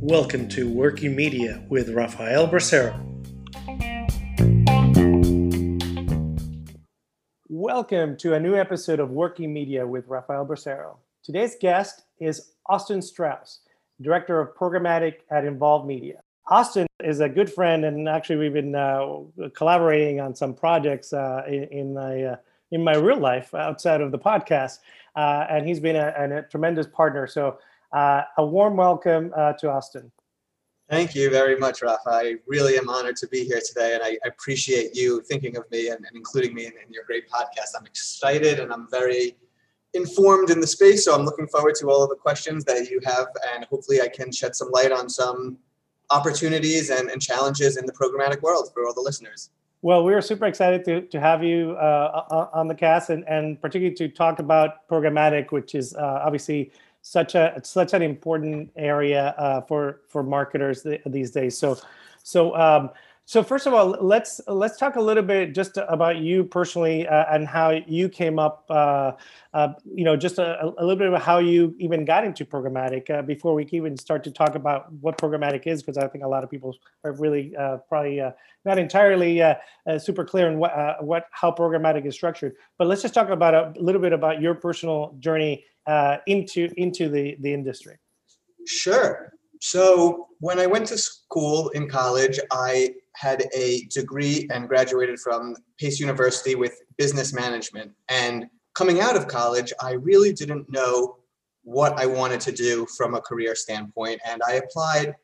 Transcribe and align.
Welcome 0.00 0.48
to 0.50 0.70
Working 0.72 1.16
Media 1.16 1.64
with 1.68 1.88
Rafael 1.88 2.46
Bracero. 2.46 2.94
Welcome 7.48 8.16
to 8.18 8.34
a 8.34 8.38
new 8.38 8.54
episode 8.54 9.00
of 9.00 9.10
Working 9.10 9.52
Media 9.52 9.84
with 9.84 10.06
Rafael 10.06 10.46
Bracero. 10.46 10.98
Today's 11.24 11.56
guest 11.60 12.02
is 12.20 12.52
Austin 12.66 13.02
Strauss, 13.02 13.62
Director 14.00 14.38
of 14.38 14.54
Programmatic 14.54 15.14
at 15.32 15.44
Involve 15.44 15.84
Media. 15.84 16.22
Austin 16.46 16.86
is 17.02 17.18
a 17.18 17.28
good 17.28 17.52
friend, 17.52 17.84
and 17.84 18.08
actually, 18.08 18.36
we've 18.36 18.52
been 18.52 18.76
uh, 18.76 19.22
collaborating 19.56 20.20
on 20.20 20.36
some 20.36 20.54
projects 20.54 21.12
uh, 21.12 21.42
in, 21.48 21.64
in, 21.64 21.94
my 21.94 22.22
uh, 22.22 22.36
in 22.70 22.84
my 22.84 22.94
real 22.94 23.18
life 23.18 23.52
outside 23.52 24.00
of 24.00 24.12
the 24.12 24.18
podcast. 24.18 24.78
Uh, 25.16 25.46
and 25.48 25.66
he's 25.66 25.80
been 25.80 25.96
a, 25.96 26.12
a, 26.16 26.42
tremendous 26.50 26.86
partner. 26.86 27.26
So, 27.26 27.58
uh, 27.92 28.22
a 28.38 28.44
warm 28.44 28.76
welcome 28.76 29.32
uh, 29.36 29.52
to 29.54 29.70
Austin. 29.70 30.10
Thank 30.90 31.14
you 31.14 31.30
very 31.30 31.56
much, 31.56 31.80
Rafa. 31.80 32.10
I 32.10 32.34
really 32.46 32.76
am 32.76 32.90
honored 32.90 33.16
to 33.16 33.28
be 33.28 33.44
here 33.44 33.60
today, 33.64 33.94
and 33.94 34.02
I 34.02 34.18
appreciate 34.26 34.94
you 34.94 35.22
thinking 35.22 35.56
of 35.56 35.70
me 35.70 35.88
and, 35.88 36.04
and 36.04 36.14
including 36.14 36.54
me 36.54 36.66
in, 36.66 36.72
in 36.72 36.92
your 36.92 37.04
great 37.04 37.28
podcast. 37.30 37.78
I'm 37.78 37.86
excited 37.86 38.60
and 38.60 38.72
I'm 38.72 38.88
very 38.90 39.36
informed 39.94 40.50
in 40.50 40.60
the 40.60 40.66
space. 40.66 41.04
So 41.04 41.14
I'm 41.14 41.24
looking 41.24 41.46
forward 41.46 41.76
to 41.76 41.88
all 41.88 42.02
of 42.02 42.10
the 42.10 42.16
questions 42.16 42.64
that 42.64 42.90
you 42.90 43.00
have, 43.04 43.28
and 43.54 43.64
hopefully 43.64 44.02
I 44.02 44.08
can 44.08 44.30
shed 44.30 44.54
some 44.54 44.70
light 44.72 44.92
on 44.92 45.08
some 45.08 45.56
opportunities 46.10 46.90
and, 46.90 47.10
and 47.10 47.22
challenges 47.22 47.76
in 47.76 47.86
the 47.86 47.92
programmatic 47.92 48.42
world 48.42 48.70
for 48.74 48.86
all 48.86 48.92
the 48.92 49.00
listeners. 49.00 49.50
Well, 49.84 50.02
we 50.02 50.14
are 50.14 50.22
super 50.22 50.46
excited 50.46 50.82
to, 50.86 51.02
to 51.02 51.20
have 51.20 51.44
you 51.44 51.72
uh, 51.72 52.48
on 52.54 52.68
the 52.68 52.74
cast 52.74 53.10
and, 53.10 53.22
and 53.28 53.60
particularly 53.60 53.94
to 53.96 54.08
talk 54.08 54.38
about 54.38 54.88
programmatic, 54.88 55.52
which 55.52 55.74
is 55.74 55.94
uh, 55.94 56.22
obviously 56.24 56.72
such 57.02 57.34
a 57.34 57.60
such 57.62 57.92
an 57.92 58.00
important 58.00 58.70
area 58.76 59.34
uh, 59.36 59.60
for 59.60 60.00
for 60.08 60.22
marketers 60.22 60.84
th- 60.84 61.02
these 61.04 61.32
days. 61.32 61.58
So, 61.58 61.76
so 62.22 62.56
um, 62.56 62.88
so 63.26 63.42
first 63.42 63.66
of 63.66 63.72
all, 63.72 63.96
let's 64.02 64.38
let's 64.46 64.76
talk 64.76 64.96
a 64.96 65.00
little 65.00 65.22
bit 65.22 65.54
just 65.54 65.78
about 65.88 66.18
you 66.18 66.44
personally 66.44 67.08
uh, 67.08 67.24
and 67.30 67.48
how 67.48 67.70
you 67.70 68.10
came 68.10 68.38
up. 68.38 68.66
Uh, 68.68 69.12
uh, 69.54 69.68
you 69.94 70.04
know, 70.04 70.14
just 70.14 70.38
a, 70.38 70.62
a, 70.62 70.84
little 70.84 70.96
bit 70.96 71.08
about 71.08 71.22
how 71.22 71.38
you 71.38 71.74
even 71.78 72.04
got 72.04 72.24
into 72.24 72.44
programmatic 72.44 73.08
uh, 73.08 73.22
before 73.22 73.54
we 73.54 73.66
even 73.72 73.96
start 73.96 74.24
to 74.24 74.30
talk 74.30 74.56
about 74.56 74.92
what 74.94 75.16
programmatic 75.16 75.66
is, 75.66 75.82
because 75.82 75.96
I 75.96 76.06
think 76.08 76.22
a 76.22 76.28
lot 76.28 76.44
of 76.44 76.50
people 76.50 76.76
are 77.02 77.12
really 77.12 77.56
uh, 77.56 77.78
probably 77.88 78.20
uh, 78.20 78.32
not 78.66 78.78
entirely 78.78 79.42
super 79.98 80.24
clear 80.24 80.48
on 80.48 80.58
what 80.58 81.02
what 81.02 81.26
how 81.30 81.50
programmatic 81.50 82.04
is 82.04 82.14
structured. 82.14 82.54
But 82.76 82.88
let's 82.88 83.00
just 83.00 83.14
talk 83.14 83.30
about 83.30 83.54
a 83.54 83.72
little 83.80 84.02
bit 84.02 84.12
about 84.12 84.42
your 84.42 84.54
personal 84.54 85.16
journey 85.18 85.64
into 86.26 86.68
into 86.76 87.08
the 87.08 87.36
the 87.40 87.54
industry. 87.54 87.96
Sure. 88.66 89.32
So 89.60 90.28
when 90.40 90.58
I 90.58 90.66
went 90.66 90.86
to 90.88 90.98
school 90.98 91.70
in 91.70 91.88
college, 91.88 92.38
I 92.52 92.90
had 93.14 93.44
a 93.54 93.84
degree 93.84 94.48
and 94.52 94.68
graduated 94.68 95.18
from 95.18 95.56
Pace 95.78 96.00
University 96.00 96.54
with 96.54 96.74
business 96.98 97.32
management. 97.32 97.92
And 98.08 98.46
coming 98.74 99.00
out 99.00 99.16
of 99.16 99.28
college, 99.28 99.72
I 99.80 99.92
really 99.92 100.32
didn't 100.32 100.70
know 100.70 101.16
what 101.62 101.98
I 101.98 102.06
wanted 102.06 102.40
to 102.42 102.52
do 102.52 102.86
from 102.96 103.14
a 103.14 103.20
career 103.20 103.54
standpoint. 103.54 104.20
And 104.26 104.42
I 104.46 104.54
applied 104.54 105.14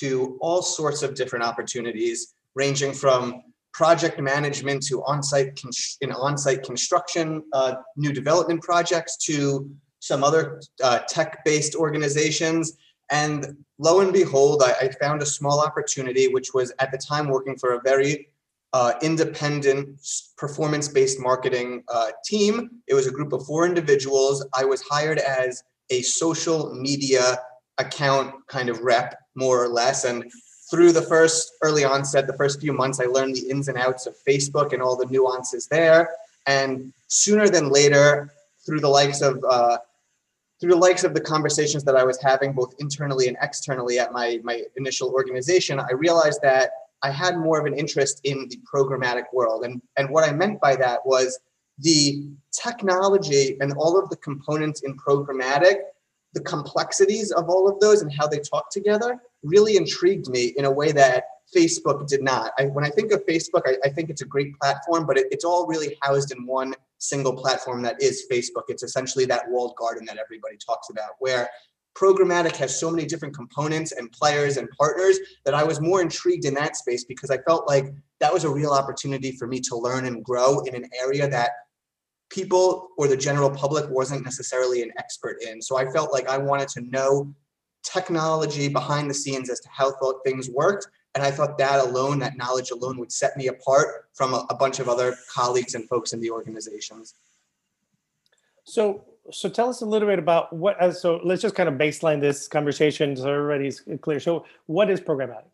to 0.00 0.38
all 0.40 0.62
sorts 0.62 1.02
of 1.02 1.14
different 1.14 1.44
opportunities, 1.44 2.34
ranging 2.54 2.92
from 2.92 3.42
project 3.72 4.20
management 4.20 4.82
to 4.82 5.02
on-site 5.04 5.60
in 6.00 6.12
on-site 6.12 6.62
construction, 6.62 7.42
uh, 7.52 7.74
new 7.96 8.12
development 8.12 8.62
projects 8.62 9.16
to 9.16 9.70
some 10.00 10.22
other 10.22 10.60
uh, 10.82 11.00
tech-based 11.08 11.74
organizations 11.74 12.76
and 13.10 13.56
lo 13.78 14.00
and 14.00 14.12
behold, 14.12 14.62
I, 14.62 14.86
I, 14.86 14.88
found 15.00 15.22
a 15.22 15.26
small 15.26 15.60
opportunity, 15.60 16.28
which 16.28 16.52
was 16.52 16.72
at 16.78 16.90
the 16.90 16.98
time 16.98 17.28
working 17.28 17.56
for 17.56 17.74
a 17.74 17.80
very 17.80 18.28
uh, 18.72 18.92
independent 19.02 19.98
performance 20.36 20.88
based 20.88 21.18
marketing 21.20 21.84
uh, 21.88 22.10
team. 22.24 22.70
It 22.86 22.94
was 22.94 23.06
a 23.06 23.10
group 23.10 23.32
of 23.32 23.46
four 23.46 23.64
individuals. 23.64 24.46
I 24.54 24.64
was 24.64 24.82
hired 24.82 25.18
as 25.18 25.62
a 25.90 26.02
social 26.02 26.74
media 26.74 27.38
account 27.78 28.34
kind 28.46 28.68
of 28.68 28.80
rep, 28.80 29.18
more 29.34 29.62
or 29.62 29.68
less. 29.68 30.04
And 30.04 30.30
through 30.70 30.92
the 30.92 31.02
first 31.02 31.52
early 31.62 31.84
onset, 31.84 32.26
the 32.26 32.36
first 32.36 32.60
few 32.60 32.72
months, 32.74 33.00
I 33.00 33.06
learned 33.06 33.36
the 33.36 33.48
ins 33.48 33.68
and 33.68 33.78
outs 33.78 34.06
of 34.06 34.14
Facebook 34.26 34.72
and 34.72 34.82
all 34.82 34.96
the 34.96 35.06
nuances 35.06 35.66
there. 35.66 36.10
And 36.46 36.92
sooner 37.06 37.48
than 37.48 37.70
later, 37.70 38.30
through 38.66 38.80
the 38.80 38.88
likes 38.88 39.22
of 39.22 39.42
uh, 39.48 39.78
through 40.60 40.70
the 40.70 40.76
likes 40.76 41.04
of 41.04 41.14
the 41.14 41.20
conversations 41.20 41.84
that 41.84 41.96
I 41.96 42.04
was 42.04 42.20
having 42.20 42.52
both 42.52 42.74
internally 42.78 43.28
and 43.28 43.36
externally 43.40 43.98
at 43.98 44.12
my, 44.12 44.40
my 44.42 44.62
initial 44.76 45.10
organization, 45.10 45.78
I 45.78 45.92
realized 45.92 46.40
that 46.42 46.70
I 47.02 47.10
had 47.10 47.38
more 47.38 47.60
of 47.60 47.66
an 47.66 47.74
interest 47.74 48.20
in 48.24 48.48
the 48.48 48.58
programmatic 48.72 49.24
world. 49.32 49.64
And, 49.64 49.80
and 49.96 50.10
what 50.10 50.28
I 50.28 50.32
meant 50.32 50.60
by 50.60 50.74
that 50.76 51.06
was 51.06 51.38
the 51.78 52.28
technology 52.50 53.56
and 53.60 53.72
all 53.74 53.96
of 53.98 54.10
the 54.10 54.16
components 54.16 54.82
in 54.82 54.96
programmatic, 54.96 55.76
the 56.34 56.40
complexities 56.40 57.30
of 57.30 57.48
all 57.48 57.68
of 57.68 57.78
those 57.78 58.02
and 58.02 58.12
how 58.12 58.26
they 58.26 58.40
talk 58.40 58.70
together 58.70 59.18
really 59.44 59.76
intrigued 59.76 60.28
me 60.28 60.54
in 60.56 60.64
a 60.64 60.70
way 60.70 60.90
that 60.90 61.24
Facebook 61.56 62.08
did 62.08 62.22
not. 62.22 62.52
I, 62.58 62.64
when 62.64 62.84
I 62.84 62.90
think 62.90 63.12
of 63.12 63.24
Facebook, 63.26 63.62
I, 63.64 63.76
I 63.84 63.90
think 63.90 64.10
it's 64.10 64.22
a 64.22 64.26
great 64.26 64.58
platform, 64.58 65.06
but 65.06 65.16
it, 65.16 65.28
it's 65.30 65.44
all 65.44 65.66
really 65.66 65.96
housed 66.02 66.32
in 66.32 66.46
one 66.46 66.74
single 66.98 67.34
platform 67.34 67.82
that 67.82 68.00
is 68.02 68.26
Facebook. 68.30 68.64
It's 68.68 68.82
essentially 68.82 69.24
that 69.26 69.48
walled 69.48 69.74
garden 69.76 70.04
that 70.06 70.18
everybody 70.18 70.56
talks 70.56 70.90
about, 70.90 71.12
where 71.20 71.48
programmatic 71.96 72.54
has 72.56 72.78
so 72.78 72.90
many 72.90 73.06
different 73.06 73.34
components 73.34 73.92
and 73.92 74.10
players 74.12 74.56
and 74.56 74.68
partners 74.78 75.18
that 75.44 75.54
I 75.54 75.64
was 75.64 75.80
more 75.80 76.00
intrigued 76.00 76.44
in 76.44 76.54
that 76.54 76.76
space 76.76 77.04
because 77.04 77.30
I 77.30 77.38
felt 77.38 77.66
like 77.66 77.92
that 78.20 78.32
was 78.32 78.44
a 78.44 78.50
real 78.50 78.70
opportunity 78.70 79.32
for 79.32 79.46
me 79.46 79.60
to 79.60 79.76
learn 79.76 80.04
and 80.04 80.24
grow 80.24 80.60
in 80.60 80.74
an 80.74 80.88
area 81.00 81.28
that 81.28 81.50
people 82.30 82.88
or 82.98 83.08
the 83.08 83.16
general 83.16 83.50
public 83.50 83.88
wasn't 83.90 84.24
necessarily 84.24 84.82
an 84.82 84.92
expert 84.98 85.38
in. 85.42 85.62
So 85.62 85.76
I 85.76 85.90
felt 85.90 86.12
like 86.12 86.28
I 86.28 86.38
wanted 86.38 86.68
to 86.68 86.82
know 86.82 87.34
technology 87.82 88.68
behind 88.68 89.08
the 89.08 89.14
scenes 89.14 89.50
as 89.50 89.60
to 89.60 89.68
how 89.70 89.92
things 90.24 90.50
worked 90.50 90.88
and 91.14 91.24
I 91.24 91.30
thought 91.30 91.58
that 91.58 91.80
alone, 91.80 92.18
that 92.20 92.36
knowledge 92.36 92.70
alone, 92.70 92.98
would 92.98 93.12
set 93.12 93.36
me 93.36 93.48
apart 93.48 94.08
from 94.12 94.34
a, 94.34 94.46
a 94.50 94.54
bunch 94.54 94.78
of 94.78 94.88
other 94.88 95.16
colleagues 95.32 95.74
and 95.74 95.88
folks 95.88 96.12
in 96.12 96.20
the 96.20 96.30
organizations. 96.30 97.14
So, 98.64 99.04
so 99.32 99.48
tell 99.48 99.68
us 99.68 99.80
a 99.80 99.86
little 99.86 100.08
bit 100.08 100.18
about 100.18 100.52
what. 100.52 100.80
Uh, 100.80 100.92
so 100.92 101.20
let's 101.24 101.42
just 101.42 101.54
kind 101.54 101.68
of 101.68 101.76
baseline 101.76 102.20
this 102.20 102.48
conversation 102.48 103.16
so 103.16 103.32
everybody's 103.32 103.82
clear. 104.00 104.20
So, 104.20 104.44
what 104.66 104.90
is 104.90 105.00
programmatic? 105.00 105.50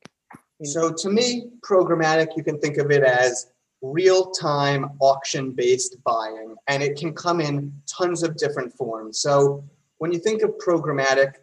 So, 0.64 0.92
to 0.92 1.08
me, 1.10 1.50
programmatic, 1.68 2.36
you 2.36 2.44
can 2.44 2.58
think 2.58 2.78
of 2.78 2.90
it 2.90 3.02
as 3.02 3.50
real-time 3.82 4.86
auction-based 5.00 5.98
buying, 6.04 6.54
and 6.68 6.82
it 6.82 6.96
can 6.96 7.12
come 7.12 7.40
in 7.40 7.72
tons 7.86 8.22
of 8.22 8.36
different 8.36 8.72
forms. 8.72 9.20
So, 9.20 9.64
when 9.98 10.12
you 10.12 10.18
think 10.18 10.42
of 10.42 10.52
programmatic, 10.58 11.34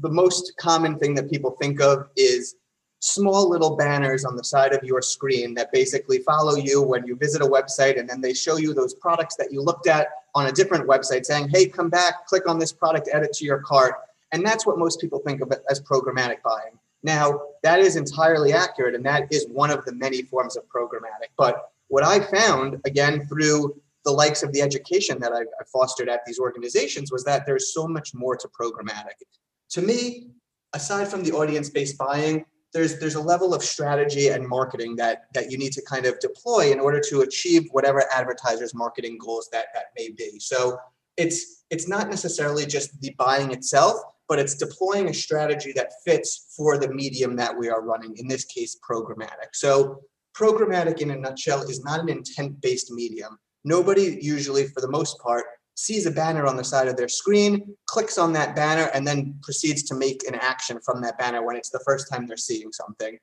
the 0.00 0.10
most 0.10 0.54
common 0.58 0.98
thing 0.98 1.14
that 1.14 1.30
people 1.30 1.56
think 1.60 1.80
of 1.80 2.08
is 2.16 2.56
small 3.00 3.48
little 3.48 3.76
banners 3.76 4.24
on 4.24 4.36
the 4.36 4.44
side 4.44 4.72
of 4.72 4.84
your 4.84 5.02
screen 5.02 5.54
that 5.54 5.72
basically 5.72 6.18
follow 6.18 6.56
you 6.56 6.82
when 6.82 7.06
you 7.06 7.16
visit 7.16 7.42
a 7.42 7.46
website 7.46 7.98
and 7.98 8.08
then 8.08 8.20
they 8.20 8.34
show 8.34 8.56
you 8.56 8.74
those 8.74 8.94
products 8.94 9.36
that 9.36 9.50
you 9.50 9.62
looked 9.62 9.86
at 9.86 10.08
on 10.34 10.46
a 10.46 10.52
different 10.52 10.86
website 10.86 11.24
saying, 11.24 11.48
hey, 11.48 11.66
come 11.66 11.88
back, 11.88 12.26
click 12.26 12.48
on 12.48 12.58
this 12.58 12.72
product, 12.72 13.08
add 13.12 13.22
it 13.22 13.32
to 13.32 13.44
your 13.44 13.58
cart. 13.60 13.94
And 14.32 14.46
that's 14.46 14.66
what 14.66 14.78
most 14.78 15.00
people 15.00 15.18
think 15.18 15.40
of 15.40 15.52
as 15.68 15.80
programmatic 15.80 16.42
buying. 16.44 16.78
Now, 17.02 17.40
that 17.62 17.80
is 17.80 17.96
entirely 17.96 18.52
accurate, 18.52 18.94
and 18.94 19.04
that 19.06 19.32
is 19.32 19.46
one 19.48 19.70
of 19.70 19.84
the 19.86 19.92
many 19.92 20.22
forms 20.22 20.56
of 20.56 20.64
programmatic. 20.68 21.30
But 21.36 21.70
what 21.88 22.04
I 22.04 22.20
found, 22.20 22.80
again, 22.84 23.26
through 23.26 23.80
the 24.04 24.12
likes 24.12 24.42
of 24.42 24.52
the 24.52 24.60
education 24.60 25.18
that 25.20 25.32
I've, 25.32 25.46
fostered 25.72 26.08
at 26.08 26.20
these 26.26 26.38
organizations, 26.38 27.10
was 27.10 27.24
that 27.24 27.46
there's 27.46 27.72
so 27.72 27.88
much 27.88 28.14
more 28.14 28.36
to 28.36 28.48
programmatic. 28.48 29.16
To 29.70 29.82
me, 29.82 30.28
aside 30.74 31.08
from 31.08 31.22
the 31.22 31.32
audience 31.32 31.70
based 31.70 31.96
buying, 31.96 32.44
there's 32.72 32.98
there's 33.00 33.16
a 33.16 33.20
level 33.20 33.52
of 33.54 33.62
strategy 33.62 34.28
and 34.28 34.46
marketing 34.46 34.96
that 34.96 35.24
that 35.34 35.50
you 35.50 35.58
need 35.58 35.72
to 35.72 35.82
kind 35.82 36.06
of 36.06 36.18
deploy 36.20 36.70
in 36.72 36.80
order 36.80 37.00
to 37.08 37.20
achieve 37.22 37.68
whatever 37.72 38.04
advertisers 38.12 38.74
marketing 38.74 39.18
goals 39.18 39.48
that 39.52 39.66
that 39.74 39.86
may 39.98 40.10
be. 40.10 40.38
So 40.38 40.78
it's 41.16 41.64
it's 41.70 41.88
not 41.88 42.08
necessarily 42.08 42.66
just 42.66 43.00
the 43.00 43.14
buying 43.18 43.52
itself 43.52 44.00
but 44.30 44.38
it's 44.38 44.54
deploying 44.54 45.08
a 45.08 45.12
strategy 45.12 45.72
that 45.72 45.90
fits 46.04 46.54
for 46.56 46.78
the 46.78 46.88
medium 46.88 47.34
that 47.34 47.58
we 47.58 47.68
are 47.68 47.82
running 47.82 48.16
in 48.16 48.28
this 48.28 48.44
case 48.44 48.78
programmatic. 48.88 49.50
So 49.52 50.02
programmatic 50.38 51.00
in 51.00 51.10
a 51.10 51.16
nutshell 51.16 51.62
is 51.62 51.82
not 51.82 51.98
an 51.98 52.08
intent 52.08 52.60
based 52.60 52.92
medium. 52.92 53.36
Nobody 53.64 54.18
usually 54.22 54.68
for 54.68 54.80
the 54.80 54.88
most 54.88 55.18
part 55.18 55.46
sees 55.80 56.04
a 56.04 56.10
banner 56.10 56.46
on 56.46 56.58
the 56.58 56.64
side 56.64 56.88
of 56.88 56.96
their 56.96 57.08
screen, 57.08 57.74
clicks 57.86 58.18
on 58.18 58.34
that 58.34 58.54
banner, 58.54 58.90
and 58.92 59.06
then 59.06 59.34
proceeds 59.42 59.82
to 59.82 59.94
make 59.94 60.22
an 60.28 60.34
action 60.34 60.78
from 60.84 61.00
that 61.00 61.16
banner 61.16 61.42
when 61.42 61.56
it's 61.56 61.70
the 61.70 61.80
first 61.86 62.06
time 62.12 62.26
they're 62.26 62.36
seeing 62.36 62.70
something. 62.70 63.16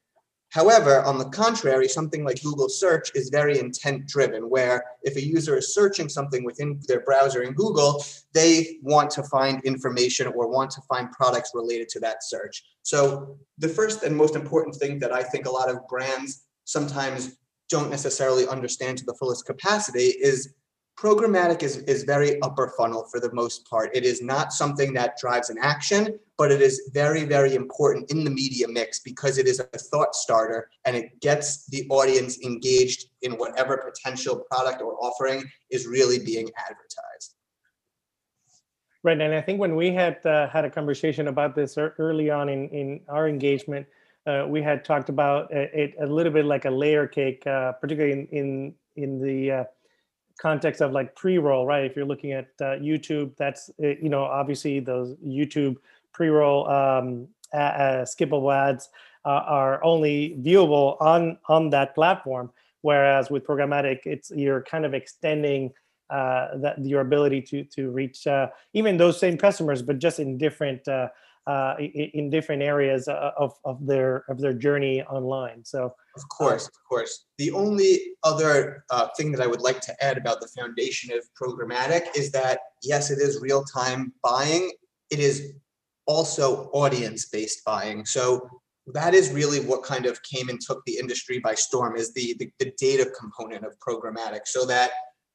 However, 0.50 1.04
on 1.04 1.20
the 1.20 1.30
contrary, 1.30 1.88
something 1.88 2.24
like 2.24 2.42
Google 2.42 2.68
search 2.68 3.12
is 3.14 3.30
very 3.30 3.60
intent 3.60 4.08
driven, 4.08 4.50
where 4.50 4.84
if 5.04 5.16
a 5.18 5.24
user 5.24 5.58
is 5.58 5.76
searching 5.76 6.10
something 6.10 6.44
within 6.44 6.80
their 6.88 7.02
browser 7.02 7.44
in 7.44 7.54
Google, 7.54 8.04
they 8.34 8.80
want 8.82 9.12
to 9.12 9.24
find 9.24 9.64
information 9.64 10.26
or 10.26 10.48
want 10.48 10.72
to 10.72 10.82
find 10.90 11.12
products 11.12 11.52
related 11.54 11.90
to 11.90 12.00
that 12.00 12.24
search. 12.24 12.64
So 12.82 13.38
the 13.60 13.70
first 13.70 14.02
and 14.02 14.16
most 14.16 14.36
important 14.36 14.76
thing 14.76 14.98
that 15.00 15.14
I 15.14 15.22
think 15.22 15.46
a 15.46 15.52
lot 15.52 15.70
of 15.70 15.88
brands 15.88 16.46
sometimes 16.64 17.38
don't 17.70 17.92
necessarily 17.92 18.48
understand 18.48 18.98
to 18.98 19.06
the 19.06 19.16
fullest 19.20 19.46
capacity 19.46 20.08
is 20.08 20.56
programmatic 20.98 21.62
is, 21.62 21.78
is 21.78 22.04
very 22.04 22.42
upper 22.42 22.74
funnel 22.76 23.04
for 23.04 23.20
the 23.20 23.32
most 23.32 23.70
part. 23.70 23.96
It 23.96 24.04
is 24.04 24.22
not 24.22 24.52
something 24.52 24.94
that 24.94 25.18
drives 25.18 25.50
an 25.50 25.58
action, 25.62 26.20
but 26.38 26.52
it 26.52 26.62
is 26.62 26.90
very, 26.92 27.24
very 27.24 27.54
important 27.54 28.10
in 28.12 28.24
the 28.24 28.32
media 28.32 28.68
mix 28.68 29.00
because 29.00 29.38
it 29.38 29.48
is 29.48 29.60
a 29.60 29.78
thought 29.78 30.16
starter 30.16 30.70
and 30.86 30.96
it 30.96 31.22
gets 31.22 31.68
the 31.68 31.88
audience 31.90 32.40
engaged 32.44 33.06
in 33.22 33.34
whatever 33.34 33.78
potential 33.78 34.44
product 34.52 34.82
or 34.82 34.96
offering 35.00 35.44
is 35.70 35.86
really 35.86 36.18
being 36.18 36.50
advertised. 36.58 37.36
Right, 39.04 39.22
and 39.22 39.34
I 39.34 39.42
think 39.42 39.60
when 39.60 39.76
we 39.76 39.94
had 39.94 40.26
uh, 40.26 40.50
had 40.50 40.66
a 40.66 40.70
conversation 40.70 41.28
about 41.28 41.56
this 41.56 41.78
early 41.78 42.32
on 42.32 42.50
in, 42.50 42.68
in 42.70 43.02
our 43.08 43.30
engagement, 43.30 43.86
uh, 44.26 44.46
we 44.50 44.62
had 44.62 44.84
talked 44.84 45.08
about 45.10 45.50
it 45.54 45.94
a 46.02 46.06
little 46.06 46.34
bit 46.34 46.46
like 46.46 46.66
a 46.66 46.70
layer 46.70 47.08
cake, 47.08 47.46
uh, 47.48 47.72
particularly 47.74 48.12
in 48.14 48.28
in, 48.28 48.74
in 48.96 49.22
the 49.22 49.52
uh, 49.52 49.64
context 50.38 50.82
of 50.82 50.92
like 50.92 51.16
pre-roll, 51.16 51.66
right? 51.66 51.86
If 51.86 51.96
you're 51.96 52.06
looking 52.06 52.32
at 52.32 52.48
uh, 52.62 52.78
YouTube, 52.80 53.36
that's 53.38 53.70
uh, 53.84 53.88
you 53.88 54.10
know 54.10 54.24
obviously 54.24 54.80
those 54.80 55.16
YouTube 55.16 55.78
pre-roll 56.14 56.70
um, 56.70 57.28
uh, 57.54 58.06
skippable 58.06 58.54
ads 58.54 58.90
are 59.26 59.84
only 59.84 60.38
viewable 60.42 60.96
on 61.02 61.38
on 61.50 61.70
that 61.72 61.94
platform, 61.96 62.52
whereas 62.82 63.30
with 63.30 63.46
programmatic, 63.46 64.00
it's 64.06 64.32
you're 64.32 64.62
kind 64.62 64.86
of 64.86 64.94
extending 64.94 65.74
uh, 66.10 66.58
that 66.58 66.84
your 66.86 67.02
ability 67.02 67.42
to 67.42 67.64
to 67.66 67.90
reach 67.92 68.26
uh, 68.28 68.48
even 68.74 68.96
those 68.96 69.20
same 69.20 69.38
customers, 69.38 69.82
but 69.82 70.00
just 70.00 70.20
in 70.20 70.38
different 70.38 70.88
uh, 71.48 71.52
uh, 71.52 71.76
in 71.80 72.30
different 72.30 72.62
areas 72.62 73.08
uh, 73.08 73.32
of, 73.38 73.54
of 73.64 73.86
their 73.86 74.24
of 74.30 74.40
their 74.40 74.54
journey 74.54 75.02
online. 75.04 75.64
So, 75.64 75.94
of 76.16 76.30
course, 76.30 76.68
of 76.68 76.74
course. 76.88 77.26
The 77.38 77.52
only 77.52 78.00
other 78.24 78.84
uh, 78.90 79.08
thing 79.18 79.32
that 79.32 79.42
I 79.42 79.48
would 79.48 79.62
like 79.62 79.80
to 79.82 80.04
add 80.04 80.18
about 80.18 80.42
the 80.42 80.48
foundation 80.48 81.14
of 81.18 81.24
programmatic 81.42 82.02
is 82.16 82.32
that 82.32 82.60
yes, 82.84 83.12
it 83.12 83.20
is 83.20 83.40
real 83.42 83.64
time 83.64 84.14
buying. 84.24 84.72
It 85.10 85.20
is 85.20 85.54
also 86.06 86.70
audience 86.74 87.28
based 87.30 87.64
buying. 87.66 88.06
So 88.06 88.50
that 88.94 89.14
is 89.14 89.32
really 89.32 89.60
what 89.60 89.84
kind 89.84 90.06
of 90.06 90.22
came 90.24 90.50
and 90.50 90.60
took 90.60 90.84
the 90.86 90.98
industry 90.98 91.40
by 91.40 91.56
storm 91.56 91.98
is 91.98 92.14
the, 92.14 92.36
the, 92.40 92.50
the 92.60 92.72
data 92.78 93.10
component 93.20 93.66
of 93.66 93.76
programmatic. 93.80 94.42
So 94.46 94.66
that 94.66 94.92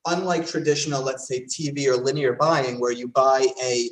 unlike 0.07 0.47
traditional, 0.47 1.03
let's 1.03 1.29
say 1.29 1.45
TV 1.45 1.87
or 1.87 1.97
linear 1.97 2.35
buying, 2.35 2.81
where 2.81 2.93
you 2.93 3.09
buy 3.09 3.47
a 3.63 3.91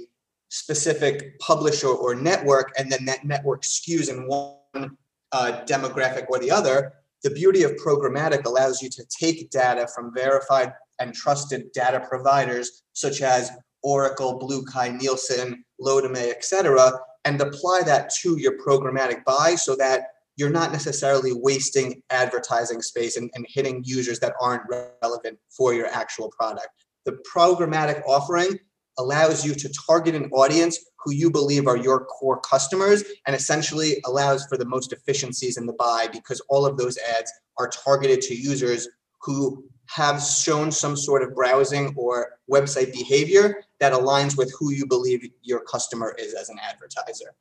specific 0.51 1.39
publisher 1.39 1.89
or 1.89 2.15
network, 2.15 2.73
and 2.77 2.91
then 2.91 3.05
that 3.07 3.25
network 3.25 3.63
skews 3.63 4.11
in 4.11 4.27
one 4.27 4.97
uh, 5.33 5.63
demographic 5.65 6.27
or 6.29 6.39
the 6.39 6.51
other, 6.51 6.93
the 7.23 7.31
beauty 7.31 7.63
of 7.63 7.73
programmatic 7.73 8.45
allows 8.45 8.83
you 8.83 8.89
to 8.91 9.05
take 9.19 9.51
data 9.51 9.87
from 9.95 10.13
verified 10.15 10.73
and 11.01 11.15
trusted 11.15 11.71
data 11.73 12.05
providers 12.09 12.83
such 12.93 13.23
as 13.23 13.51
Oracle, 13.83 14.39
Blue 14.39 14.63
BlueKai, 14.63 14.99
Nielsen, 15.01 15.65
Lotame, 15.81 16.31
etc., 16.31 16.93
and 17.25 17.41
apply 17.41 17.83
that 17.85 18.11
to 18.23 18.39
your 18.39 18.59
programmatic 18.59 19.25
buy 19.25 19.55
so 19.55 19.77
that 19.77 20.09
you're 20.37 20.51
not 20.51 20.73
necessarily 20.73 21.33
wasting 21.35 22.03
advertising 22.11 22.81
space 22.81 23.17
and, 23.17 23.31
and 23.35 23.47
hitting 23.49 23.83
users 23.85 24.19
that 24.21 24.35
aren't 24.41 24.63
relevant 25.03 25.39
for 25.51 25.75
your 25.75 25.87
actual 25.89 26.31
product. 26.31 26.69
The 27.05 27.19
programmatic 27.35 28.03
offering 28.07 28.59
allows 28.99 29.45
you 29.45 29.55
to 29.55 29.73
target 29.87 30.15
an 30.15 30.31
audience 30.33 30.79
who 31.05 31.13
you 31.13 31.31
believe 31.31 31.67
are 31.67 31.77
your 31.77 32.05
core 32.05 32.41
customers 32.41 33.03
and 33.27 33.35
essentially 33.35 34.01
allows 34.07 34.47
for 34.47 34.57
the 34.59 34.65
most 34.65 34.93
efficiencies 34.93 35.57
in 35.57 35.67
the 35.67 35.73
buy 35.75 36.07
because 36.13 36.41
all 36.49 36.67
of 36.67 36.77
those 36.77 36.99
ads 37.19 37.33
are 37.59 37.69
targeted 37.69 38.21
to 38.21 38.35
users 38.35 38.89
who 39.23 39.65
have 39.87 40.23
shown 40.23 40.71
some 40.71 40.97
sort 40.97 41.23
of 41.23 41.35
browsing 41.35 41.93
or 41.97 42.39
website 42.51 42.93
behavior 42.93 43.63
that 43.81 43.93
aligns 43.93 44.37
with 44.37 44.53
who 44.59 44.71
you 44.71 44.87
believe 44.87 45.29
your 45.43 45.61
customer 45.65 46.15
is 46.19 46.35
as 46.35 46.49
an 46.49 46.59
advertiser. 46.63 47.35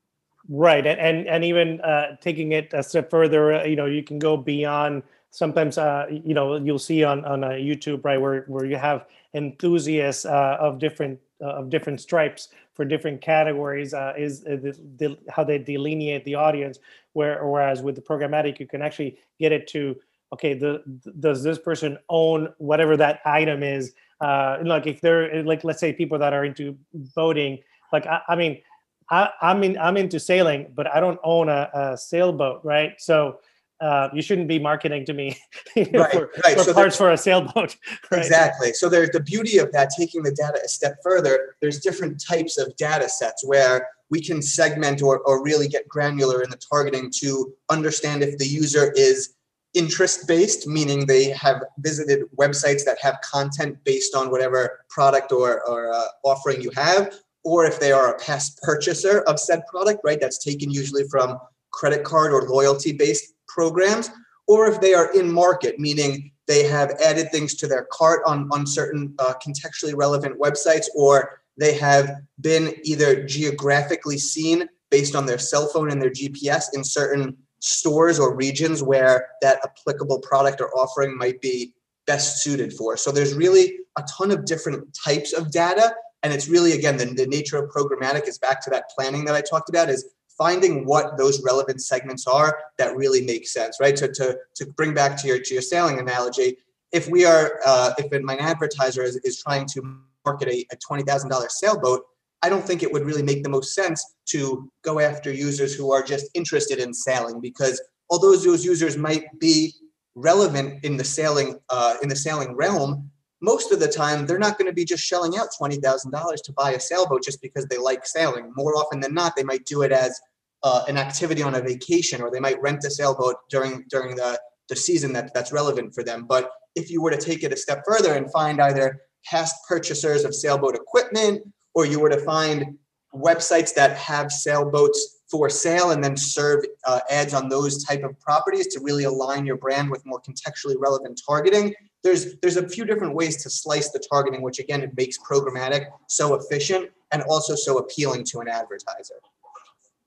Right, 0.48 0.86
and 0.86 1.00
and, 1.00 1.28
and 1.28 1.44
even 1.44 1.80
uh, 1.82 2.16
taking 2.22 2.54
it 2.54 2.74
a 2.74 2.82
step 2.82 3.12
further, 3.12 3.54
uh, 3.54 3.66
you 3.66 3.76
know, 3.76 3.86
you 3.86 4.04
can 4.04 4.18
go 4.18 4.36
beyond. 4.36 5.04
Sometimes, 5.32 5.78
uh, 5.78 6.08
you 6.10 6.34
know, 6.34 6.56
you'll 6.56 6.80
see 6.80 7.04
on 7.04 7.24
on 7.24 7.44
uh, 7.44 7.50
YouTube, 7.50 8.04
right, 8.04 8.20
where 8.20 8.46
where 8.48 8.66
you 8.66 8.78
have 8.78 9.06
enthusiasts 9.36 10.26
uh, 10.26 10.58
of 10.60 10.80
different 10.80 11.20
of 11.46 11.70
different 11.70 12.02
stripes 12.02 12.50
for 12.74 12.86
different 12.86 13.22
categories 13.22 13.94
uh, 13.94 14.14
is 14.18 14.44
uh, 14.46 14.58
the, 14.62 14.80
the, 14.98 15.18
how 15.30 15.44
they 15.44 15.58
delineate 15.58 16.26
the 16.26 16.36
audience. 16.36 16.80
Where, 17.14 17.46
whereas 17.46 17.82
with 17.82 17.96
the 17.96 18.02
programmatic, 18.02 18.60
you 18.60 18.68
can 18.68 18.82
actually 18.82 19.18
get 19.40 19.52
it 19.52 19.68
to 19.70 19.96
okay, 20.32 20.54
the, 20.54 20.84
does 21.20 21.44
this 21.44 21.58
person 21.58 21.98
own 22.10 22.54
whatever 22.58 22.96
that 22.98 23.20
item 23.26 23.64
is? 23.64 23.94
Uh, 24.22 24.58
like 24.64 24.86
if 24.86 25.02
they're 25.02 25.44
like, 25.44 25.64
let's 25.64 25.80
say 25.80 25.94
people 25.94 26.20
that 26.20 26.34
are 26.34 26.46
into 26.46 26.78
boating, 27.16 27.58
like 27.92 28.06
I, 28.06 28.22
I 28.28 28.36
mean, 28.36 28.62
I, 29.10 29.30
I'm 29.42 29.64
in, 29.64 29.78
I'm 29.80 29.98
into 29.98 30.20
sailing, 30.20 30.72
but 30.76 30.88
I 30.88 31.00
don't 31.00 31.20
own 31.24 31.50
a, 31.50 31.70
a 31.74 31.98
sailboat, 31.98 32.62
right? 32.64 32.94
So 33.00 33.40
uh, 33.82 34.10
you 34.14 34.22
shouldn't 34.22 34.48
be 34.48 34.60
marketing 34.60 35.06
to 35.06 35.14
me 35.14 35.38
right, 35.76 36.12
for, 36.12 36.32
right. 36.44 36.58
for 36.58 36.64
so 36.64 36.74
parts 36.74 36.96
for 36.96 37.12
a 37.12 37.18
sailboat. 37.18 37.76
Right? 38.12 38.20
Exactly. 38.20 38.74
So 38.74 38.90
there's 38.90 39.12
the 39.12 39.20
beauty 39.20 39.60
of 39.60 39.72
that, 39.72 39.92
taking 39.98 40.24
the 40.24 40.32
data 40.32 40.60
a 40.64 40.68
step 40.68 40.98
further. 41.04 41.56
There's 41.62 41.80
different 41.80 42.24
types 42.24 42.58
of 42.58 42.76
data 42.76 43.08
sets 43.08 43.46
where 43.46 43.88
we 44.10 44.22
can 44.22 44.42
segment 44.42 45.02
or, 45.02 45.20
or 45.20 45.44
really 45.44 45.68
get 45.68 45.88
granular 45.88 46.42
in 46.42 46.50
the 46.50 46.58
targeting 46.58 47.12
to 47.20 47.54
understand 47.70 48.24
if 48.24 48.38
the 48.40 48.48
user 48.48 48.92
is 48.96 49.36
interest 49.76 50.28
based, 50.28 50.68
meaning 50.68 51.06
they 51.06 51.26
have 51.26 51.62
visited 51.80 52.24
websites 52.38 52.84
that 52.86 52.98
have 53.02 53.20
content 53.22 53.78
based 53.84 54.16
on 54.16 54.32
whatever 54.32 54.80
product 54.90 55.32
or, 55.32 55.68
or 55.70 55.94
uh, 55.94 56.06
offering 56.24 56.62
you 56.62 56.72
have, 56.76 57.14
or 57.44 57.66
if 57.66 57.80
they 57.80 57.92
are 57.92 58.16
a 58.16 58.20
past 58.20 58.60
purchaser 58.64 59.22
of 59.22 59.40
said 59.40 59.62
product, 59.68 60.02
right? 60.04 60.20
That's 60.20 60.44
taken 60.44 60.72
usually 60.72 61.04
from 61.10 61.38
credit 61.72 62.04
card 62.04 62.34
or 62.34 62.50
loyalty 62.50 62.92
based 62.92 63.34
programs, 63.54 64.10
or 64.48 64.68
if 64.68 64.80
they 64.80 64.94
are 64.94 65.14
in 65.14 65.32
market, 65.32 65.80
meaning 65.80 66.32
they 66.48 66.64
have 66.64 66.92
added 67.06 67.32
things 67.32 67.54
to 67.56 67.68
their 67.68 67.88
cart 67.92 68.22
on, 68.26 68.50
on 68.52 68.66
certain 68.66 69.14
uh, 69.20 69.34
contextually 69.46 69.94
relevant 69.96 70.40
websites, 70.40 70.88
or 70.96 71.42
they 71.58 71.78
have 71.78 72.22
been 72.42 72.74
either 72.84 73.24
geographically 73.24 74.18
seen 74.18 74.68
based 74.90 75.16
on 75.16 75.26
their 75.26 75.38
cell 75.38 75.68
phone 75.68 75.92
and 75.92 76.02
their 76.02 76.10
GPS 76.10 76.66
in 76.74 76.84
certain 76.84 77.38
stores 77.60 78.20
or 78.20 78.36
regions 78.36 78.82
where 78.82 79.28
that 79.42 79.60
applicable 79.64 80.20
product 80.22 80.62
or 80.62 80.76
offering 80.76 81.16
might 81.18 81.40
be 81.42 81.74
best 82.08 82.42
suited 82.42 82.74
for. 82.74 82.98
So 82.98 83.12
there's 83.12 83.36
really 83.36 83.78
a 83.98 84.04
ton 84.18 84.32
of 84.32 84.46
different 84.46 84.98
types 85.06 85.34
of 85.34 85.52
data. 85.52 85.94
And 86.24 86.34
it's 86.34 86.50
really, 86.50 86.72
again, 86.72 86.98
the, 86.98 87.06
the 87.06 87.28
nature 87.28 87.58
of 87.58 87.70
programmatic 87.70 88.28
is 88.28 88.38
back 88.38 88.64
to 88.64 88.70
that 88.72 88.90
planning 88.96 89.26
that 89.26 89.36
I 89.36 89.42
talked 89.42 89.70
about 89.70 89.90
is 89.90 90.06
finding 90.40 90.86
what 90.86 91.18
those 91.18 91.44
relevant 91.44 91.84
segments 91.84 92.26
are 92.26 92.58
that 92.80 92.96
really 92.96 93.22
make 93.26 93.48
sense, 93.48 93.78
right? 93.80 94.00
So 94.00 94.08
to, 94.08 94.38
to 94.56 94.66
bring 94.78 94.96
back 94.96 95.22
to 95.22 95.28
your, 95.28 95.40
to 95.40 95.54
your 95.54 95.62
sailing 95.62 96.00
analogy, 96.00 96.58
if 96.92 97.08
we 97.10 97.26
are, 97.26 97.60
uh, 97.68 97.92
if 98.00 98.24
my 98.24 98.38
advertiser 98.38 99.04
is, 99.04 99.18
is 99.18 99.44
trying 99.44 99.68
to 99.68 100.00
market 100.26 100.48
a, 100.48 100.66
a 100.72 100.78
$20,000 100.78 101.52
sailboat, 101.52 102.02
I 102.42 102.50
don't 102.50 102.64
think 102.64 102.82
it 102.82 102.92
would 102.92 103.06
really 103.06 103.22
make 103.22 103.44
the 103.44 103.50
most 103.50 103.76
sense 103.76 104.04
to 104.28 104.72
go 104.82 105.00
after 105.00 105.32
users 105.32 105.76
who 105.76 105.92
are 105.92 106.02
just 106.02 106.30
interested 106.34 106.80
in 106.80 106.94
sailing 106.94 107.42
because 107.42 107.82
although 108.10 108.36
those 108.36 108.64
users 108.64 108.98
might 108.98 109.26
be 109.40 109.74
relevant 110.16 110.84
in 110.84 110.98
the 110.98 111.04
sailing 111.04 111.60
uh, 111.70 111.96
in 112.02 112.10
the 112.10 112.16
sailing 112.16 112.56
realm, 112.56 113.10
most 113.42 113.72
of 113.72 113.80
the 113.80 113.88
time 113.88 114.26
they're 114.26 114.40
not 114.40 114.58
going 114.58 114.68
to 114.68 114.74
be 114.74 114.86
just 114.86 115.04
shelling 115.04 115.38
out 115.38 115.50
$20,000 115.60 116.36
to 116.44 116.54
buy 116.54 116.72
a 116.72 116.80
sailboat 116.80 117.24
just 117.24 117.42
because 117.42 117.66
they 117.66 117.78
like 117.78 118.06
sailing. 118.06 118.52
More 118.56 118.76
often 118.76 119.00
than 119.00 119.14
not, 119.14 119.36
they 119.36 119.44
might 119.44 119.66
do 119.66 119.82
it 119.82 119.92
as 119.92 120.20
uh, 120.64 120.84
an 120.88 120.98
activity 120.98 121.42
on 121.42 121.56
a 121.56 121.62
vacation, 121.62 122.22
or 122.22 122.32
they 122.32 122.40
might 122.40 122.62
rent 122.62 122.84
a 122.84 122.92
sailboat 122.92 123.36
during 123.50 123.86
during 123.90 124.16
the 124.16 124.40
the 124.68 124.76
season 124.76 125.14
that 125.14 125.34
that's 125.34 125.52
relevant 125.52 125.94
for 125.94 126.04
them. 126.04 126.26
But 126.28 126.52
if 126.76 126.92
you 126.92 127.02
were 127.02 127.12
to 127.12 127.18
take 127.18 127.44
it 127.44 127.54
a 127.54 127.58
step 127.58 127.84
further 127.88 128.14
and 128.14 128.32
find 128.32 128.62
either 128.62 129.02
past 129.26 129.56
purchasers 129.68 130.24
of 130.24 130.36
sailboat 130.36 130.76
equipment, 130.76 131.42
or 131.74 131.86
you 131.86 132.00
were 132.00 132.10
to 132.10 132.20
find 132.20 132.78
websites 133.14 133.74
that 133.74 133.98
have 133.98 134.32
sailboats 134.32 135.20
for 135.30 135.50
sale 135.50 135.92
and 135.92 136.04
then 136.04 136.18
serve 136.18 136.64
uh, 136.86 137.00
ads 137.10 137.34
on 137.34 137.50
those 137.50 137.84
type 137.84 138.04
of 138.04 138.20
properties 138.20 138.68
to 138.68 138.80
really 138.82 139.04
align 139.04 139.46
your 139.46 139.58
brand 139.58 139.90
with 139.90 140.06
more 140.06 140.22
contextually 140.22 140.76
relevant 140.78 141.20
targeting 141.28 141.74
there's 142.04 142.38
there's 142.42 142.58
a 142.58 142.68
few 142.68 142.86
different 142.86 143.14
ways 143.14 143.42
to 143.44 143.50
slice 143.50 143.92
the 143.92 144.00
targeting 144.12 144.42
which 144.42 144.60
again 144.60 144.82
it 144.82 144.96
makes 144.96 145.18
programmatic 145.18 145.86
so 146.08 146.36
efficient 146.36 146.90
and 147.12 147.24
also 147.24 147.56
so 147.56 147.78
appealing 147.78 148.24
to 148.24 148.40
an 148.40 148.48
advertiser 148.48 149.16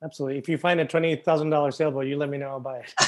Absolutely. 0.05 0.39
If 0.39 0.49
you 0.49 0.59
find 0.59 0.81
a 0.81 0.85
twenty 0.85 1.15
thousand 1.17 1.51
dollar 1.51 1.71
sailboat, 1.71 2.07
you 2.07 2.17
let 2.17 2.29
me 2.29 2.39
know. 2.39 2.49
I'll 2.49 2.61
buy 2.61 2.79
it. 2.79 2.93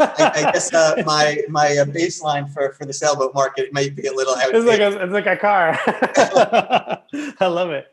I, 0.00 0.32
I 0.46 0.52
guess 0.52 0.72
uh, 0.72 1.02
my 1.04 1.38
my 1.48 1.76
uh, 1.78 1.84
baseline 1.84 2.50
for 2.52 2.72
for 2.72 2.86
the 2.86 2.92
sailboat 2.92 3.34
market 3.34 3.72
might 3.72 3.94
be 3.94 4.06
a 4.06 4.12
little 4.12 4.34
It's 4.38 4.66
like 4.66 4.80
a, 4.80 5.02
it's 5.02 5.12
like 5.12 5.26
a 5.26 5.36
car. 5.36 5.78
I 7.40 7.46
love 7.46 7.70
it. 7.70 7.86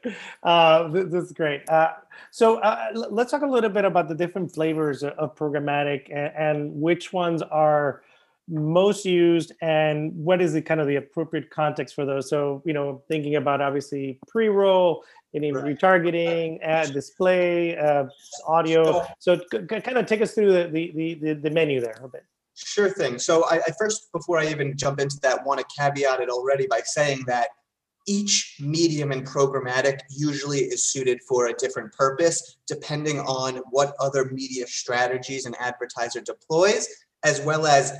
Uh, 0.44 0.88
this, 0.88 1.06
this 1.12 1.24
is 1.26 1.32
great. 1.34 1.68
Uh, 1.70 1.94
so 2.32 2.58
uh, 2.60 2.88
let's 2.94 3.32
talk 3.32 3.42
a 3.42 3.48
little 3.48 3.70
bit 3.70 3.86
about 3.86 4.08
the 4.08 4.16
different 4.16 4.52
flavors 4.54 5.04
of- 5.04 5.14
of 5.14 5.36
programmatic 5.36 6.10
and, 6.10 6.34
and 6.36 6.82
which 6.82 7.14
ones 7.14 7.42
are 7.42 8.02
most 8.50 9.06
used 9.06 9.52
and 9.62 10.14
what 10.16 10.42
is 10.42 10.54
the 10.54 10.62
kind 10.62 10.80
of 10.80 10.88
the 10.88 10.96
appropriate 10.96 11.50
context 11.50 11.94
for 11.96 12.06
those. 12.06 12.30
So 12.30 12.62
you 12.66 12.74
know, 12.74 13.04
thinking 13.08 13.36
about 13.36 13.62
obviously 13.62 14.20
pre-roll, 14.28 15.04
any 15.36 15.52
Right. 15.52 15.78
retargeting, 15.78 16.62
ad 16.62 16.94
display, 16.94 17.78
uh, 17.78 18.06
audio. 18.48 19.06
So 19.20 19.38
c- 19.52 19.60
c- 19.70 19.82
kind 19.82 19.98
of 19.98 20.06
take 20.06 20.22
us 20.22 20.34
through 20.34 20.54
the 20.54 20.68
the, 20.70 21.14
the, 21.22 21.34
the 21.34 21.50
menu 21.50 21.82
there 21.82 22.00
a 22.02 22.08
bit. 22.08 22.24
Sure 22.56 22.90
thing. 22.90 23.20
So 23.20 23.46
I, 23.46 23.58
I 23.68 23.72
first, 23.78 24.12
before 24.12 24.40
I 24.40 24.48
even 24.48 24.76
jump 24.76 25.00
into 25.00 25.20
that, 25.22 25.46
want 25.46 25.60
to 25.60 25.66
caveat 25.78 26.22
it 26.22 26.30
already 26.30 26.66
by 26.68 26.82
saying 26.84 27.24
that 27.28 27.50
each 28.08 28.56
medium 28.60 29.12
and 29.12 29.28
programmatic 29.28 30.00
usually 30.10 30.60
is 30.60 30.82
suited 30.84 31.20
for 31.28 31.48
a 31.48 31.54
different 31.54 31.92
purpose, 31.94 32.58
depending 32.66 33.20
on 33.20 33.58
what 33.70 33.94
other 34.00 34.26
media 34.32 34.66
strategies 34.66 35.46
an 35.46 35.54
advertiser 35.60 36.22
deploys, 36.22 36.88
as 37.24 37.42
well 37.42 37.68
as 37.68 37.94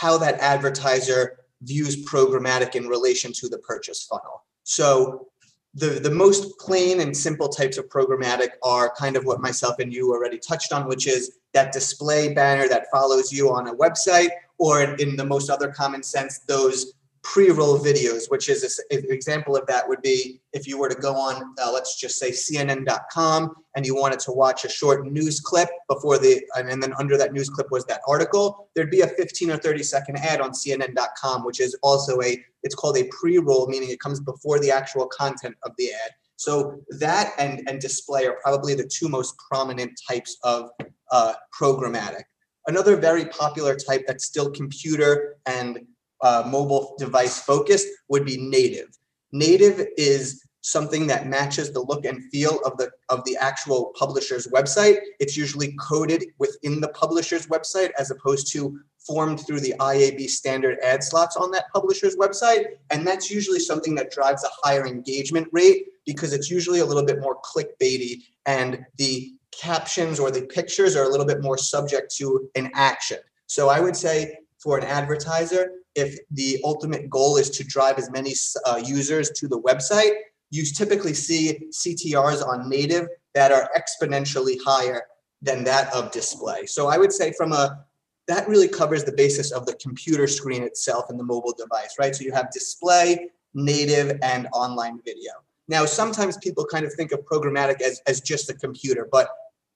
how 0.00 0.16
that 0.18 0.38
advertiser 0.40 1.38
views 1.62 2.04
programmatic 2.06 2.74
in 2.74 2.88
relation 2.88 3.32
to 3.32 3.48
the 3.48 3.58
purchase 3.58 4.04
funnel. 4.04 4.44
So 4.64 5.28
the, 5.74 5.86
the 5.86 6.10
most 6.10 6.58
plain 6.58 7.00
and 7.00 7.16
simple 7.16 7.48
types 7.48 7.78
of 7.78 7.88
programmatic 7.88 8.50
are 8.62 8.92
kind 8.96 9.16
of 9.16 9.24
what 9.24 9.40
myself 9.40 9.78
and 9.78 9.92
you 9.92 10.12
already 10.12 10.38
touched 10.38 10.72
on, 10.72 10.88
which 10.88 11.06
is 11.06 11.38
that 11.54 11.72
display 11.72 12.34
banner 12.34 12.68
that 12.68 12.86
follows 12.90 13.32
you 13.32 13.50
on 13.52 13.68
a 13.68 13.74
website, 13.74 14.30
or 14.58 14.82
in, 14.82 15.00
in 15.00 15.16
the 15.16 15.24
most 15.24 15.50
other 15.50 15.68
common 15.68 16.02
sense, 16.02 16.40
those 16.40 16.94
pre-roll 17.22 17.78
videos, 17.78 18.24
which 18.28 18.48
is 18.48 18.80
an 18.90 19.04
example 19.08 19.56
of 19.56 19.66
that 19.66 19.88
would 19.88 20.02
be 20.02 20.40
if 20.52 20.66
you 20.66 20.78
were 20.78 20.88
to 20.88 20.94
go 20.94 21.14
on, 21.14 21.54
uh, 21.62 21.70
let's 21.72 21.98
just 21.98 22.18
say 22.18 22.30
CNN.com, 22.30 23.54
and 23.76 23.86
you 23.86 23.94
wanted 23.94 24.18
to 24.20 24.32
watch 24.32 24.64
a 24.64 24.68
short 24.68 25.06
news 25.06 25.40
clip 25.40 25.68
before 25.88 26.18
the, 26.18 26.42
and, 26.56 26.82
then 26.82 26.92
under 26.98 27.16
that 27.16 27.32
news 27.32 27.48
clip 27.48 27.70
was 27.70 27.84
that 27.86 28.00
article, 28.08 28.68
there'd 28.74 28.90
be 28.90 29.02
a 29.02 29.06
15 29.06 29.50
or 29.52 29.56
30 29.56 29.82
second 29.82 30.18
ad 30.18 30.40
on 30.40 30.50
CNN.com, 30.50 31.44
which 31.44 31.60
is 31.60 31.76
also 31.82 32.20
a, 32.22 32.42
it's 32.64 32.74
called 32.74 32.96
a 32.96 33.04
pre-roll, 33.04 33.68
meaning 33.68 33.90
it 33.90 34.00
comes 34.00 34.20
before 34.20 34.58
the 34.58 34.70
actual 34.70 35.06
content 35.06 35.54
of 35.62 35.72
the 35.78 35.92
ad. 35.92 36.10
So 36.36 36.80
that 36.98 37.34
and, 37.38 37.62
and 37.68 37.80
display 37.80 38.26
are 38.26 38.38
probably 38.42 38.74
the 38.74 38.90
two 38.92 39.08
most 39.08 39.36
prominent 39.38 39.92
types 40.08 40.38
of 40.42 40.70
uh, 41.12 41.34
programmatic. 41.58 42.24
Another 42.66 42.96
very 42.96 43.26
popular 43.26 43.76
type 43.76 44.04
that's 44.06 44.24
still 44.24 44.50
computer 44.50 45.36
and 45.46 45.80
uh, 46.22 46.44
mobile 46.46 46.94
device 46.98 47.40
focused 47.40 47.88
would 48.08 48.24
be 48.24 48.36
native. 48.36 48.96
Native 49.32 49.86
is 49.96 50.42
something 50.62 51.08
that 51.08 51.26
matches 51.26 51.72
the 51.72 51.80
look 51.80 52.04
and 52.04 52.22
feel 52.30 52.60
of 52.64 52.76
the 52.78 52.90
of 53.08 53.24
the 53.24 53.36
actual 53.36 53.92
publisher's 53.96 54.46
website. 54.46 54.98
It's 55.18 55.36
usually 55.36 55.74
coded 55.80 56.24
within 56.38 56.80
the 56.80 56.88
publisher's 56.88 57.48
website 57.48 57.90
as 57.98 58.10
opposed 58.10 58.52
to 58.52 58.78
formed 59.06 59.44
through 59.44 59.60
the 59.60 59.74
IAB 59.80 60.28
standard 60.28 60.78
ad 60.82 61.02
slots 61.02 61.36
on 61.36 61.50
that 61.50 61.64
publisher's 61.72 62.16
website. 62.16 62.66
And 62.90 63.06
that's 63.06 63.30
usually 63.30 63.58
something 63.58 63.94
that 63.96 64.12
drives 64.12 64.44
a 64.44 64.48
higher 64.62 64.86
engagement 64.86 65.48
rate 65.50 65.86
because 66.06 66.32
it's 66.32 66.50
usually 66.50 66.80
a 66.80 66.86
little 66.86 67.04
bit 67.04 67.20
more 67.20 67.38
clickbaity 67.42 68.22
and 68.46 68.84
the 68.98 69.34
captions 69.50 70.18
or 70.18 70.30
the 70.30 70.42
pictures 70.42 70.96
are 70.96 71.04
a 71.04 71.08
little 71.08 71.26
bit 71.26 71.42
more 71.42 71.58
subject 71.58 72.14
to 72.16 72.48
an 72.54 72.70
action. 72.74 73.18
So 73.46 73.68
I 73.68 73.80
would 73.80 73.96
say 73.96 74.38
for 74.58 74.78
an 74.78 74.84
advertiser, 74.84 75.72
if 75.94 76.18
the 76.30 76.58
ultimate 76.64 77.08
goal 77.10 77.36
is 77.36 77.50
to 77.50 77.64
drive 77.64 77.98
as 77.98 78.10
many 78.10 78.34
uh, 78.66 78.80
users 78.84 79.30
to 79.30 79.48
the 79.48 79.60
website, 79.60 80.12
you 80.50 80.64
typically 80.64 81.14
see 81.14 81.68
CTRs 81.70 82.46
on 82.46 82.68
native 82.68 83.08
that 83.34 83.52
are 83.52 83.70
exponentially 83.76 84.56
higher 84.64 85.02
than 85.40 85.64
that 85.64 85.92
of 85.94 86.10
display. 86.12 86.66
So 86.66 86.88
I 86.88 86.98
would 86.98 87.12
say 87.12 87.32
from 87.32 87.52
a 87.52 87.84
that 88.28 88.48
really 88.48 88.68
covers 88.68 89.04
the 89.04 89.12
basis 89.12 89.50
of 89.50 89.66
the 89.66 89.74
computer 89.74 90.26
screen 90.26 90.62
itself 90.62 91.06
and 91.08 91.18
the 91.18 91.24
mobile 91.24 91.54
device, 91.58 91.96
right? 91.98 92.14
So 92.14 92.22
you 92.22 92.32
have 92.32 92.50
display, 92.52 93.28
native, 93.52 94.18
and 94.22 94.46
online 94.52 95.00
video. 95.04 95.32
Now, 95.68 95.84
sometimes 95.84 96.36
people 96.36 96.64
kind 96.64 96.84
of 96.84 96.92
think 96.94 97.12
of 97.12 97.20
programmatic 97.24 97.80
as, 97.80 98.00
as 98.06 98.20
just 98.20 98.50
a 98.50 98.54
computer, 98.54 99.08
but 99.10 99.28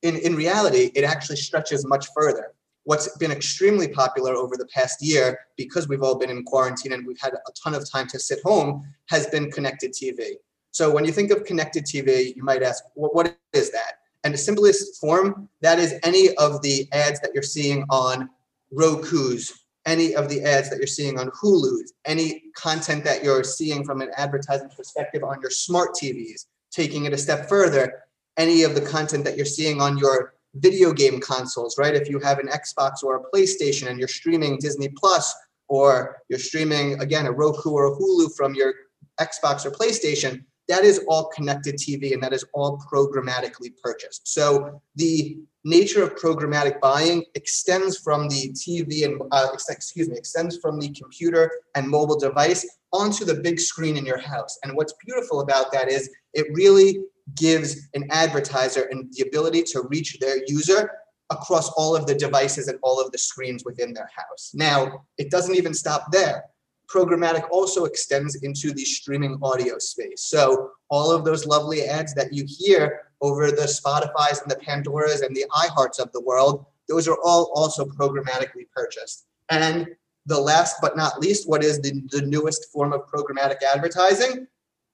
in, 0.02 0.16
in 0.16 0.36
reality, 0.36 0.90
it 0.94 1.04
actually 1.04 1.36
stretches 1.36 1.84
much 1.86 2.06
further. 2.14 2.52
What's 2.86 3.08
been 3.18 3.32
extremely 3.32 3.88
popular 3.88 4.34
over 4.34 4.56
the 4.56 4.66
past 4.66 5.02
year, 5.02 5.40
because 5.56 5.88
we've 5.88 6.04
all 6.04 6.14
been 6.14 6.30
in 6.30 6.44
quarantine 6.44 6.92
and 6.92 7.04
we've 7.04 7.20
had 7.20 7.34
a 7.34 7.52
ton 7.60 7.74
of 7.74 7.90
time 7.90 8.06
to 8.06 8.18
sit 8.20 8.38
home, 8.44 8.84
has 9.06 9.26
been 9.26 9.50
connected 9.50 9.92
TV. 9.92 10.34
So 10.70 10.88
when 10.92 11.04
you 11.04 11.10
think 11.10 11.32
of 11.32 11.44
connected 11.44 11.84
TV, 11.84 12.36
you 12.36 12.44
might 12.44 12.62
ask, 12.62 12.84
well, 12.94 13.10
what 13.12 13.36
is 13.52 13.72
that? 13.72 13.94
And 14.22 14.32
the 14.32 14.38
simplest 14.38 15.00
form, 15.00 15.48
that 15.62 15.80
is 15.80 15.96
any 16.04 16.32
of 16.36 16.62
the 16.62 16.86
ads 16.92 17.18
that 17.22 17.32
you're 17.34 17.42
seeing 17.42 17.84
on 17.90 18.30
Roku's, 18.72 19.64
any 19.84 20.14
of 20.14 20.28
the 20.28 20.42
ads 20.42 20.70
that 20.70 20.78
you're 20.78 20.86
seeing 20.86 21.18
on 21.18 21.32
Hulu's, 21.32 21.92
any 22.04 22.44
content 22.54 23.02
that 23.02 23.24
you're 23.24 23.42
seeing 23.42 23.84
from 23.84 24.00
an 24.00 24.10
advertising 24.16 24.68
perspective 24.76 25.24
on 25.24 25.40
your 25.40 25.50
smart 25.50 25.90
TVs, 26.00 26.46
taking 26.70 27.04
it 27.06 27.12
a 27.12 27.18
step 27.18 27.48
further, 27.48 28.04
any 28.36 28.62
of 28.62 28.76
the 28.76 28.80
content 28.80 29.24
that 29.24 29.36
you're 29.36 29.44
seeing 29.44 29.80
on 29.80 29.98
your 29.98 30.34
video 30.58 30.92
game 30.92 31.20
consoles, 31.20 31.76
right? 31.78 31.94
If 31.94 32.08
you 32.08 32.18
have 32.20 32.38
an 32.38 32.48
Xbox 32.48 33.02
or 33.02 33.16
a 33.16 33.36
PlayStation 33.36 33.88
and 33.88 33.98
you're 33.98 34.08
streaming 34.08 34.58
Disney 34.58 34.88
Plus, 34.88 35.34
or 35.68 36.18
you're 36.28 36.38
streaming 36.38 37.00
again 37.00 37.26
a 37.26 37.32
Roku 37.32 37.70
or 37.70 37.86
a 37.86 37.96
Hulu 37.96 38.36
from 38.36 38.54
your 38.54 38.72
Xbox 39.20 39.64
or 39.64 39.70
PlayStation, 39.70 40.44
that 40.68 40.84
is 40.84 41.00
all 41.08 41.26
connected 41.28 41.76
TV 41.76 42.12
and 42.12 42.22
that 42.22 42.32
is 42.32 42.44
all 42.52 42.82
programmatically 42.92 43.70
purchased. 43.82 44.26
So 44.28 44.80
the 44.96 45.38
nature 45.64 46.02
of 46.02 46.16
programmatic 46.16 46.80
buying 46.80 47.24
extends 47.34 47.98
from 47.98 48.28
the 48.28 48.50
TV 48.50 49.04
and 49.04 49.20
uh, 49.30 49.48
excuse 49.68 50.08
me 50.08 50.16
extends 50.16 50.58
from 50.58 50.80
the 50.80 50.90
computer 50.90 51.50
and 51.74 51.88
mobile 51.88 52.18
device 52.18 52.66
onto 52.92 53.24
the 53.24 53.34
big 53.34 53.60
screen 53.60 53.96
in 53.96 54.04
your 54.04 54.18
house. 54.18 54.58
And 54.64 54.76
what's 54.76 54.94
beautiful 55.04 55.40
about 55.40 55.72
that 55.72 55.90
is 55.90 56.10
it 56.34 56.46
really 56.52 57.00
gives 57.34 57.88
an 57.94 58.06
advertiser 58.10 58.88
and 58.90 59.12
the 59.12 59.26
ability 59.26 59.62
to 59.62 59.82
reach 59.88 60.18
their 60.20 60.42
user 60.46 60.90
across 61.30 61.70
all 61.70 61.96
of 61.96 62.06
the 62.06 62.14
devices 62.14 62.68
and 62.68 62.78
all 62.82 63.00
of 63.00 63.10
the 63.10 63.18
screens 63.18 63.64
within 63.64 63.92
their 63.92 64.08
house. 64.14 64.52
Now, 64.54 65.04
it 65.18 65.30
doesn't 65.30 65.56
even 65.56 65.74
stop 65.74 66.12
there. 66.12 66.44
Programmatic 66.88 67.48
also 67.50 67.84
extends 67.84 68.36
into 68.44 68.72
the 68.72 68.84
streaming 68.84 69.38
audio 69.42 69.76
space. 69.78 70.22
So 70.22 70.70
all 70.88 71.10
of 71.10 71.24
those 71.24 71.44
lovely 71.44 71.82
ads 71.82 72.14
that 72.14 72.32
you 72.32 72.44
hear 72.46 73.00
over 73.20 73.50
the 73.50 73.62
Spotify's 73.62 74.40
and 74.40 74.50
the 74.50 74.56
Pandoras 74.56 75.26
and 75.26 75.34
the 75.34 75.46
iHearts 75.50 75.98
of 75.98 76.12
the 76.12 76.20
world, 76.20 76.64
those 76.88 77.08
are 77.08 77.18
all 77.24 77.50
also 77.56 77.84
programmatically 77.84 78.70
purchased. 78.72 79.26
And 79.48 79.88
the 80.26 80.40
last 80.40 80.76
but 80.80 80.96
not 80.96 81.18
least, 81.18 81.48
what 81.48 81.64
is 81.64 81.80
the, 81.80 82.02
the 82.10 82.22
newest 82.22 82.70
form 82.72 82.92
of 82.92 83.02
programmatic 83.08 83.62
advertising? 83.62 84.46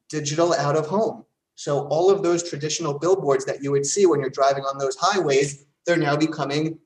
Digital 0.08 0.54
out 0.54 0.76
of 0.76 0.86
home. 0.86 1.26
So 1.54 1.86
all 1.88 2.10
of 2.10 2.22
those 2.22 2.48
traditional 2.48 2.98
billboards 2.98 3.44
that 3.44 3.62
you 3.62 3.70
would 3.72 3.86
see 3.86 4.06
when 4.06 4.20
you're 4.20 4.30
driving 4.30 4.64
on 4.64 4.78
those 4.78 4.96
highways, 4.96 5.66
they're 5.86 5.96
now 5.96 6.16
becoming 6.16 6.78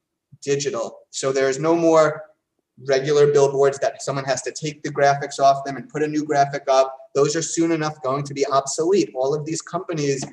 digital. 0.42 0.98
So 1.10 1.32
there's 1.32 1.58
no 1.58 1.74
more 1.74 2.22
regular 2.86 3.32
billboards 3.32 3.78
that 3.78 4.02
someone 4.02 4.24
has 4.24 4.42
to 4.42 4.52
take 4.52 4.82
the 4.82 4.90
graphics 4.90 5.40
off 5.40 5.64
them 5.64 5.76
and 5.76 5.88
put 5.88 6.02
a 6.02 6.08
new 6.08 6.24
graphic 6.24 6.64
up. 6.68 6.94
Those 7.14 7.34
are 7.34 7.42
soon 7.42 7.72
enough 7.72 8.02
going 8.02 8.24
to 8.24 8.34
be 8.34 8.44
obsolete. 8.46 9.10
All 9.14 9.34
of 9.34 9.46
these 9.46 9.62
companies 9.62 10.24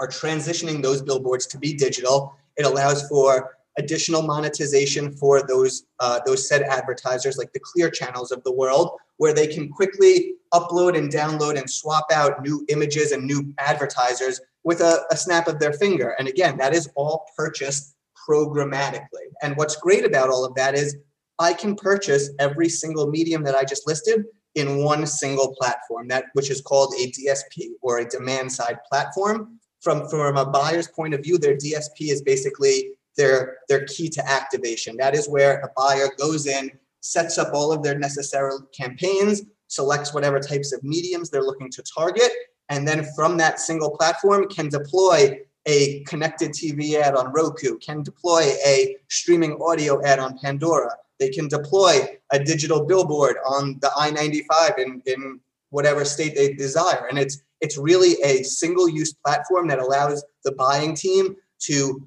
are 0.00 0.08
transitioning 0.08 0.82
those 0.82 1.02
billboards 1.02 1.46
to 1.48 1.58
be 1.58 1.74
digital. 1.74 2.34
It 2.56 2.66
allows 2.66 3.08
for 3.08 3.56
additional 3.78 4.22
monetization 4.22 5.12
for 5.12 5.46
those 5.46 5.86
uh, 6.00 6.20
those 6.26 6.48
said 6.48 6.62
advertisers, 6.62 7.36
like 7.36 7.52
the 7.52 7.60
clear 7.60 7.90
channels 7.90 8.30
of 8.30 8.42
the 8.44 8.52
world, 8.52 8.92
where 9.16 9.34
they 9.34 9.46
can 9.46 9.68
quickly 9.68 10.34
upload 10.52 10.96
and 10.96 11.10
download 11.10 11.58
and 11.58 11.68
swap 11.68 12.06
out 12.12 12.42
new 12.42 12.64
images 12.68 13.12
and 13.12 13.24
new 13.24 13.52
advertisers 13.58 14.40
with 14.62 14.80
a, 14.80 15.04
a 15.10 15.16
snap 15.16 15.48
of 15.48 15.58
their 15.58 15.72
finger. 15.72 16.14
And 16.18 16.28
again, 16.28 16.56
that 16.58 16.74
is 16.74 16.88
all 16.94 17.26
purchased 17.36 17.94
programmatically. 18.28 19.28
And 19.42 19.56
what's 19.56 19.76
great 19.76 20.04
about 20.04 20.30
all 20.30 20.44
of 20.44 20.54
that 20.54 20.74
is 20.74 20.96
I 21.38 21.52
can 21.52 21.74
purchase 21.74 22.30
every 22.38 22.68
single 22.68 23.08
medium 23.08 23.42
that 23.44 23.54
I 23.54 23.64
just 23.64 23.86
listed 23.86 24.24
in 24.54 24.84
one 24.84 25.06
single 25.06 25.54
platform, 25.58 26.08
that 26.08 26.26
which 26.34 26.50
is 26.50 26.60
called 26.60 26.94
a 26.98 27.10
DSP 27.10 27.70
or 27.82 27.98
a 27.98 28.08
demand 28.08 28.52
side 28.52 28.78
platform. 28.90 29.58
From, 29.80 30.08
from 30.08 30.38
a 30.38 30.46
buyer's 30.46 30.88
point 30.88 31.12
of 31.12 31.22
view, 31.22 31.36
their 31.36 31.56
DSP 31.56 32.10
is 32.10 32.22
basically 32.22 32.92
their, 33.16 33.58
their 33.68 33.84
key 33.86 34.08
to 34.10 34.28
activation. 34.28 34.96
That 34.96 35.14
is 35.14 35.28
where 35.28 35.60
a 35.60 35.70
buyer 35.76 36.08
goes 36.18 36.46
in, 36.46 36.70
sets 37.00 37.38
up 37.38 37.52
all 37.54 37.72
of 37.72 37.82
their 37.82 37.98
necessary 37.98 38.52
campaigns, 38.76 39.42
selects 39.68 40.14
whatever 40.14 40.40
types 40.40 40.72
of 40.72 40.82
mediums 40.82 41.30
they're 41.30 41.42
looking 41.42 41.70
to 41.70 41.82
target, 41.82 42.30
and 42.68 42.86
then 42.86 43.06
from 43.14 43.36
that 43.38 43.60
single 43.60 43.90
platform 43.90 44.48
can 44.48 44.68
deploy 44.68 45.38
a 45.66 46.02
connected 46.06 46.50
TV 46.50 46.94
ad 46.94 47.14
on 47.14 47.32
Roku, 47.32 47.78
can 47.78 48.02
deploy 48.02 48.42
a 48.66 48.96
streaming 49.08 49.58
audio 49.60 50.02
ad 50.04 50.18
on 50.18 50.38
Pandora. 50.38 50.90
They 51.18 51.30
can 51.30 51.48
deploy 51.48 52.18
a 52.32 52.38
digital 52.38 52.84
billboard 52.84 53.36
on 53.46 53.78
the 53.80 53.90
I-95 53.96 54.78
in, 54.78 55.02
in 55.06 55.40
whatever 55.70 56.04
state 56.04 56.34
they 56.34 56.54
desire. 56.54 57.06
And 57.08 57.18
it's 57.18 57.42
it's 57.60 57.78
really 57.78 58.20
a 58.22 58.42
single 58.42 58.88
use 58.90 59.14
platform 59.14 59.68
that 59.68 59.78
allows 59.78 60.22
the 60.44 60.52
buying 60.52 60.94
team 60.94 61.34
to 61.60 62.06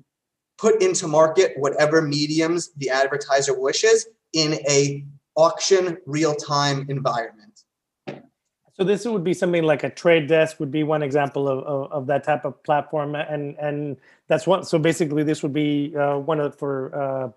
put 0.57 0.81
into 0.81 1.07
market 1.07 1.53
whatever 1.57 2.01
mediums 2.01 2.71
the 2.77 2.89
advertiser 2.89 3.57
wishes 3.59 4.07
in 4.33 4.53
a 4.69 5.05
auction 5.35 5.97
real 6.05 6.35
time 6.35 6.85
environment. 6.89 7.63
So 8.73 8.83
this 8.83 9.05
would 9.05 9.23
be 9.23 9.33
something 9.33 9.63
like 9.63 9.83
a 9.83 9.89
trade 9.89 10.27
desk 10.27 10.59
would 10.59 10.71
be 10.71 10.83
one 10.83 11.01
example 11.01 11.47
of, 11.47 11.63
of, 11.63 11.91
of 11.91 12.07
that 12.07 12.23
type 12.23 12.45
of 12.45 12.61
platform, 12.63 13.15
and 13.15 13.55
and 13.57 13.97
that's 14.27 14.45
one. 14.45 14.63
So 14.65 14.77
basically, 14.77 15.23
this 15.23 15.41
would 15.41 15.53
be 15.53 15.95
uh, 15.95 16.19
one 16.19 16.39
of 16.39 16.55
for 16.55 16.93
uh, 16.93 17.31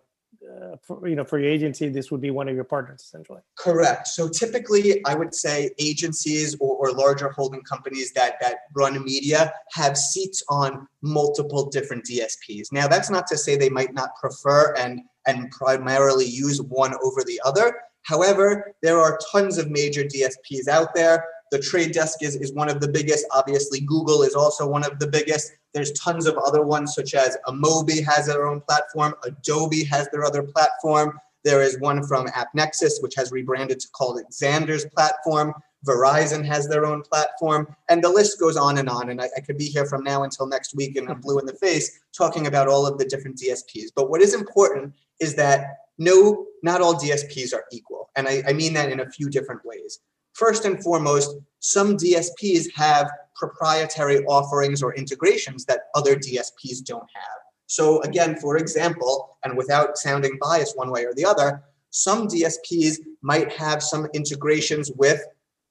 uh, 0.51 0.77
for, 0.83 1.07
you 1.07 1.17
know 1.17 1.25
for 1.25 1.39
your 1.39 1.51
agency 1.51 1.89
this 1.89 2.11
would 2.11 2.21
be 2.21 2.31
one 2.31 2.49
of 2.49 2.55
your 2.55 2.65
partners 2.65 3.03
essentially? 3.03 3.41
Correct. 3.57 4.09
So 4.09 4.29
typically 4.29 5.05
i 5.07 5.15
would 5.15 5.35
say 5.35 5.71
agencies 5.79 6.57
or, 6.61 6.77
or, 6.77 6.93
larger 6.93 7.31
holding 7.31 7.63
companies 7.63 8.13
that 8.13 8.35
that 8.41 8.57
run 8.75 9.03
media 9.05 9.53
have 9.73 9.97
seats 9.97 10.43
on 10.49 10.87
multiple 11.03 11.71
different 11.71 12.05
dsps 12.05 12.73
now 12.73 12.87
that's 12.89 13.11
not 13.11 13.27
to 13.29 13.39
say 13.39 13.57
they 13.57 13.69
might 13.69 13.95
not 13.95 14.11
prefer 14.21 14.75
and 14.75 15.01
and 15.27 15.51
primarily 15.51 16.25
use 16.27 16.61
one 16.63 16.95
over 17.03 17.23
the 17.25 17.41
other. 17.45 17.75
However 18.03 18.75
there 18.83 18.99
are 18.99 19.19
tons 19.31 19.59
of 19.59 19.71
major 19.71 20.03
dsps 20.03 20.69
out 20.69 20.95
there 20.95 21.25
the 21.51 21.59
trade 21.59 21.93
desk 21.93 22.23
is, 22.23 22.37
is 22.37 22.53
one 22.53 22.71
of 22.71 22.81
the 22.81 22.89
biggest 22.89 23.27
obviously 23.33 23.81
google 23.81 24.23
is 24.23 24.35
also 24.35 24.67
one 24.67 24.85
of 24.85 24.99
the 24.99 25.07
biggest 25.07 25.53
there's 25.73 25.93
tons 25.93 26.27
of 26.27 26.37
other 26.39 26.63
ones, 26.63 26.95
such 26.95 27.15
as 27.15 27.37
Amobee 27.47 28.05
has 28.05 28.27
their 28.27 28.47
own 28.47 28.61
platform, 28.61 29.15
Adobe 29.25 29.85
has 29.85 30.09
their 30.11 30.25
other 30.25 30.43
platform. 30.43 31.19
There 31.45 31.63
is 31.63 31.79
one 31.81 32.05
from 32.07 32.27
AppNexus, 32.29 33.01
which 33.01 33.15
has 33.15 33.33
rebranded 33.33 33.81
to 33.81 33.89
call 33.91 34.19
it 34.19 34.27
Xandr's 34.31 34.85
platform. 34.87 35.55
Verizon 35.87 36.45
has 36.45 36.69
their 36.69 36.85
own 36.85 37.03
platform, 37.03 37.75
and 37.89 38.05
the 38.05 38.09
list 38.09 38.39
goes 38.39 38.57
on 38.57 38.77
and 38.79 38.89
on. 38.89 39.09
And 39.09 39.23
I, 39.23 39.31
I 39.37 39.41
could 39.41 39.57
be 39.57 39.65
here 39.65 39.87
from 39.87 40.05
now 40.05 40.25
until 40.25 40.47
next 40.47 40.75
week 40.77 40.97
and 40.97 41.09
I'm 41.09 41.21
blue 41.21 41.39
in 41.39 41.47
the 41.47 41.55
face 41.55 42.01
talking 42.13 42.47
about 42.47 42.69
all 42.69 42.87
of 42.87 42.99
the 42.99 43.07
different 43.07 43.39
DSPs. 43.39 43.89
But 43.95 44.11
what 44.11 44.21
is 44.21 44.35
important 44.35 44.95
is 45.21 45.35
that 45.37 45.79
no, 45.97 46.47
not 46.63 46.83
all 46.83 46.95
DSPs 46.95 47.55
are 47.55 47.65
equal. 47.73 48.11
And 48.17 48.29
I, 48.29 48.43
I 48.47 48.53
mean 48.53 48.75
that 48.75 48.91
in 48.91 49.01
a 49.01 49.11
few 49.11 49.31
different 49.31 49.65
ways. 49.65 50.01
First 50.41 50.65
and 50.65 50.83
foremost, 50.83 51.37
some 51.59 51.99
DSPs 51.99 52.65
have 52.75 53.11
proprietary 53.37 54.25
offerings 54.25 54.83
or 54.83 54.95
integrations 54.95 55.67
that 55.67 55.81
other 55.95 56.17
DSPs 56.17 56.83
don't 56.83 57.11
have. 57.15 57.41
So 57.67 58.01
again, 58.05 58.37
for 58.37 58.57
example, 58.57 59.37
and 59.45 59.55
without 59.55 59.99
sounding 59.99 60.39
biased 60.41 60.79
one 60.79 60.91
way 60.91 61.05
or 61.05 61.13
the 61.13 61.27
other, 61.27 61.63
some 61.91 62.27
DSPs 62.27 63.01
might 63.21 63.53
have 63.53 63.83
some 63.83 64.09
integrations 64.15 64.91
with, 64.93 65.21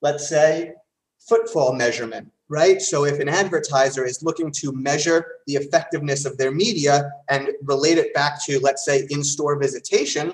let's 0.04 0.30
say, 0.30 0.74
footfall 1.18 1.74
measurement, 1.74 2.32
right? 2.48 2.80
So 2.80 3.06
if 3.06 3.20
an 3.20 3.28
advertiser 3.28 4.06
is 4.06 4.22
looking 4.22 4.52
to 4.58 4.72
measure 4.72 5.26
the 5.48 5.56
effectiveness 5.56 6.26
of 6.26 6.38
their 6.38 6.52
media 6.52 7.10
and 7.28 7.50
relate 7.64 7.98
it 7.98 8.14
back 8.14 8.46
to, 8.46 8.60
let's 8.60 8.86
say, 8.86 9.08
in-store 9.10 9.58
visitation, 9.58 10.32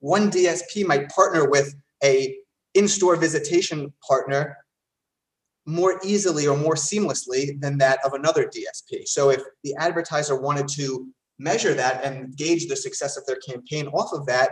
one 0.00 0.30
DSP 0.30 0.86
might 0.86 1.10
partner 1.10 1.50
with 1.50 1.74
a 2.02 2.38
in-store 2.74 3.16
visitation 3.16 3.92
partner 4.06 4.56
more 5.66 5.98
easily 6.04 6.46
or 6.46 6.56
more 6.56 6.74
seamlessly 6.74 7.58
than 7.60 7.78
that 7.78 7.98
of 8.04 8.12
another 8.12 8.44
DSP. 8.44 9.06
So 9.06 9.30
if 9.30 9.42
the 9.62 9.74
advertiser 9.78 10.38
wanted 10.38 10.68
to 10.76 11.08
measure 11.38 11.74
that 11.74 12.04
and 12.04 12.36
gauge 12.36 12.68
the 12.68 12.76
success 12.76 13.16
of 13.16 13.26
their 13.26 13.36
campaign 13.36 13.86
off 13.88 14.12
of 14.12 14.26
that, 14.26 14.50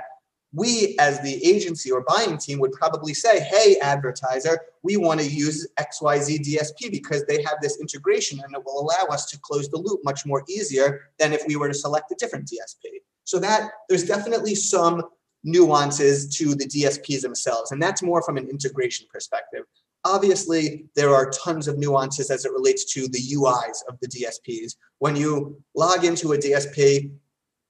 we 0.55 0.97
as 0.99 1.21
the 1.21 1.45
agency 1.45 1.91
or 1.91 2.05
buying 2.07 2.37
team 2.37 2.59
would 2.61 2.73
probably 2.73 3.15
say, 3.15 3.41
hey, 3.41 3.77
advertiser, 3.81 4.61
we 4.83 4.97
want 4.97 5.21
to 5.21 5.27
use 5.27 5.67
XYZ 5.79 6.41
DSP 6.41 6.91
because 6.91 7.25
they 7.25 7.43
have 7.43 7.57
this 7.63 7.81
integration 7.81 8.39
and 8.45 8.55
it 8.55 8.63
will 8.65 8.81
allow 8.81 9.15
us 9.15 9.27
to 9.31 9.39
close 9.41 9.69
the 9.71 9.79
loop 9.79 10.01
much 10.05 10.27
more 10.27 10.45
easier 10.49 11.09
than 11.19 11.33
if 11.33 11.43
we 11.47 11.57
were 11.57 11.69
to 11.69 11.75
select 11.75 12.11
a 12.13 12.17
different 12.19 12.47
DSP. 12.47 12.91
So 13.25 13.39
that 13.39 13.71
there's 13.89 14.05
definitely 14.05 14.55
some 14.55 15.03
nuances 15.45 16.29
to 16.37 16.55
the 16.55 16.67
DSPs 16.67 17.23
themselves, 17.23 17.73
and 17.73 17.83
that's 17.83 18.03
more 18.03 18.23
from 18.23 18.37
an 18.37 18.49
integration 18.49 19.07
perspective. 19.13 19.65
Obviously, 20.05 20.87
there 20.97 21.15
are 21.15 21.31
tons 21.31 21.69
of 21.69 21.79
nuances 21.79 22.31
as 22.31 22.45
it 22.45 22.53
relates 22.53 22.93
to 22.93 23.07
the 23.09 23.21
UIs 23.35 23.79
of 23.89 23.99
the 24.01 24.09
DSPs. 24.09 24.77
When 24.99 25.15
you 25.15 25.63
log 25.75 26.05
into 26.05 26.33
a 26.33 26.39
DSP, 26.39 27.11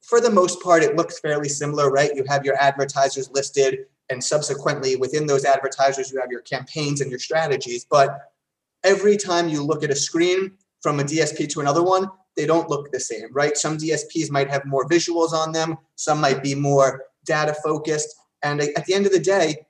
for 0.01 0.19
the 0.19 0.31
most 0.31 0.61
part, 0.61 0.83
it 0.83 0.95
looks 0.95 1.19
fairly 1.19 1.47
similar, 1.47 1.91
right? 1.91 2.15
You 2.15 2.23
have 2.27 2.43
your 2.43 2.55
advertisers 2.55 3.29
listed, 3.31 3.85
and 4.09 4.23
subsequently 4.23 4.95
within 4.95 5.27
those 5.27 5.45
advertisers, 5.45 6.11
you 6.11 6.19
have 6.19 6.31
your 6.31 6.41
campaigns 6.41 7.01
and 7.01 7.09
your 7.09 7.19
strategies. 7.19 7.85
But 7.85 8.19
every 8.83 9.15
time 9.15 9.47
you 9.47 9.63
look 9.63 9.83
at 9.83 9.91
a 9.91 9.95
screen 9.95 10.51
from 10.81 10.99
a 10.99 11.03
DSP 11.03 11.47
to 11.49 11.61
another 11.61 11.83
one, 11.83 12.09
they 12.35 12.45
don't 12.45 12.69
look 12.69 12.91
the 12.91 12.99
same, 12.99 13.31
right? 13.31 13.55
Some 13.55 13.77
DSPs 13.77 14.29
might 14.31 14.49
have 14.49 14.65
more 14.65 14.87
visuals 14.87 15.31
on 15.31 15.51
them, 15.51 15.77
some 15.95 16.19
might 16.19 16.43
be 16.43 16.55
more 16.55 17.03
data 17.25 17.55
focused. 17.63 18.15
And 18.43 18.61
at 18.61 18.85
the 18.85 18.93
end 18.93 19.05
of 19.05 19.11
the 19.11 19.19
day, 19.19 19.65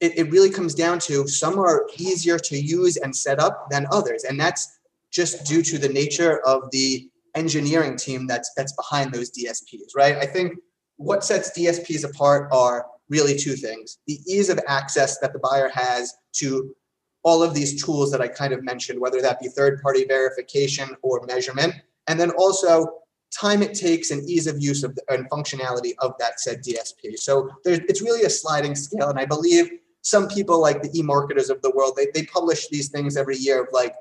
it, 0.00 0.18
it 0.18 0.30
really 0.30 0.50
comes 0.50 0.74
down 0.74 0.98
to 1.00 1.26
some 1.26 1.58
are 1.58 1.86
easier 1.96 2.38
to 2.38 2.56
use 2.58 2.96
and 2.96 3.14
set 3.14 3.38
up 3.38 3.66
than 3.70 3.86
others. 3.90 4.24
And 4.24 4.38
that's 4.38 4.78
just 5.10 5.46
due 5.46 5.62
to 5.62 5.78
the 5.78 5.88
nature 5.88 6.40
of 6.46 6.70
the 6.70 7.08
engineering 7.34 7.96
team 7.96 8.26
that's 8.26 8.50
that's 8.56 8.72
behind 8.72 9.12
those 9.12 9.30
DSPs, 9.30 9.94
right? 9.94 10.16
I 10.16 10.26
think 10.26 10.54
what 10.96 11.24
sets 11.24 11.56
DSPs 11.56 12.04
apart 12.04 12.48
are 12.52 12.86
really 13.08 13.36
two 13.36 13.54
things. 13.54 13.98
The 14.06 14.18
ease 14.26 14.48
of 14.48 14.58
access 14.66 15.18
that 15.18 15.32
the 15.32 15.38
buyer 15.38 15.70
has 15.72 16.14
to 16.36 16.74
all 17.22 17.42
of 17.42 17.54
these 17.54 17.82
tools 17.84 18.10
that 18.12 18.20
I 18.20 18.28
kind 18.28 18.52
of 18.52 18.62
mentioned, 18.62 19.00
whether 19.00 19.20
that 19.20 19.40
be 19.40 19.48
third-party 19.48 20.04
verification 20.04 20.90
or 21.02 21.24
measurement, 21.26 21.74
and 22.06 22.20
then 22.20 22.30
also 22.32 23.00
time 23.38 23.62
it 23.62 23.74
takes 23.74 24.10
and 24.10 24.28
ease 24.28 24.46
of 24.46 24.60
use 24.60 24.82
of 24.82 24.94
the, 24.94 25.02
and 25.08 25.28
functionality 25.30 25.92
of 25.98 26.14
that 26.18 26.40
said 26.40 26.62
DSP. 26.62 27.18
So 27.18 27.50
it's 27.64 28.02
really 28.02 28.24
a 28.24 28.30
sliding 28.30 28.74
scale, 28.74 29.08
and 29.10 29.18
I 29.18 29.26
believe 29.26 29.70
some 30.02 30.28
people 30.28 30.60
like 30.60 30.82
the 30.82 30.90
e-marketers 30.96 31.50
of 31.50 31.60
the 31.62 31.70
world, 31.70 31.94
they, 31.96 32.06
they 32.14 32.24
publish 32.26 32.68
these 32.68 32.88
things 32.88 33.16
every 33.16 33.36
year 33.36 33.64
of 33.64 33.68
like 33.72 33.94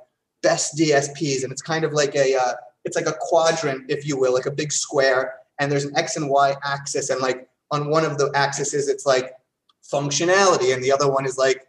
best 0.43 0.77
DSPs, 0.77 1.43
and 1.43 1.51
it's 1.51 1.61
kind 1.61 1.83
of 1.83 1.93
like 1.93 2.15
a 2.15 2.35
uh, 2.35 2.53
it's 2.83 2.95
like 2.95 3.07
a 3.07 3.15
quadrant, 3.19 3.89
if 3.89 4.07
you 4.07 4.17
will, 4.17 4.33
like 4.33 4.45
a 4.45 4.51
big 4.51 4.71
square, 4.71 5.35
and 5.59 5.71
there's 5.71 5.85
an 5.85 5.97
X 5.97 6.17
and 6.17 6.29
Y 6.29 6.55
axis, 6.63 7.09
and 7.09 7.21
like 7.21 7.47
on 7.71 7.89
one 7.89 8.05
of 8.05 8.17
the 8.17 8.31
axes 8.35 8.87
it's 8.87 9.05
like 9.05 9.33
functionality, 9.83 10.73
and 10.73 10.83
the 10.83 10.91
other 10.91 11.09
one 11.09 11.25
is 11.25 11.37
like 11.37 11.65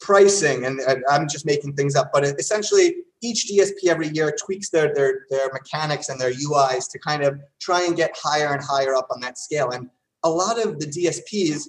pricing, 0.00 0.64
and, 0.64 0.80
I'm 1.10 1.28
just 1.28 1.46
making 1.46 1.74
things 1.74 1.96
up, 1.96 2.10
but 2.12 2.24
essentially 2.24 2.96
each 3.20 3.50
DSP 3.50 3.88
every 3.88 4.08
year 4.08 4.34
tweaks 4.40 4.70
their 4.70 4.94
their 4.94 5.26
their 5.28 5.50
mechanics 5.52 6.08
and 6.08 6.20
their 6.20 6.32
UIs 6.32 6.90
to 6.92 6.98
kind 7.00 7.24
of 7.24 7.40
try 7.60 7.82
and 7.82 7.96
get 7.96 8.16
higher 8.16 8.52
and 8.52 8.62
higher 8.62 8.94
up 8.94 9.08
on 9.10 9.20
that 9.20 9.38
scale, 9.38 9.70
and 9.70 9.90
a 10.24 10.30
lot 10.30 10.64
of 10.64 10.78
the 10.78 10.86
DSPs 10.86 11.64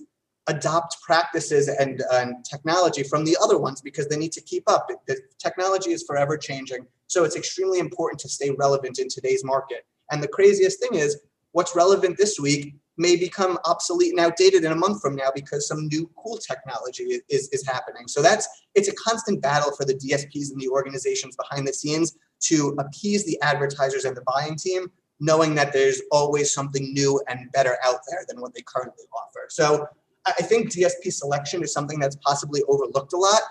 adopt 0.48 0.98
practices 1.02 1.68
and, 1.68 2.02
and 2.12 2.44
technology 2.44 3.04
from 3.04 3.24
the 3.24 3.38
other 3.42 3.58
ones 3.58 3.82
because 3.82 4.08
they 4.08 4.18
need 4.18 4.32
to 4.32 4.42
keep 4.42 4.64
up. 4.68 4.90
The 5.06 5.18
technology 5.38 5.92
is 5.92 6.04
forever 6.04 6.38
changing. 6.38 6.88
So 7.08 7.24
it's 7.24 7.36
extremely 7.36 7.80
important 7.80 8.20
to 8.22 8.30
stay 8.30 8.50
relevant 8.58 8.98
in 8.98 9.08
today's 9.10 9.44
market. 9.46 9.86
And 10.12 10.24
the 10.24 10.28
craziest 10.28 10.80
thing 10.80 10.96
is 10.96 11.22
what's 11.52 11.76
relevant 11.76 12.18
this 12.18 12.40
week 12.40 12.76
may 13.00 13.16
become 13.16 13.58
obsolete 13.66 14.12
and 14.12 14.20
outdated 14.20 14.66
in 14.66 14.72
a 14.74 14.76
month 14.76 15.02
from 15.02 15.16
now 15.16 15.30
because 15.34 15.68
some 15.68 15.88
new 15.88 16.10
cool 16.18 16.38
technology 16.38 17.22
is, 17.30 17.48
is 17.50 17.66
happening. 17.66 18.08
So 18.08 18.22
that's 18.22 18.48
it's 18.76 18.90
a 18.90 18.94
constant 18.94 19.42
battle 19.42 19.72
for 19.76 19.86
the 19.86 19.94
DSPs 19.94 20.52
and 20.52 20.60
the 20.60 20.68
organizations 20.70 21.38
behind 21.38 21.66
the 21.68 21.74
scenes 21.74 22.18
to 22.42 22.76
appease 22.78 23.26
the 23.26 23.40
advertisers 23.42 24.04
and 24.04 24.16
the 24.16 24.24
buying 24.34 24.58
team, 24.58 24.92
knowing 25.22 25.56
that 25.56 25.72
there's 25.72 26.02
always 26.12 26.54
something 26.54 26.94
new 26.94 27.22
and 27.28 27.52
better 27.54 27.78
out 27.86 28.02
there 28.10 28.26
than 28.28 28.42
what 28.42 28.54
they 28.54 28.62
currently 28.62 29.06
offer. 29.14 29.46
So 29.50 29.88
I 30.26 30.44
think 30.44 30.72
DSP 30.72 31.12
selection 31.14 31.64
is 31.64 31.74
something 31.74 32.00
that's 32.00 32.18
possibly 32.18 32.64
overlooked 32.68 33.14
a 33.14 33.18
lot. 33.18 33.42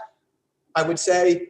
I 0.74 0.82
would 0.82 0.98
say, 0.98 1.48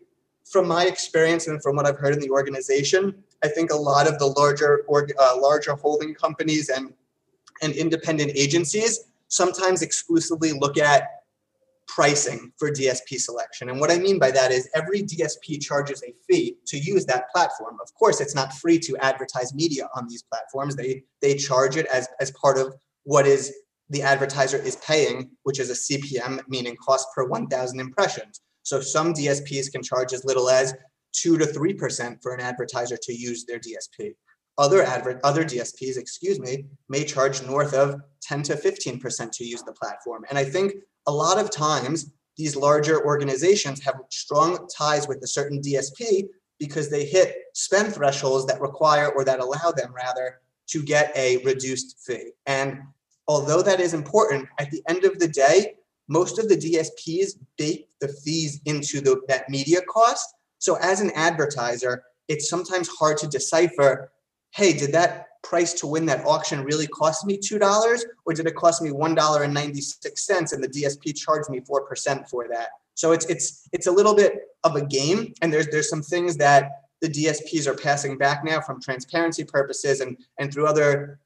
from 0.50 0.66
my 0.66 0.86
experience 0.86 1.48
and 1.48 1.62
from 1.62 1.76
what 1.76 1.84
I've 1.84 1.98
heard 1.98 2.14
in 2.14 2.20
the 2.20 2.30
organization, 2.30 3.22
I 3.44 3.48
think 3.48 3.70
a 3.70 3.76
lot 3.76 4.06
of 4.06 4.18
the 4.18 4.26
larger 4.26 4.84
or 4.88 5.08
uh, 5.18 5.36
larger 5.38 5.74
holding 5.74 6.14
companies 6.14 6.70
and 6.70 6.94
and 7.62 7.72
independent 7.72 8.32
agencies 8.34 9.00
sometimes 9.28 9.82
exclusively 9.82 10.52
look 10.52 10.78
at 10.78 11.04
pricing 11.86 12.52
for 12.58 12.70
DSP 12.70 13.18
selection. 13.18 13.70
And 13.70 13.80
what 13.80 13.90
I 13.90 13.98
mean 13.98 14.18
by 14.18 14.30
that 14.30 14.52
is 14.52 14.68
every 14.74 15.02
DSP 15.02 15.60
charges 15.60 16.02
a 16.02 16.14
fee 16.28 16.56
to 16.66 16.78
use 16.78 17.04
that 17.06 17.30
platform. 17.30 17.78
Of 17.82 17.92
course, 17.94 18.20
it's 18.20 18.34
not 18.34 18.52
free 18.52 18.78
to 18.80 18.96
advertise 18.98 19.54
media 19.54 19.88
on 19.96 20.06
these 20.08 20.22
platforms. 20.22 20.76
They 20.76 21.02
they 21.22 21.34
charge 21.34 21.76
it 21.76 21.86
as 21.86 22.08
as 22.20 22.30
part 22.32 22.58
of 22.58 22.74
what 23.04 23.26
is 23.26 23.52
the 23.90 24.02
advertiser 24.02 24.58
is 24.58 24.76
paying, 24.76 25.30
which 25.44 25.58
is 25.58 25.70
a 25.70 25.72
CPM, 25.72 26.42
meaning 26.46 26.76
cost 26.76 27.08
per 27.14 27.24
1,000 27.26 27.80
impressions. 27.80 28.42
So 28.62 28.82
some 28.82 29.14
DSPs 29.14 29.72
can 29.72 29.82
charge 29.82 30.12
as 30.12 30.26
little 30.26 30.50
as 30.50 30.74
two 31.12 31.38
to 31.38 31.46
three 31.46 31.72
percent 31.72 32.18
for 32.22 32.34
an 32.34 32.40
advertiser 32.40 32.98
to 33.02 33.12
use 33.14 33.46
their 33.46 33.58
DSP. 33.58 34.14
Other 34.58 34.82
advert 34.82 35.20
other 35.24 35.44
DSPs, 35.44 35.96
excuse 35.96 36.40
me, 36.40 36.64
may 36.88 37.04
charge 37.04 37.42
north 37.42 37.74
of 37.74 38.00
10 38.22 38.42
to 38.44 38.56
15 38.56 38.98
percent 38.98 39.32
to 39.34 39.44
use 39.44 39.62
the 39.62 39.72
platform. 39.72 40.24
And 40.28 40.38
I 40.38 40.44
think 40.44 40.74
a 41.06 41.12
lot 41.12 41.38
of 41.38 41.50
times 41.50 42.10
these 42.36 42.56
larger 42.56 43.04
organizations 43.04 43.82
have 43.84 44.00
strong 44.10 44.68
ties 44.68 45.08
with 45.08 45.22
a 45.22 45.26
certain 45.26 45.60
DSP 45.60 46.24
because 46.58 46.90
they 46.90 47.04
hit 47.04 47.34
spend 47.54 47.94
thresholds 47.94 48.46
that 48.46 48.60
require 48.60 49.08
or 49.08 49.24
that 49.24 49.40
allow 49.40 49.70
them 49.70 49.92
rather 49.94 50.40
to 50.68 50.82
get 50.82 51.12
a 51.16 51.38
reduced 51.44 51.96
fee. 52.04 52.32
And 52.46 52.78
although 53.26 53.62
that 53.62 53.80
is 53.80 53.94
important, 53.94 54.48
at 54.58 54.70
the 54.70 54.82
end 54.88 55.04
of 55.04 55.18
the 55.18 55.28
day, 55.28 55.74
most 56.08 56.38
of 56.38 56.48
the 56.48 56.56
DSPs 56.56 57.32
bake 57.56 57.88
the 58.00 58.08
fees 58.08 58.60
into 58.64 59.00
the, 59.00 59.20
that 59.28 59.48
media 59.48 59.80
cost. 59.82 60.34
So 60.58 60.76
as 60.76 61.00
an 61.00 61.10
advertiser, 61.14 62.02
it's 62.28 62.48
sometimes 62.48 62.88
hard 62.88 63.18
to 63.18 63.26
decipher, 63.26 64.12
hey, 64.52 64.72
did 64.72 64.92
that 64.92 65.26
price 65.42 65.72
to 65.72 65.86
win 65.86 66.06
that 66.06 66.26
auction 66.26 66.62
really 66.64 66.86
cost 66.86 67.24
me 67.24 67.38
$2 67.38 68.00
or 68.26 68.32
did 68.34 68.46
it 68.46 68.56
cost 68.56 68.82
me 68.82 68.90
$1.96 68.90 70.52
and 70.52 70.64
the 70.64 70.68
DSP 70.68 71.16
charged 71.16 71.48
me 71.48 71.60
4% 71.60 72.28
for 72.28 72.48
that? 72.48 72.70
So 72.94 73.12
it's 73.12 73.26
it's 73.26 73.68
it's 73.72 73.86
a 73.86 73.92
little 73.92 74.14
bit 74.14 74.32
of 74.64 74.74
a 74.74 74.84
game 74.84 75.32
and 75.40 75.52
there's 75.52 75.68
there's 75.68 75.88
some 75.88 76.02
things 76.02 76.36
that 76.38 76.82
the 77.00 77.08
DSPs 77.08 77.68
are 77.68 77.74
passing 77.74 78.18
back 78.18 78.44
now 78.44 78.60
from 78.60 78.80
transparency 78.80 79.44
purposes 79.44 80.00
and 80.00 80.16
and 80.38 80.52
through 80.52 80.66
other 80.66 81.20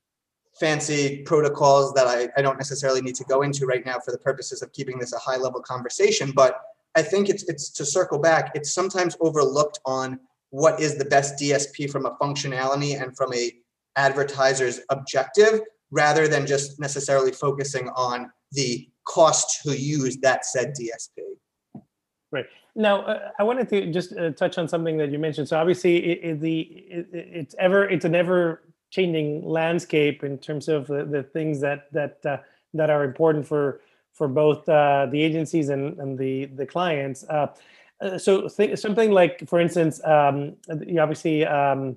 fancy 0.60 1.22
protocols 1.22 1.94
that 1.94 2.06
I, 2.06 2.28
I 2.36 2.42
don't 2.42 2.58
necessarily 2.58 3.00
need 3.00 3.14
to 3.14 3.24
go 3.24 3.40
into 3.40 3.64
right 3.64 3.84
now 3.86 3.98
for 3.98 4.12
the 4.12 4.18
purposes 4.18 4.60
of 4.60 4.70
keeping 4.74 4.98
this 4.98 5.14
a 5.14 5.18
high 5.18 5.38
level 5.38 5.62
conversation 5.62 6.30
but 6.32 6.60
I 6.94 7.00
think 7.00 7.30
it's 7.30 7.44
it's 7.44 7.70
to 7.70 7.86
circle 7.86 8.18
back 8.18 8.52
it's 8.54 8.74
sometimes 8.74 9.16
overlooked 9.20 9.80
on 9.86 10.20
what 10.52 10.78
is 10.78 10.96
the 10.96 11.04
best 11.06 11.40
DSP 11.40 11.90
from 11.90 12.04
a 12.04 12.14
functionality 12.16 13.02
and 13.02 13.16
from 13.16 13.32
a 13.34 13.52
advertiser's 13.96 14.80
objective 14.90 15.60
rather 15.90 16.28
than 16.28 16.46
just 16.46 16.78
necessarily 16.78 17.32
focusing 17.32 17.88
on 17.96 18.30
the 18.52 18.86
cost 19.06 19.62
to 19.62 19.76
use 19.76 20.18
that 20.18 20.44
said 20.44 20.74
DSP. 20.78 21.82
Right. 22.30 22.46
Now, 22.74 23.02
uh, 23.02 23.30
I 23.38 23.42
wanted 23.44 23.68
to 23.70 23.90
just 23.92 24.16
uh, 24.16 24.30
touch 24.30 24.58
on 24.58 24.68
something 24.68 24.98
that 24.98 25.10
you 25.10 25.18
mentioned. 25.18 25.48
So 25.48 25.58
obviously, 25.58 25.96
it, 26.04 26.20
it, 26.22 26.40
the 26.40 26.60
it, 26.60 27.08
it's 27.12 27.54
ever 27.58 27.88
it's 27.88 28.04
an 28.04 28.14
ever 28.14 28.62
changing 28.90 29.46
landscape 29.46 30.22
in 30.22 30.36
terms 30.38 30.68
of 30.68 30.86
the, 30.86 31.04
the 31.04 31.22
things 31.22 31.60
that 31.60 31.90
that 31.92 32.24
uh, 32.24 32.38
that 32.74 32.90
are 32.90 33.04
important 33.04 33.46
for 33.46 33.80
for 34.12 34.28
both 34.28 34.68
uh, 34.68 35.06
the 35.10 35.22
agencies 35.22 35.70
and, 35.70 35.98
and 35.98 36.18
the 36.18 36.46
the 36.46 36.66
clients. 36.66 37.24
Uh, 38.02 38.06
uh, 38.06 38.18
so 38.18 38.48
th- 38.48 38.78
something 38.78 39.10
like, 39.10 39.46
for 39.48 39.60
instance, 39.60 40.04
um, 40.04 40.56
obviously. 40.70 41.44
Um, 41.44 41.96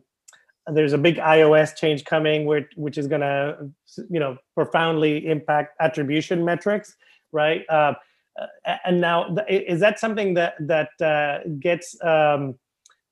there's 0.68 0.94
a 0.94 0.98
big 0.98 1.18
iOS 1.18 1.76
change 1.76 2.06
coming, 2.06 2.46
which 2.46 2.72
which 2.76 2.98
is 2.98 3.08
going 3.08 3.22
to, 3.22 3.70
you 4.10 4.20
know, 4.20 4.36
profoundly 4.56 5.28
impact 5.28 5.76
attribution 5.80 6.44
metrics, 6.44 6.96
right? 7.32 7.64
Uh, 7.70 7.94
and 8.84 9.00
now, 9.00 9.36
is 9.48 9.80
that 9.80 10.00
something 10.00 10.34
that 10.34 10.56
that 10.60 10.90
uh, 11.02 11.48
gets 11.60 11.96
um, 12.04 12.56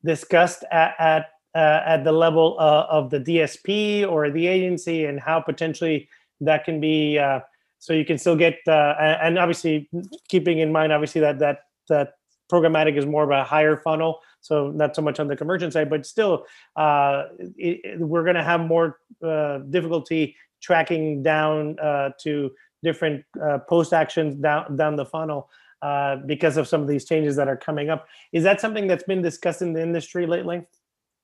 discussed 0.03 0.63
at 0.71 0.95
at, 0.99 1.25
uh, 1.55 1.81
at 1.85 2.03
the 2.03 2.11
level 2.11 2.57
uh, 2.59 2.85
of 2.89 3.09
the 3.09 3.19
DSP 3.19 4.09
or 4.09 4.29
the 4.31 4.47
agency, 4.47 5.05
and 5.05 5.19
how 5.19 5.39
potentially 5.39 6.09
that 6.41 6.65
can 6.65 6.79
be? 6.79 7.19
Uh, 7.19 7.39
so 7.79 7.91
you 7.91 8.05
can 8.05 8.17
still 8.17 8.37
get, 8.37 8.59
uh, 8.65 8.95
and 8.97 9.37
obviously 9.37 9.89
keeping 10.29 10.59
in 10.59 10.71
mind, 10.71 10.93
obviously 10.93 11.21
that 11.21 11.39
that 11.39 11.65
that 11.89 12.13
programmatic 12.53 12.95
is 12.97 13.05
more 13.05 13.23
of 13.23 13.31
a 13.31 13.43
higher 13.43 13.77
funnel 13.77 14.19
so 14.41 14.69
not 14.71 14.95
so 14.95 15.01
much 15.01 15.19
on 15.19 15.27
the 15.27 15.35
conversion 15.35 15.71
side 15.71 15.89
but 15.89 16.05
still 16.05 16.45
uh, 16.75 17.23
it, 17.57 17.99
we're 17.99 18.23
going 18.23 18.35
to 18.35 18.43
have 18.43 18.61
more 18.61 18.99
uh, 19.23 19.57
difficulty 19.75 20.35
tracking 20.61 21.23
down 21.23 21.77
uh, 21.79 22.09
to 22.19 22.51
different 22.83 23.23
uh, 23.43 23.57
post 23.69 23.93
actions 23.93 24.35
down 24.35 24.77
down 24.77 24.95
the 24.95 25.05
funnel 25.05 25.49
uh, 25.81 26.17
because 26.27 26.55
of 26.57 26.67
some 26.67 26.81
of 26.81 26.87
these 26.87 27.05
changes 27.05 27.35
that 27.35 27.47
are 27.47 27.57
coming 27.57 27.89
up 27.89 28.05
is 28.31 28.43
that 28.43 28.61
something 28.61 28.85
that's 28.87 29.03
been 29.03 29.21
discussed 29.21 29.61
in 29.61 29.73
the 29.73 29.81
industry 29.81 30.27
lately 30.27 30.61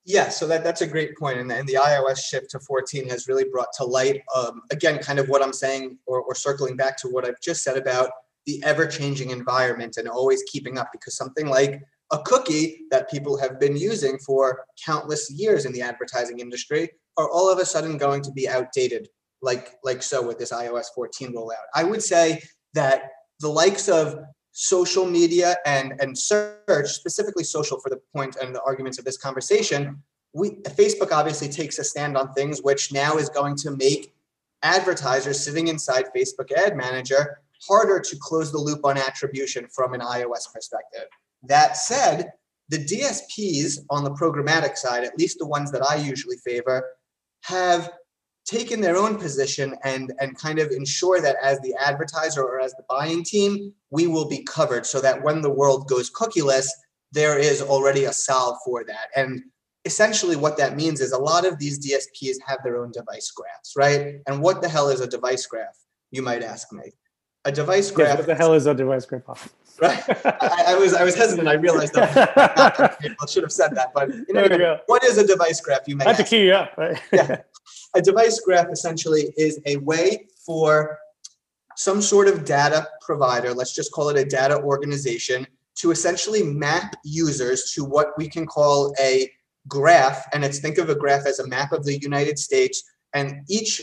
yeah, 0.06 0.30
so 0.30 0.46
that, 0.48 0.64
that's 0.64 0.80
a 0.80 0.86
great 0.86 1.16
point. 1.16 1.38
And, 1.38 1.52
and 1.52 1.68
the 1.68 1.74
iOS 1.74 2.20
shift 2.24 2.50
to 2.52 2.58
14 2.58 3.08
has 3.10 3.28
really 3.28 3.44
brought 3.44 3.68
to 3.74 3.84
light, 3.84 4.22
um, 4.34 4.62
again, 4.70 4.98
kind 4.98 5.18
of 5.18 5.28
what 5.28 5.42
I'm 5.42 5.52
saying 5.52 5.98
or, 6.06 6.22
or 6.22 6.34
circling 6.34 6.74
back 6.74 6.96
to 7.02 7.08
what 7.08 7.26
I've 7.26 7.40
just 7.40 7.62
said 7.62 7.76
about 7.76 8.10
the 8.50 8.66
ever 8.66 8.86
changing 8.86 9.30
environment 9.30 9.96
and 9.96 10.08
always 10.08 10.42
keeping 10.44 10.78
up 10.78 10.88
because 10.92 11.16
something 11.16 11.46
like 11.46 11.80
a 12.12 12.18
cookie 12.18 12.80
that 12.90 13.10
people 13.10 13.38
have 13.38 13.60
been 13.60 13.76
using 13.76 14.18
for 14.18 14.64
countless 14.84 15.30
years 15.30 15.64
in 15.64 15.72
the 15.72 15.82
advertising 15.82 16.40
industry 16.40 16.90
are 17.16 17.30
all 17.30 17.50
of 17.50 17.58
a 17.58 17.64
sudden 17.64 17.96
going 17.96 18.22
to 18.22 18.32
be 18.32 18.48
outdated 18.48 19.08
like 19.42 19.74
like 19.84 20.02
so 20.02 20.26
with 20.26 20.38
this 20.38 20.52
iOS 20.52 20.86
14 20.94 21.32
rollout. 21.32 21.66
I 21.74 21.84
would 21.84 22.02
say 22.02 22.42
that 22.74 23.10
the 23.40 23.48
likes 23.48 23.88
of 23.88 24.18
social 24.52 25.06
media 25.06 25.56
and 25.64 25.94
and 26.00 26.18
search 26.18 26.88
specifically 26.88 27.44
social 27.44 27.80
for 27.80 27.88
the 27.88 28.00
point 28.14 28.36
and 28.36 28.54
the 28.54 28.62
arguments 28.62 28.98
of 28.98 29.04
this 29.04 29.16
conversation 29.16 30.02
we 30.34 30.50
facebook 30.80 31.12
obviously 31.12 31.48
takes 31.48 31.78
a 31.78 31.84
stand 31.84 32.16
on 32.16 32.32
things 32.34 32.60
which 32.60 32.92
now 32.92 33.16
is 33.16 33.28
going 33.28 33.54
to 33.54 33.70
make 33.70 34.12
advertisers 34.64 35.38
sitting 35.38 35.68
inside 35.68 36.06
facebook 36.16 36.50
ad 36.50 36.76
manager 36.76 37.40
harder 37.68 38.00
to 38.00 38.16
close 38.20 38.50
the 38.52 38.58
loop 38.58 38.84
on 38.84 38.96
attribution 38.96 39.66
from 39.68 39.94
an 39.94 40.00
ios 40.00 40.52
perspective 40.52 41.06
that 41.42 41.76
said, 41.76 42.32
the 42.68 42.78
DSPs 42.78 43.78
on 43.90 44.04
the 44.04 44.12
programmatic 44.12 44.76
side, 44.76 45.04
at 45.04 45.18
least 45.18 45.38
the 45.38 45.46
ones 45.46 45.72
that 45.72 45.82
I 45.82 45.96
usually 45.96 46.36
favor, 46.36 46.84
have 47.44 47.90
taken 48.44 48.80
their 48.80 48.96
own 48.96 49.16
position 49.16 49.74
and 49.84 50.12
and 50.20 50.38
kind 50.38 50.58
of 50.58 50.70
ensure 50.70 51.20
that 51.20 51.36
as 51.42 51.58
the 51.60 51.74
advertiser 51.80 52.42
or 52.42 52.60
as 52.60 52.72
the 52.72 52.84
buying 52.88 53.24
team, 53.24 53.72
we 53.90 54.06
will 54.06 54.28
be 54.28 54.42
covered 54.44 54.86
so 54.86 55.00
that 55.00 55.22
when 55.22 55.40
the 55.40 55.50
world 55.50 55.88
goes 55.88 56.10
cookieless, 56.10 56.68
there 57.12 57.38
is 57.38 57.60
already 57.60 58.04
a 58.04 58.12
solve 58.12 58.56
for 58.64 58.84
that. 58.84 59.08
And 59.16 59.42
essentially 59.84 60.36
what 60.36 60.56
that 60.58 60.76
means 60.76 61.00
is 61.00 61.12
a 61.12 61.18
lot 61.18 61.46
of 61.46 61.58
these 61.58 61.78
DSPs 61.84 62.36
have 62.46 62.62
their 62.62 62.76
own 62.82 62.92
device 62.92 63.30
graphs, 63.30 63.74
right? 63.76 64.16
And 64.26 64.42
what 64.42 64.62
the 64.62 64.68
hell 64.68 64.90
is 64.90 65.00
a 65.00 65.06
device 65.06 65.46
graph? 65.46 65.76
You 66.10 66.22
might 66.22 66.42
ask 66.42 66.72
me. 66.72 66.92
A 67.44 67.52
device 67.52 67.90
graph. 67.90 68.08
Yes, 68.08 68.18
what 68.18 68.26
the 68.26 68.34
hell 68.34 68.52
is 68.52 68.66
a 68.66 68.74
device 68.74 69.06
graph? 69.06 69.52
right? 69.80 70.02
I, 70.26 70.64
I, 70.68 70.74
was 70.74 70.92
I 70.92 71.04
was 71.04 71.14
hesitant. 71.14 71.48
I 71.48 71.54
realized 71.54 71.94
that 71.94 72.96
I 73.00 73.26
should 73.26 73.42
have 73.42 73.52
said 73.52 73.74
that, 73.76 73.92
but 73.94 74.10
you 74.10 74.34
know, 74.34 74.78
what 74.86 75.02
is 75.04 75.16
a 75.16 75.26
device 75.26 75.60
graph? 75.60 75.88
You 75.88 75.96
may 75.96 76.04
have 76.04 76.18
to 76.18 76.24
key 76.24 76.44
you 76.44 76.52
up. 76.52 76.76
Right? 76.76 77.00
yeah, 77.12 77.36
a 77.94 78.02
device 78.02 78.40
graph 78.40 78.68
essentially 78.70 79.32
is 79.38 79.58
a 79.64 79.76
way 79.78 80.26
for 80.44 80.98
some 81.76 82.02
sort 82.02 82.28
of 82.28 82.44
data 82.44 82.86
provider, 83.00 83.54
let's 83.54 83.74
just 83.74 83.90
call 83.92 84.10
it 84.10 84.18
a 84.18 84.24
data 84.24 84.60
organization, 84.60 85.46
to 85.76 85.90
essentially 85.90 86.42
map 86.42 86.94
users 87.04 87.72
to 87.72 87.86
what 87.86 88.08
we 88.18 88.28
can 88.28 88.44
call 88.44 88.94
a 89.00 89.30
graph. 89.66 90.26
And 90.34 90.44
it's 90.44 90.58
think 90.58 90.76
of 90.76 90.90
a 90.90 90.94
graph 90.94 91.24
as 91.26 91.38
a 91.38 91.48
map 91.48 91.72
of 91.72 91.84
the 91.84 91.98
United 92.02 92.38
States, 92.38 92.82
and 93.14 93.42
each 93.48 93.80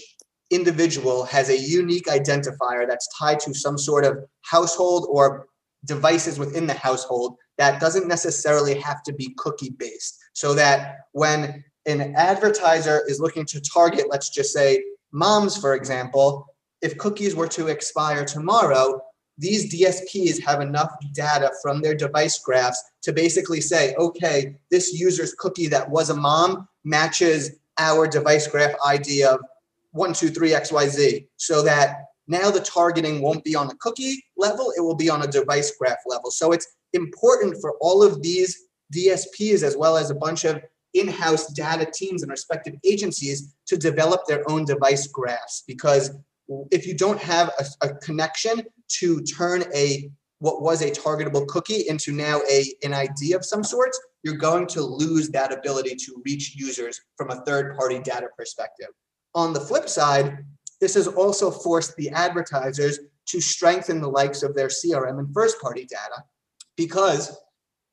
individual 0.49 1.25
has 1.25 1.49
a 1.49 1.57
unique 1.57 2.05
identifier 2.05 2.87
that's 2.87 3.07
tied 3.17 3.39
to 3.41 3.53
some 3.53 3.77
sort 3.77 4.05
of 4.05 4.17
household 4.41 5.07
or 5.09 5.47
devices 5.85 6.39
within 6.39 6.67
the 6.67 6.73
household 6.73 7.37
that 7.57 7.79
doesn't 7.79 8.07
necessarily 8.07 8.75
have 8.79 9.03
to 9.03 9.13
be 9.13 9.33
cookie 9.37 9.71
based. 9.77 10.17
So 10.33 10.53
that 10.53 10.97
when 11.13 11.63
an 11.85 12.13
advertiser 12.15 13.03
is 13.07 13.19
looking 13.19 13.45
to 13.47 13.61
target, 13.61 14.07
let's 14.09 14.29
just 14.29 14.53
say 14.53 14.83
moms, 15.11 15.57
for 15.57 15.75
example, 15.75 16.45
if 16.81 16.97
cookies 16.97 17.35
were 17.35 17.47
to 17.47 17.67
expire 17.67 18.23
tomorrow, 18.23 19.01
these 19.37 19.73
DSPs 19.73 20.41
have 20.43 20.61
enough 20.61 20.91
data 21.13 21.51
from 21.61 21.81
their 21.81 21.95
device 21.95 22.39
graphs 22.39 22.83
to 23.03 23.13
basically 23.13 23.61
say, 23.61 23.93
okay, 23.95 24.55
this 24.71 24.93
user's 24.93 25.33
cookie 25.33 25.67
that 25.67 25.89
was 25.89 26.09
a 26.09 26.15
mom 26.15 26.67
matches 26.83 27.51
our 27.77 28.07
device 28.07 28.47
graph 28.47 28.73
ID 28.85 29.23
of 29.23 29.39
123XYZ 29.97 31.27
so 31.37 31.61
that 31.63 31.97
now 32.27 32.51
the 32.51 32.59
targeting 32.59 33.21
won't 33.21 33.43
be 33.43 33.55
on 33.55 33.69
a 33.69 33.75
cookie 33.75 34.23
level, 34.37 34.71
it 34.77 34.81
will 34.81 34.95
be 34.95 35.09
on 35.09 35.23
a 35.23 35.27
device 35.27 35.73
graph 35.79 35.99
level. 36.05 36.29
So 36.31 36.51
it's 36.51 36.67
important 36.93 37.57
for 37.61 37.75
all 37.79 38.03
of 38.03 38.21
these 38.21 38.67
DSPs 38.95 39.63
as 39.63 39.75
well 39.77 39.97
as 39.97 40.09
a 40.09 40.15
bunch 40.15 40.45
of 40.45 40.61
in-house 40.93 41.53
data 41.53 41.89
teams 41.93 42.23
and 42.23 42.31
respective 42.31 42.75
agencies 42.85 43.53
to 43.67 43.77
develop 43.77 44.21
their 44.27 44.49
own 44.49 44.65
device 44.65 45.07
graphs 45.07 45.63
because 45.67 46.11
if 46.71 46.87
you 46.87 46.95
don't 46.95 47.19
have 47.19 47.51
a, 47.59 47.87
a 47.87 47.93
connection 47.95 48.63
to 48.87 49.21
turn 49.23 49.63
a 49.75 50.09
what 50.39 50.61
was 50.61 50.81
a 50.81 50.91
targetable 50.91 51.47
cookie 51.47 51.87
into 51.87 52.11
now 52.11 52.39
a 52.49 52.65
an 52.83 52.93
ID 52.93 53.33
of 53.33 53.43
some 53.43 53.63
sort, 53.63 53.91
you're 54.23 54.35
going 54.35 54.67
to 54.67 54.81
lose 54.81 55.29
that 55.29 55.51
ability 55.51 55.95
to 55.95 56.21
reach 56.25 56.55
users 56.55 57.01
from 57.15 57.31
a 57.31 57.43
third 57.43 57.75
party 57.75 57.99
data 57.99 58.27
perspective. 58.37 58.89
On 59.37 59.53
the 59.53 59.61
flip 59.61 59.87
side, 59.87 60.43
this 60.81 60.95
has 60.95 61.07
also 61.07 61.51
forced 61.51 61.95
the 61.95 62.09
advertisers 62.09 62.97
to 63.27 63.39
strengthen 63.39 64.01
the 64.01 64.09
likes 64.09 64.41
of 64.41 64.55
their 64.55 64.67
CRM 64.67 65.19
and 65.19 65.31
first 65.31 65.61
party 65.61 65.85
data 65.85 66.23
because 66.75 67.37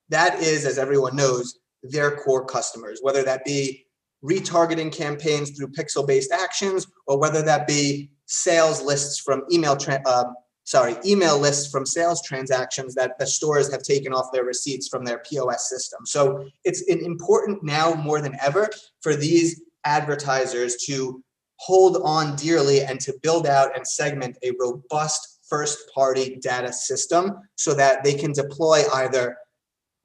that 0.09 0.41
is, 0.41 0.65
as 0.65 0.79
everyone 0.79 1.17
knows, 1.17 1.59
their 1.83 2.17
core 2.17 2.47
customers, 2.47 3.01
whether 3.03 3.23
that 3.25 3.45
be 3.45 3.85
retargeting 4.25 4.91
campaigns 4.91 5.51
through 5.51 5.69
pixel-based 5.69 6.33
actions, 6.33 6.87
or 7.07 7.21
whether 7.21 7.43
that 7.43 7.67
be 7.67 8.11
sales 8.25 8.81
lists 8.81 9.21
from 9.21 9.43
email, 9.53 9.77
tra- 9.77 10.03
uh, 10.07 10.25
sorry, 10.65 10.97
email 11.05 11.39
lists 11.39 11.71
from 11.71 11.85
sales 11.85 12.23
transactions 12.23 12.95
that 12.95 13.19
the 13.19 13.27
stores 13.27 13.71
have 13.71 13.83
taken 13.83 14.15
off 14.15 14.33
their 14.33 14.45
receipts 14.45 14.89
from 14.89 15.05
their 15.05 15.19
POS 15.19 15.69
system. 15.69 16.07
So 16.07 16.49
it's 16.65 16.81
important 16.81 17.63
now 17.63 17.93
more 17.93 18.23
than 18.23 18.35
ever 18.41 18.71
for 19.03 19.15
these 19.15 19.61
advertisers 19.85 20.77
to 20.87 21.23
hold 21.57 21.99
on 22.05 22.37
dearly 22.37 22.83
and 22.83 23.01
to 23.01 23.14
build 23.23 23.47
out 23.47 23.77
and 23.77 23.87
segment 23.87 24.37
a 24.43 24.53
robust 24.59 25.35
first 25.49 25.79
party 25.95 26.38
data 26.43 26.73
system 26.73 27.37
so 27.57 27.75
that 27.75 28.03
they 28.03 28.14
can 28.14 28.33
deploy 28.33 28.83
either 28.95 29.37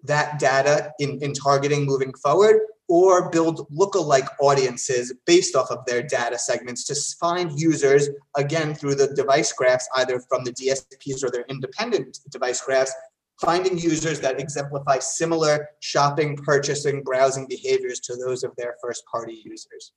that 0.03 0.39
data 0.39 0.91
in, 0.99 1.17
in 1.21 1.33
targeting 1.33 1.85
moving 1.85 2.13
forward 2.13 2.61
or 2.87 3.29
build 3.29 3.67
lookalike 3.71 4.27
audiences 4.39 5.13
based 5.25 5.55
off 5.55 5.69
of 5.69 5.85
their 5.85 6.01
data 6.01 6.37
segments 6.37 6.85
to 6.85 6.95
find 7.19 7.59
users 7.59 8.09
again 8.35 8.73
through 8.73 8.95
the 8.95 9.13
device 9.15 9.53
graphs 9.53 9.87
either 9.97 10.19
from 10.27 10.43
the 10.43 10.51
DSPs 10.51 11.23
or 11.23 11.29
their 11.29 11.45
independent 11.49 12.17
device 12.31 12.61
graphs 12.61 12.93
finding 13.39 13.77
users 13.77 14.19
that 14.19 14.39
exemplify 14.39 14.99
similar 14.99 15.67
shopping 15.79 16.35
purchasing 16.35 17.03
browsing 17.03 17.47
behaviors 17.47 17.99
to 17.99 18.15
those 18.15 18.43
of 18.43 18.55
their 18.57 18.75
first 18.81 19.03
party 19.05 19.41
users 19.45 19.93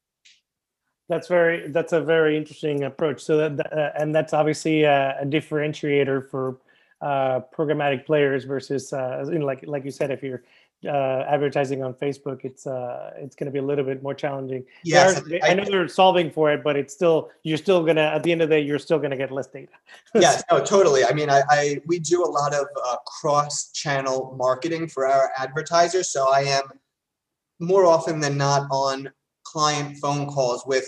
that's 1.09 1.29
very 1.29 1.69
that's 1.69 1.93
a 1.93 2.01
very 2.01 2.37
interesting 2.37 2.85
approach 2.85 3.23
so 3.23 3.37
that 3.37 3.73
uh, 3.73 3.91
and 3.99 4.15
that's 4.15 4.33
obviously 4.33 4.85
a, 4.85 5.17
a 5.21 5.27
differentiator 5.27 6.29
for 6.31 6.59
uh, 7.01 7.41
programmatic 7.55 8.07
players 8.07 8.45
versus 8.45 8.93
uh, 8.93 9.25
you 9.31 9.39
know, 9.39 9.47
like 9.47 9.65
like 9.67 9.85
you 9.85 9.91
said 9.91 10.11
if 10.11 10.23
you're 10.23 10.43
uh, 10.87 11.25
advertising 11.29 11.83
on 11.83 11.95
Facebook, 11.95 12.45
it's 12.45 12.67
uh, 12.67 13.13
it's 13.17 13.37
going 13.37 13.47
to 13.47 13.53
be 13.53 13.59
a 13.59 13.63
little 13.63 13.85
bit 13.85 14.03
more 14.03 14.15
challenging. 14.15 14.65
Yes, 14.85 15.21
I, 15.43 15.51
I 15.51 15.55
know 15.55 15.65
they're 15.65 15.89
solving 15.89 16.31
for 16.31 16.53
it, 16.53 16.65
but 16.65 16.77
it's 16.77 16.93
still 16.93 17.31
you're 17.43 17.59
still 17.59 17.85
gonna 17.85 18.03
at 18.03 18.23
the 18.23 18.33
end 18.33 18.43
of 18.43 18.49
the 18.49 18.57
day 18.57 18.61
you're 18.61 18.79
still 18.79 18.99
gonna 18.99 19.17
get 19.17 19.31
less 19.31 19.47
data. 19.47 19.73
yes, 20.15 20.43
no, 20.51 20.65
totally. 20.65 21.05
I 21.05 21.13
mean, 21.13 21.31
I, 21.31 21.43
I 21.51 21.81
we 21.87 21.99
do 21.99 22.25
a 22.25 22.31
lot 22.31 22.55
of 22.55 22.67
uh, 22.85 22.97
cross-channel 23.07 24.35
marketing 24.37 24.89
for 24.89 25.07
our 25.07 25.31
advertisers, 25.39 26.11
so 26.11 26.33
I 26.33 26.41
am 26.41 26.65
more 27.61 27.87
often 27.87 28.21
than 28.21 28.37
not 28.37 28.67
on 28.71 29.11
client 29.53 29.99
phone 29.99 30.27
calls 30.27 30.65
with 30.67 30.87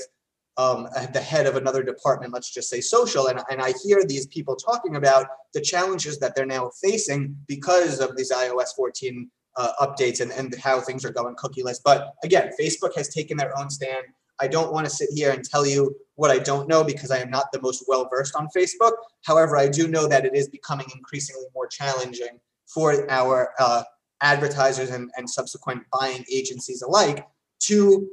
um, 0.57 0.89
the 1.13 1.21
head 1.21 1.47
of 1.47 1.57
another 1.57 1.83
department, 1.83 2.33
let's 2.33 2.53
just 2.53 2.71
say 2.71 2.81
social, 2.81 3.27
and, 3.27 3.41
and 3.51 3.61
I 3.61 3.73
hear 3.85 4.05
these 4.05 4.27
people 4.29 4.55
talking 4.55 4.97
about 4.97 5.27
the 5.53 5.61
challenges 5.61 6.19
that 6.21 6.37
they're 6.37 6.47
now 6.47 6.71
facing 6.81 7.37
because 7.49 8.01
of 8.01 8.17
these 8.17 8.31
iOS 8.31 8.69
14 8.77 9.29
uh, 9.57 9.73
updates 9.81 10.21
and, 10.21 10.31
and 10.33 10.55
how 10.57 10.81
things 10.81 11.05
are 11.05 11.11
going 11.11 11.35
cookieless. 11.35 11.79
But 11.85 12.15
again, 12.23 12.51
Facebook 12.61 12.95
has 12.97 13.09
taken 13.09 13.37
their 13.37 13.57
own 13.59 13.69
stand. 13.71 14.05
I 14.41 14.49
don't 14.49 14.73
want 14.73 14.87
to 14.87 14.91
sit 14.91 15.11
here 15.13 15.31
and 15.33 15.45
tell 15.45 15.67
you 15.67 15.95
what 16.17 16.31
I 16.31 16.39
don't 16.39 16.69
know 16.69 16.83
because 16.83 17.11
I 17.11 17.19
am 17.19 17.31
not 17.31 17.47
the 17.53 17.61
most 17.61 17.85
well 17.87 18.09
versed 18.11 18.35
on 18.35 18.49
Facebook. 18.57 18.93
However, 19.25 19.57
I 19.57 19.69
do 19.69 19.87
know 19.89 20.09
that 20.09 20.25
it 20.25 20.35
is 20.35 20.49
becoming 20.49 20.87
increasingly 20.95 21.47
more 21.55 21.69
challenging 21.69 22.41
for 22.67 23.09
our 23.11 23.53
uh, 23.59 23.85
advertisers 24.21 24.91
and, 24.91 25.11
and 25.17 25.29
subsequent 25.29 25.83
buying 25.93 26.25
agencies 26.33 26.83
alike 26.83 27.27
to 27.61 28.09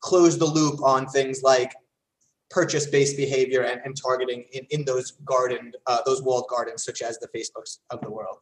close 0.00 0.38
the 0.38 0.44
loop 0.44 0.82
on 0.82 1.06
things 1.06 1.42
like 1.42 1.74
purchase 2.50 2.86
based 2.86 3.16
behavior 3.16 3.62
and, 3.62 3.80
and 3.84 3.96
targeting 4.00 4.44
in, 4.52 4.66
in 4.70 4.84
those 4.84 5.12
garden 5.24 5.72
uh, 5.86 5.98
those 6.06 6.22
walled 6.22 6.46
gardens 6.48 6.84
such 6.84 7.02
as 7.02 7.18
the 7.18 7.28
facebooks 7.28 7.78
of 7.90 8.00
the 8.00 8.10
world. 8.10 8.38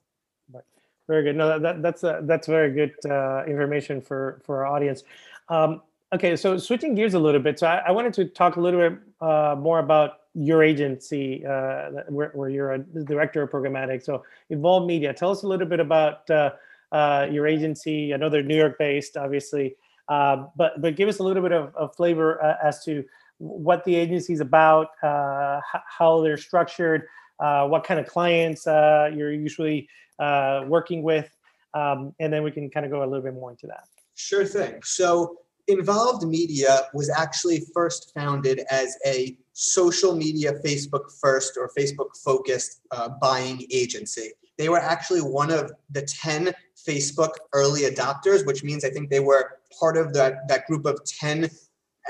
Very 1.08 1.22
good. 1.22 1.36
No 1.36 1.58
that, 1.58 1.82
that's 1.82 2.02
that's 2.02 2.46
very 2.46 2.72
good 2.72 2.92
uh, 3.10 3.44
information 3.46 4.00
for 4.00 4.40
for 4.44 4.64
our 4.64 4.66
audience. 4.66 5.04
Um, 5.48 5.82
okay 6.12 6.36
so 6.36 6.56
switching 6.56 6.94
gears 6.94 7.14
a 7.14 7.18
little 7.18 7.40
bit 7.40 7.58
so 7.58 7.66
i, 7.66 7.82
I 7.86 7.90
wanted 7.90 8.14
to 8.14 8.24
talk 8.24 8.56
a 8.56 8.60
little 8.60 8.80
bit 8.80 8.98
uh, 9.20 9.54
more 9.58 9.78
about 9.78 10.20
your 10.34 10.62
agency 10.62 11.44
uh, 11.44 11.90
where, 12.08 12.30
where, 12.34 12.48
you're 12.48 12.72
a 12.72 12.78
director 12.78 13.42
of 13.42 13.50
programmatic. 13.50 14.04
So 14.04 14.22
Involve 14.50 14.86
Media 14.86 15.12
tell 15.12 15.30
us 15.32 15.42
a 15.42 15.48
little 15.48 15.66
bit 15.66 15.80
about 15.80 16.30
uh, 16.30 17.26
your 17.28 17.46
agency. 17.46 18.14
I 18.14 18.18
know 18.18 18.28
they're 18.28 18.42
new 18.42 18.56
york 18.56 18.78
based 18.78 19.16
obviously 19.16 19.74
uh, 20.08 20.44
but 20.56 20.80
but 20.80 20.96
give 20.96 21.08
us 21.08 21.18
a 21.18 21.22
little 21.22 21.42
bit 21.42 21.52
of, 21.52 21.74
of 21.74 21.94
flavor 21.94 22.42
uh, 22.42 22.56
as 22.62 22.84
to 22.84 23.04
what 23.38 23.84
the 23.84 23.94
agency 23.94 24.32
is 24.32 24.40
about, 24.40 24.88
uh, 25.02 25.60
how 25.70 26.20
they're 26.22 26.36
structured, 26.36 27.06
uh, 27.38 27.66
what 27.66 27.84
kind 27.84 28.00
of 28.00 28.06
clients 28.06 28.66
uh, 28.66 29.10
you're 29.14 29.32
usually 29.32 29.88
uh, 30.18 30.64
working 30.66 31.02
with, 31.02 31.30
um, 31.74 32.12
and 32.18 32.32
then 32.32 32.42
we 32.42 32.50
can 32.50 32.68
kind 32.68 32.84
of 32.84 32.90
go 32.90 33.04
a 33.04 33.06
little 33.06 33.22
bit 33.22 33.34
more 33.34 33.50
into 33.50 33.66
that. 33.66 33.84
Sure 34.16 34.44
thing. 34.44 34.80
So 34.82 35.36
Involved 35.68 36.26
Media 36.26 36.88
was 36.94 37.10
actually 37.10 37.62
first 37.72 38.12
founded 38.14 38.62
as 38.70 38.96
a 39.06 39.36
social 39.52 40.16
media 40.16 40.54
Facebook 40.64 41.12
first 41.20 41.56
or 41.56 41.70
Facebook 41.78 42.16
focused 42.24 42.80
buying 43.20 43.64
agency. 43.70 44.32
They 44.56 44.68
were 44.68 44.80
actually 44.80 45.20
one 45.20 45.52
of 45.52 45.70
the 45.90 46.02
10 46.02 46.52
Facebook 46.88 47.30
early 47.52 47.82
adopters, 47.82 48.46
which 48.46 48.64
means 48.64 48.84
I 48.84 48.90
think 48.90 49.10
they 49.10 49.20
were 49.20 49.58
part 49.78 49.96
of 49.96 50.12
that, 50.14 50.48
that 50.48 50.66
group 50.66 50.86
of 50.86 51.00
10 51.04 51.50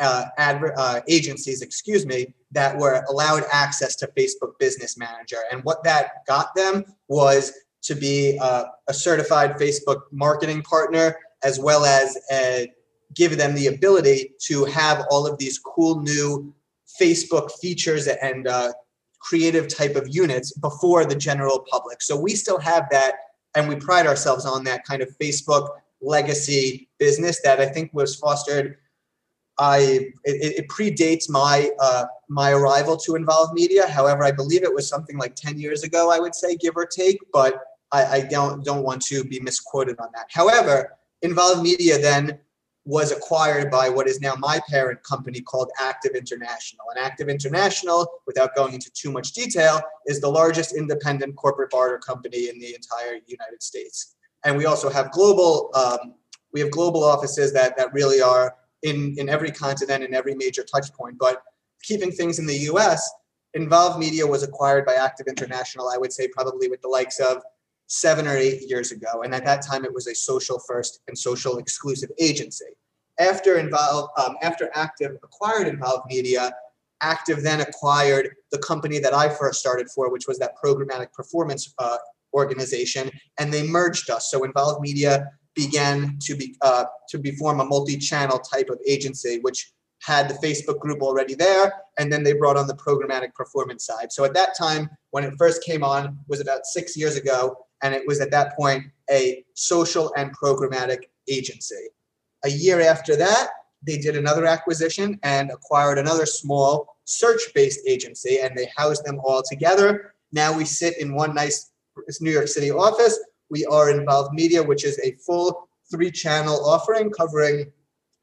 uh, 0.00 0.24
adver- 0.38 0.74
uh, 0.78 1.00
agencies, 1.08 1.62
excuse 1.62 2.06
me, 2.06 2.34
that 2.52 2.76
were 2.78 3.04
allowed 3.08 3.44
access 3.52 3.96
to 3.96 4.06
Facebook 4.16 4.58
Business 4.58 4.96
Manager. 4.96 5.38
And 5.50 5.62
what 5.64 5.82
that 5.84 6.24
got 6.26 6.54
them 6.54 6.84
was 7.08 7.52
to 7.82 7.94
be 7.94 8.38
uh, 8.40 8.64
a 8.88 8.94
certified 8.94 9.56
Facebook 9.56 10.02
marketing 10.12 10.62
partner, 10.62 11.16
as 11.42 11.58
well 11.58 11.84
as 11.84 12.16
uh, 12.32 12.66
give 13.14 13.36
them 13.36 13.54
the 13.54 13.68
ability 13.68 14.32
to 14.42 14.64
have 14.66 15.04
all 15.10 15.26
of 15.26 15.38
these 15.38 15.58
cool 15.58 16.00
new 16.00 16.54
Facebook 17.00 17.50
features 17.60 18.06
and 18.06 18.46
uh, 18.46 18.72
creative 19.20 19.68
type 19.68 19.96
of 19.96 20.08
units 20.08 20.52
before 20.52 21.04
the 21.04 21.14
general 21.14 21.64
public. 21.70 22.02
So 22.02 22.18
we 22.18 22.34
still 22.34 22.58
have 22.58 22.88
that, 22.90 23.14
and 23.58 23.68
we 23.68 23.74
pride 23.74 24.06
ourselves 24.06 24.46
on 24.46 24.62
that 24.64 24.84
kind 24.84 25.02
of 25.02 25.08
Facebook 25.20 25.68
legacy 26.00 26.88
business 26.98 27.40
that 27.42 27.60
I 27.60 27.66
think 27.66 27.92
was 27.92 28.14
fostered. 28.14 28.76
I 29.58 29.78
it, 30.24 30.58
it 30.58 30.68
predates 30.68 31.28
my 31.28 31.68
uh, 31.80 32.04
my 32.28 32.52
arrival 32.52 32.96
to 32.98 33.16
Involve 33.16 33.52
Media. 33.52 33.88
However, 33.88 34.22
I 34.22 34.30
believe 34.30 34.62
it 34.62 34.72
was 34.72 34.88
something 34.88 35.18
like 35.18 35.34
ten 35.34 35.58
years 35.58 35.82
ago. 35.82 36.12
I 36.12 36.20
would 36.20 36.36
say, 36.36 36.54
give 36.56 36.76
or 36.76 36.86
take, 36.86 37.18
but 37.32 37.60
I, 37.90 38.04
I 38.04 38.20
don't 38.20 38.64
don't 38.64 38.84
want 38.84 39.02
to 39.06 39.24
be 39.24 39.40
misquoted 39.40 39.98
on 39.98 40.08
that. 40.14 40.26
However, 40.30 40.96
Involve 41.22 41.60
Media 41.62 41.98
then 41.98 42.38
was 42.88 43.12
acquired 43.12 43.70
by 43.70 43.87
what 43.87 44.09
is 44.09 44.18
now 44.22 44.35
my 44.38 44.59
parent 44.66 45.03
company 45.03 45.42
called 45.42 45.70
Active 45.79 46.12
International. 46.12 46.87
And 46.88 47.05
Active 47.05 47.29
International, 47.29 48.09
without 48.27 48.57
going 48.57 48.72
into 48.72 48.90
too 48.94 49.12
much 49.12 49.33
detail, 49.33 49.83
is 50.07 50.22
the 50.22 50.29
largest 50.29 50.74
independent 50.74 51.37
corporate 51.37 51.70
barter 51.70 51.98
company 51.98 52.48
in 52.48 52.59
the 52.59 52.74
entire 52.74 53.20
United 53.27 53.62
States. 53.62 54.16
And 54.46 54.57
we 54.57 54.64
also 54.64 54.88
have 54.88 55.11
global 55.11 55.70
um, 55.74 56.14
we 56.55 56.61
have 56.61 56.70
global 56.70 57.05
offices 57.05 57.53
that 57.53 57.77
that 57.77 57.92
really 57.92 58.22
are 58.22 58.55
in 58.83 59.14
in 59.18 59.29
every 59.29 59.51
continent 59.51 60.03
in 60.03 60.14
every 60.14 60.35
major 60.35 60.64
touch 60.64 60.90
point. 60.94 61.18
But 61.18 61.42
keeping 61.83 62.11
things 62.11 62.38
in 62.38 62.46
the 62.46 62.57
U.S., 62.72 63.07
Involve 63.53 63.98
Media 63.98 64.27
was 64.27 64.42
acquired 64.42 64.87
by 64.87 64.94
Active 64.94 65.27
International. 65.27 65.90
I 65.90 65.98
would 65.98 66.12
say 66.12 66.27
probably 66.29 66.68
with 66.70 66.81
the 66.81 66.88
likes 66.88 67.20
of 67.20 67.42
seven 67.88 68.27
or 68.29 68.37
eight 68.37 68.62
years 68.68 68.92
ago. 68.92 69.22
And 69.22 69.35
at 69.35 69.44
that 69.44 69.62
time, 69.62 69.85
it 69.85 69.92
was 69.92 70.07
a 70.07 70.14
social 70.14 70.61
first 70.61 71.01
and 71.09 71.18
social 71.18 71.59
exclusive 71.59 72.11
agency. 72.20 72.66
After 73.18 73.59
Involve, 73.59 74.11
um, 74.16 74.37
after 74.42 74.70
Active 74.74 75.16
acquired 75.24 75.66
Involve 75.66 76.03
Media, 76.07 76.53
Active 77.01 77.42
then 77.42 77.61
acquired 77.61 78.31
the 78.53 78.59
company 78.59 78.98
that 79.01 79.14
I 79.14 79.29
first 79.29 79.59
started 79.59 79.88
for, 79.90 80.12
which 80.12 80.29
was 80.29 80.38
that 80.38 80.53
programmatic 80.62 81.12
performance 81.12 81.74
uh, 81.79 81.96
organization, 82.35 83.11
and 83.38 83.53
they 83.53 83.66
merged 83.66 84.11
us. 84.11 84.31
So 84.31 84.44
Involve 84.44 84.81
Media 84.81 85.27
began 85.55 86.18
to 86.20 86.37
be 86.37 86.57
uh, 86.61 86.85
to 87.09 87.18
be 87.18 87.33
form 87.33 87.61
a 87.61 87.64
multi-channel 87.64 88.38
type 88.40 88.68
of 88.68 88.79
agency, 88.87 89.38
which 89.40 89.72
had 90.03 90.29
the 90.29 90.35
Facebook 90.35 90.79
group 90.79 91.03
already 91.03 91.35
there, 91.35 91.72
and 91.98 92.12
then 92.12 92.22
they 92.22 92.33
brought 92.33 92.57
on 92.57 92.66
the 92.66 92.74
programmatic 92.74 93.35
performance 93.35 93.87
side. 93.87 94.12
So 94.12 94.24
at 94.24 94.35
that 94.35 94.57
time, 94.57 94.88
when 95.11 95.24
it 95.24 95.35
first 95.38 95.64
came 95.64 95.83
on, 95.83 96.18
was 96.29 96.40
about 96.40 96.66
six 96.66 96.96
years 96.96 97.16
ago, 97.16 97.57
and 97.82 97.94
it 97.94 98.02
was 98.06 98.20
at 98.20 98.30
that 98.30 98.56
point 98.56 98.84
a 99.10 99.44
social 99.54 100.12
and 100.16 100.36
programmatic 100.36 101.04
agency. 101.28 101.88
A 102.44 102.50
year 102.50 102.80
after 102.80 103.16
that, 103.16 103.48
they 103.86 103.98
did 103.98 104.16
another 104.16 104.46
acquisition 104.46 105.18
and 105.22 105.50
acquired 105.50 105.98
another 105.98 106.26
small 106.26 106.96
search-based 107.04 107.80
agency, 107.86 108.40
and 108.40 108.56
they 108.56 108.68
housed 108.76 109.04
them 109.04 109.20
all 109.24 109.42
together. 109.48 110.14
Now 110.32 110.56
we 110.56 110.64
sit 110.64 110.98
in 110.98 111.14
one 111.14 111.34
nice 111.34 111.70
New 112.20 112.30
York 112.30 112.48
City 112.48 112.70
office. 112.70 113.18
We 113.50 113.64
are 113.66 113.90
Involved 113.90 114.34
Media, 114.34 114.62
which 114.62 114.84
is 114.84 114.98
a 115.00 115.16
full 115.24 115.68
three-channel 115.90 116.68
offering 116.68 117.10
covering 117.10 117.72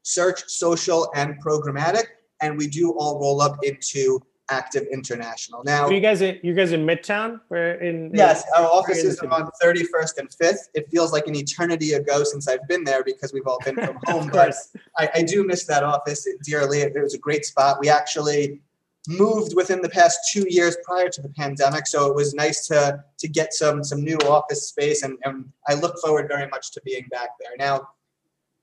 search, 0.02 0.44
social, 0.46 1.10
and 1.14 1.42
programmatic. 1.42 2.04
And 2.40 2.56
we 2.56 2.68
do 2.68 2.92
all 2.92 3.18
roll 3.18 3.40
up 3.40 3.58
into 3.64 4.20
Active 4.50 4.86
International. 4.92 5.62
Now, 5.64 5.86
Are 5.86 5.92
you 5.92 6.00
guys 6.00 6.20
in, 6.22 6.38
you 6.42 6.54
guys 6.54 6.72
in 6.72 6.86
Midtown? 6.86 7.40
We're 7.48 7.74
in. 7.74 8.10
yes, 8.14 8.44
our 8.56 8.66
offices 8.66 9.20
in- 9.22 9.28
are 9.30 9.42
on 9.42 9.50
31st 9.62 10.18
and 10.18 10.28
5th. 10.30 10.68
It 10.74 10.88
feels 10.90 11.12
like 11.12 11.26
an 11.26 11.34
eternity 11.34 11.94
ago 11.94 12.22
since 12.24 12.46
I've 12.48 12.66
been 12.68 12.84
there 12.84 13.02
because 13.04 13.32
we've 13.32 13.46
all 13.46 13.58
been 13.64 13.74
from 13.76 13.98
home, 14.06 14.28
but. 14.32 14.54
I, 14.98 15.10
I 15.16 15.22
do 15.22 15.44
miss 15.44 15.64
that 15.66 15.82
office 15.82 16.26
dearly. 16.42 16.80
It, 16.80 16.94
it 16.96 17.00
was 17.02 17.14
a 17.14 17.18
great 17.18 17.44
spot. 17.44 17.78
We 17.80 17.88
actually 17.88 18.60
moved 19.08 19.54
within 19.54 19.80
the 19.82 19.88
past 19.88 20.18
two 20.32 20.46
years 20.48 20.76
prior 20.84 21.08
to 21.08 21.22
the 21.22 21.28
pandemic, 21.30 21.86
so 21.86 22.06
it 22.06 22.14
was 22.14 22.34
nice 22.34 22.66
to 22.68 23.04
to 23.18 23.28
get 23.28 23.52
some 23.54 23.84
some 23.84 24.02
new 24.02 24.16
office 24.26 24.68
space, 24.68 25.02
and, 25.02 25.18
and 25.24 25.44
I 25.68 25.74
look 25.74 25.98
forward 26.00 26.28
very 26.28 26.48
much 26.48 26.72
to 26.72 26.80
being 26.84 27.06
back 27.10 27.30
there. 27.38 27.50
Now, 27.58 27.88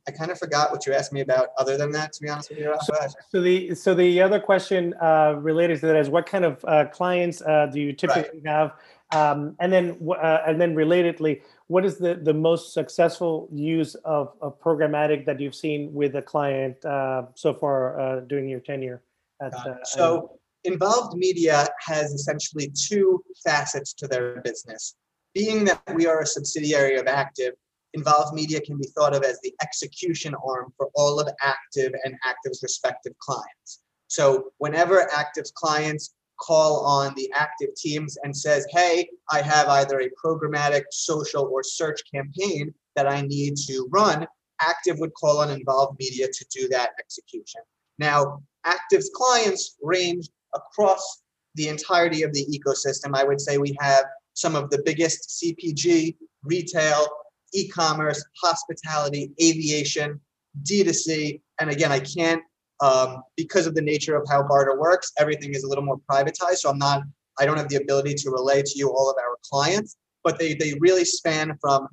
I 0.08 0.12
kind 0.12 0.32
of 0.32 0.38
forgot 0.38 0.72
what 0.72 0.86
you 0.86 0.94
asked 0.94 1.14
me 1.14 1.22
about. 1.22 1.50
Other 1.58 1.78
than 1.78 1.92
that, 1.92 2.12
to 2.14 2.22
be 2.22 2.30
honest 2.30 2.50
with 2.50 2.60
you, 2.60 2.70
Rafa. 2.70 3.10
So 3.30 3.42
the 3.42 3.74
so 3.76 3.94
the 3.94 4.22
other 4.22 4.40
question 4.40 4.94
uh, 5.02 5.36
related 5.40 5.80
to 5.80 5.88
that 5.88 5.96
is 5.96 6.10
what 6.10 6.26
kind 6.26 6.44
of 6.44 6.64
uh, 6.66 6.86
clients 6.92 7.42
uh, 7.42 7.68
do 7.72 7.80
you 7.80 7.94
typically 7.94 8.42
have, 8.46 8.74
um, 9.14 9.56
and 9.60 9.72
then 9.72 9.98
uh, 10.10 10.40
and 10.46 10.60
then 10.60 10.76
relatedly, 10.76 11.42
what 11.68 11.86
is 11.86 11.98
the 11.98 12.16
the 12.16 12.34
most 12.34 12.74
successful 12.74 13.48
use 13.54 13.96
of, 14.04 14.34
of 14.42 14.60
programmatic 14.60 15.26
that 15.26 15.40
you've 15.40 15.56
seen 15.56 15.94
with 15.94 16.16
a 16.16 16.22
client 16.22 16.84
uh, 16.84 17.24
so 17.36 17.54
far 17.54 18.00
uh, 18.00 18.20
during 18.22 18.50
your 18.50 18.60
tenure? 18.60 19.02
At, 19.42 19.54
So 19.88 20.40
involved 20.66 21.16
media 21.16 21.68
has 21.80 22.12
essentially 22.12 22.72
two 22.76 23.24
facets 23.44 23.94
to 23.94 24.08
their 24.08 24.42
business. 24.42 24.96
Being 25.34 25.66
that 25.66 25.82
we 25.96 26.06
are 26.06 26.22
a 26.22 26.26
subsidiary 26.26 26.98
of 26.98 27.08
Active, 27.08 27.54
Involve 27.94 28.34
Media 28.34 28.60
can 28.62 28.78
be 28.78 28.88
thought 28.88 29.16
of 29.16 29.24
as 29.24 29.40
the 29.42 29.54
execution 29.62 30.36
arm 30.46 30.74
for 30.78 30.90
all 30.96 31.20
of 31.20 31.30
Active 31.42 31.94
and 32.04 32.16
Active's 32.26 32.64
respective 32.64 33.14
clients. 33.20 33.82
So 34.08 34.52
whenever 34.58 35.12
Active's 35.12 35.52
clients 35.52 36.16
call 36.40 36.86
on 36.86 37.14
the 37.16 37.32
Active 37.34 37.70
teams 37.76 38.18
and 38.24 38.36
says, 38.36 38.68
hey, 38.72 39.08
I 39.32 39.42
have 39.42 39.68
either 39.68 40.02
a 40.02 40.10
programmatic, 40.24 40.84
social, 40.92 41.46
or 41.46 41.64
search 41.64 42.02
campaign 42.14 42.74
that 42.96 43.08
I 43.08 43.22
need 43.22 43.56
to 43.68 43.88
run, 43.92 44.28
Active 44.62 44.98
would 45.00 45.14
call 45.14 45.40
on 45.40 45.50
Involve 45.50 45.96
Media 46.00 46.28
to 46.28 46.46
do 46.52 46.68
that 46.70 46.92
execution. 47.00 47.62
Now, 48.00 48.42
Active's 48.66 49.12
clients 49.14 49.78
range 49.82 50.30
across 50.56 51.24
the 51.56 51.68
entirety 51.68 52.24
of 52.24 52.34
the 52.34 52.46
ecosystem. 52.46 53.16
I 53.16 53.24
would 53.24 53.40
say 53.40 53.58
we 53.58 53.76
have 53.80 54.06
some 54.34 54.56
of 54.56 54.70
the 54.70 54.82
biggest 54.84 55.42
CPG, 55.44 56.16
retail, 56.44 57.08
e-commerce, 57.54 58.24
hospitality, 58.42 59.32
aviation, 59.42 60.20
D2C, 60.64 61.42
and 61.60 61.70
again, 61.70 61.92
I 61.92 62.00
can't 62.00 62.42
um, 62.82 63.24
because 63.38 63.68
of 63.68 63.76
the 63.76 63.82
nature 63.82 64.16
of 64.16 64.28
how 64.30 64.44
barter 64.44 64.80
works. 64.80 65.12
Everything 65.18 65.54
is 65.54 65.64
a 65.64 65.68
little 65.68 65.84
more 65.84 66.00
privatized, 66.10 66.58
so 66.58 66.70
I'm 66.70 66.78
not. 66.78 67.04
I 67.40 67.46
don't 67.46 67.58
have 67.58 67.70
the 67.70 67.78
ability 67.78 68.14
to 68.16 68.30
relay 68.30 68.62
to 68.62 68.72
you 68.76 68.90
all 68.90 69.10
of 69.10 69.16
our 69.18 69.38
clients, 69.50 69.98
but 70.24 70.38
they 70.38 70.54
they 70.54 70.76
really 70.80 71.06
span 71.06 71.58
from 71.62 71.88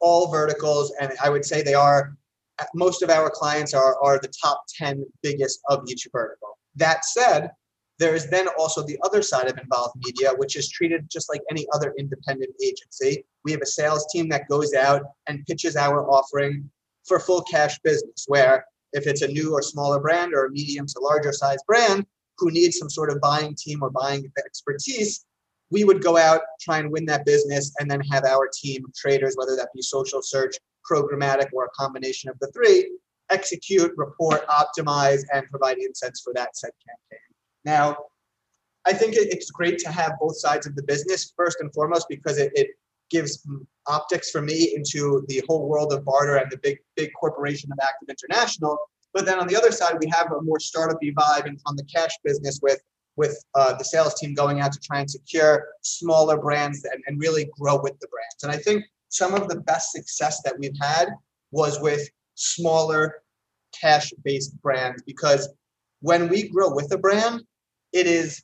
all 0.00 0.30
verticals, 0.30 0.92
and 1.00 1.12
I 1.22 1.30
would 1.30 1.44
say 1.44 1.62
they 1.62 1.74
are 1.74 2.16
most 2.74 3.02
of 3.02 3.10
our 3.10 3.30
clients 3.30 3.74
are, 3.74 4.02
are 4.02 4.18
the 4.18 4.32
top 4.42 4.64
10 4.76 5.04
biggest 5.22 5.60
of 5.68 5.84
each 5.88 6.06
vertical. 6.12 6.58
That 6.76 7.04
said, 7.04 7.50
there 7.98 8.14
is 8.14 8.30
then 8.30 8.46
also 8.58 8.82
the 8.82 8.98
other 9.04 9.22
side 9.22 9.48
of 9.48 9.58
Involve 9.58 9.92
Media, 9.96 10.30
which 10.36 10.56
is 10.56 10.68
treated 10.68 11.08
just 11.10 11.28
like 11.28 11.42
any 11.50 11.66
other 11.72 11.94
independent 11.98 12.50
agency. 12.62 13.24
We 13.44 13.52
have 13.52 13.60
a 13.60 13.66
sales 13.66 14.06
team 14.12 14.28
that 14.28 14.48
goes 14.48 14.72
out 14.74 15.02
and 15.26 15.44
pitches 15.46 15.76
our 15.76 16.08
offering 16.08 16.70
for 17.04 17.18
full 17.18 17.42
cash 17.42 17.78
business, 17.80 18.24
where 18.28 18.64
if 18.92 19.06
it's 19.06 19.22
a 19.22 19.28
new 19.28 19.52
or 19.52 19.62
smaller 19.62 19.98
brand 19.98 20.32
or 20.32 20.46
a 20.46 20.50
medium 20.50 20.86
to 20.86 21.00
larger 21.00 21.32
size 21.32 21.58
brand 21.66 22.06
who 22.38 22.50
needs 22.50 22.78
some 22.78 22.88
sort 22.88 23.10
of 23.10 23.20
buying 23.20 23.54
team 23.56 23.82
or 23.82 23.90
buying 23.90 24.30
expertise, 24.38 25.24
we 25.70 25.84
would 25.84 26.02
go 26.02 26.16
out, 26.16 26.42
try 26.60 26.78
and 26.78 26.90
win 26.90 27.04
that 27.06 27.26
business, 27.26 27.74
and 27.80 27.90
then 27.90 28.00
have 28.00 28.24
our 28.24 28.48
team 28.54 28.84
of 28.84 28.94
traders, 28.94 29.34
whether 29.36 29.56
that 29.56 29.68
be 29.74 29.82
social 29.82 30.22
search, 30.22 30.56
programmatic, 30.90 31.48
or 31.52 31.64
a 31.64 31.70
combination 31.70 32.30
of 32.30 32.38
the 32.40 32.50
three, 32.52 32.90
execute, 33.30 33.92
report, 33.96 34.46
optimize, 34.46 35.22
and 35.34 35.46
provide 35.50 35.78
insights 35.78 36.20
for 36.20 36.32
that 36.34 36.56
said 36.56 36.70
campaign. 36.86 37.27
Now, 37.68 37.96
I 38.86 38.94
think 38.94 39.12
it's 39.14 39.50
great 39.50 39.78
to 39.80 39.90
have 39.90 40.12
both 40.18 40.38
sides 40.38 40.66
of 40.66 40.74
the 40.74 40.82
business, 40.84 41.34
first 41.36 41.58
and 41.60 41.70
foremost, 41.74 42.06
because 42.08 42.38
it, 42.38 42.50
it 42.54 42.68
gives 43.10 43.46
optics 43.86 44.30
for 44.30 44.40
me 44.40 44.72
into 44.74 45.22
the 45.28 45.42
whole 45.46 45.68
world 45.68 45.92
of 45.92 46.02
barter 46.02 46.36
and 46.36 46.50
the 46.50 46.56
big, 46.62 46.78
big 46.96 47.10
corporation 47.20 47.70
of 47.70 47.78
Active 47.82 48.08
International. 48.08 48.78
But 49.12 49.26
then 49.26 49.38
on 49.38 49.46
the 49.48 49.56
other 49.56 49.70
side, 49.70 49.96
we 50.00 50.08
have 50.08 50.32
a 50.32 50.40
more 50.40 50.58
startup-y 50.58 51.12
vibe 51.20 51.46
in- 51.46 51.60
on 51.66 51.76
the 51.76 51.84
cash 51.84 52.14
business 52.24 52.58
with 52.62 52.80
with 53.16 53.36
uh, 53.56 53.74
the 53.74 53.84
sales 53.84 54.14
team 54.14 54.32
going 54.32 54.60
out 54.60 54.72
to 54.72 54.78
try 54.78 55.00
and 55.00 55.10
secure 55.10 55.52
smaller 55.82 56.36
brands 56.38 56.84
and, 56.84 57.02
and 57.06 57.20
really 57.20 57.50
grow 57.58 57.76
with 57.82 57.98
the 57.98 58.06
brands. 58.06 58.40
And 58.44 58.52
I 58.52 58.56
think 58.56 58.84
some 59.08 59.34
of 59.34 59.48
the 59.48 59.60
best 59.70 59.90
success 59.90 60.40
that 60.44 60.56
we've 60.56 60.80
had 60.80 61.08
was 61.50 61.80
with 61.80 62.08
smaller 62.36 63.24
cash-based 63.78 64.52
brands 64.62 65.02
because 65.02 65.48
when 66.00 66.28
we 66.28 66.48
grow 66.48 66.72
with 66.72 66.92
a 66.92 66.98
brand, 66.98 67.42
it 67.92 68.06
is 68.06 68.42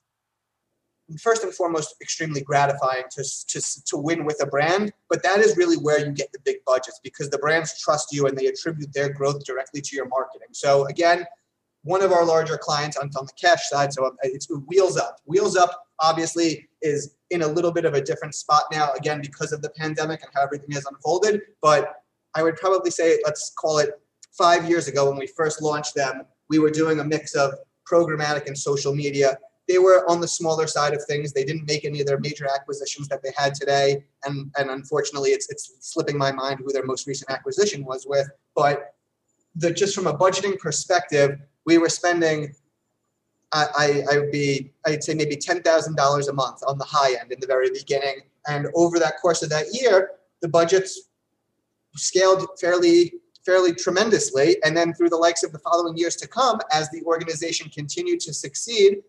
first 1.21 1.45
and 1.45 1.55
foremost 1.55 1.97
extremely 2.01 2.41
gratifying 2.41 3.05
to, 3.11 3.23
to, 3.49 3.85
to 3.85 3.97
win 3.97 4.25
with 4.25 4.43
a 4.43 4.47
brand, 4.47 4.93
but 5.11 5.23
that 5.23 5.39
is 5.41 5.57
really 5.57 5.77
where 5.77 6.05
you 6.05 6.13
get 6.13 6.33
the 6.33 6.39
big 6.45 6.57
budgets 6.67 7.01
because 7.03 7.29
the 7.29 7.39
brands 7.39 7.79
trust 7.81 8.09
you 8.13 8.27
and 8.27 8.37
they 8.37 8.47
attribute 8.47 8.93
their 8.93 9.13
growth 9.13 9.45
directly 9.45 9.81
to 9.81 9.97
your 9.97 10.09
marketing. 10.09 10.49
So 10.53 10.87
again, 10.87 11.27
one 11.83 12.03
of 12.03 12.13
our 12.13 12.25
larger 12.25 12.57
clients 12.57 12.97
on, 12.97 13.11
on 13.19 13.27
the 13.27 13.33
cash 13.39 13.69
side, 13.69 13.93
so 13.93 14.07
um, 14.07 14.17
it's 14.23 14.49
Wheels 14.67 14.97
Up. 14.97 15.19
Wheels 15.27 15.57
Up 15.57 15.89
obviously 16.01 16.67
is 16.81 17.17
in 17.31 17.43
a 17.43 17.47
little 17.47 17.71
bit 17.71 17.85
of 17.85 17.93
a 17.93 18.01
different 18.01 18.35
spot 18.35 18.63
now, 18.73 18.93
again, 18.95 19.21
because 19.21 19.53
of 19.53 19.61
the 19.61 19.71
pandemic 19.71 20.23
and 20.23 20.31
how 20.35 20.43
everything 20.43 20.73
has 20.73 20.87
unfolded. 20.87 21.43
But 21.61 21.97
I 22.35 22.43
would 22.43 22.57
probably 22.57 22.91
say, 22.91 23.19
let's 23.25 23.51
call 23.51 23.79
it 23.79 23.91
five 24.33 24.69
years 24.69 24.89
ago 24.89 25.11
when 25.11 25.19
we 25.19 25.27
first 25.27 25.61
launched 25.61 25.95
them, 25.95 26.23
we 26.49 26.59
were 26.59 26.71
doing 26.71 27.01
a 27.01 27.05
mix 27.05 27.35
of 27.35 27.55
programmatic 27.91 28.47
and 28.47 28.57
social 28.57 28.95
media. 28.95 29.39
They 29.69 29.79
were 29.79 30.09
on 30.11 30.21
the 30.21 30.29
smaller 30.29 30.67
side 30.67 30.93
of 30.93 31.03
things. 31.05 31.33
They 31.33 31.45
didn't 31.45 31.67
make 31.67 31.85
any 31.85 32.01
of 32.01 32.07
their 32.07 32.21
major 32.21 32.47
acquisitions 32.47 33.09
that 33.09 33.23
they 33.23 33.33
had 33.37 33.55
today. 33.55 34.05
And, 34.25 34.53
and 34.59 34.71
unfortunately, 34.71 35.31
it's, 35.31 35.51
it's 35.51 35.77
slipping 35.81 36.19
my 36.19 36.33
mind 36.33 36.61
who 36.61 36.73
their 36.73 36.85
most 36.85 37.07
recent 37.07 37.31
acquisition 37.31 37.85
was 37.85 38.07
with. 38.07 38.29
But 38.55 38.95
the, 39.57 39.73
just 39.73 39.95
from 39.95 40.07
a 40.07 40.17
budgeting 40.17 40.59
perspective, 40.59 41.39
we 41.65 41.79
were 41.79 41.89
spending 41.89 42.55
I, 43.55 44.03
I, 44.11 44.19
would 44.19 44.33
be 44.33 44.73
I'd 44.85 45.05
say 45.05 45.15
maybe 45.15 45.37
ten 45.37 45.63
thousand 45.63 45.97
dollars 45.97 46.27
a 46.29 46.33
month 46.33 46.63
on 46.67 46.77
the 46.77 46.85
high 46.85 47.15
end 47.21 47.31
in 47.31 47.39
the 47.39 47.47
very 47.47 47.71
beginning, 47.71 48.23
and 48.49 48.67
over 48.75 48.99
that 48.99 49.21
course 49.21 49.43
of 49.43 49.51
that 49.51 49.67
year, 49.73 50.11
the 50.43 50.49
budgets 50.49 51.09
scaled 51.95 52.47
fairly 52.61 53.15
fairly 53.45 53.75
tremendously, 53.75 54.57
and 54.65 54.77
then 54.77 54.95
through 54.95 55.11
the 55.11 55.17
likes 55.17 55.43
of 55.43 55.53
the 55.53 55.59
following 55.59 55.97
years 55.97 56.17
to 56.17 56.29
come, 56.29 56.61
as 56.73 56.91
the 56.91 57.03
organization 57.05 57.71
continued 57.71 58.21
to 58.21 58.33
succeed, 58.33 59.03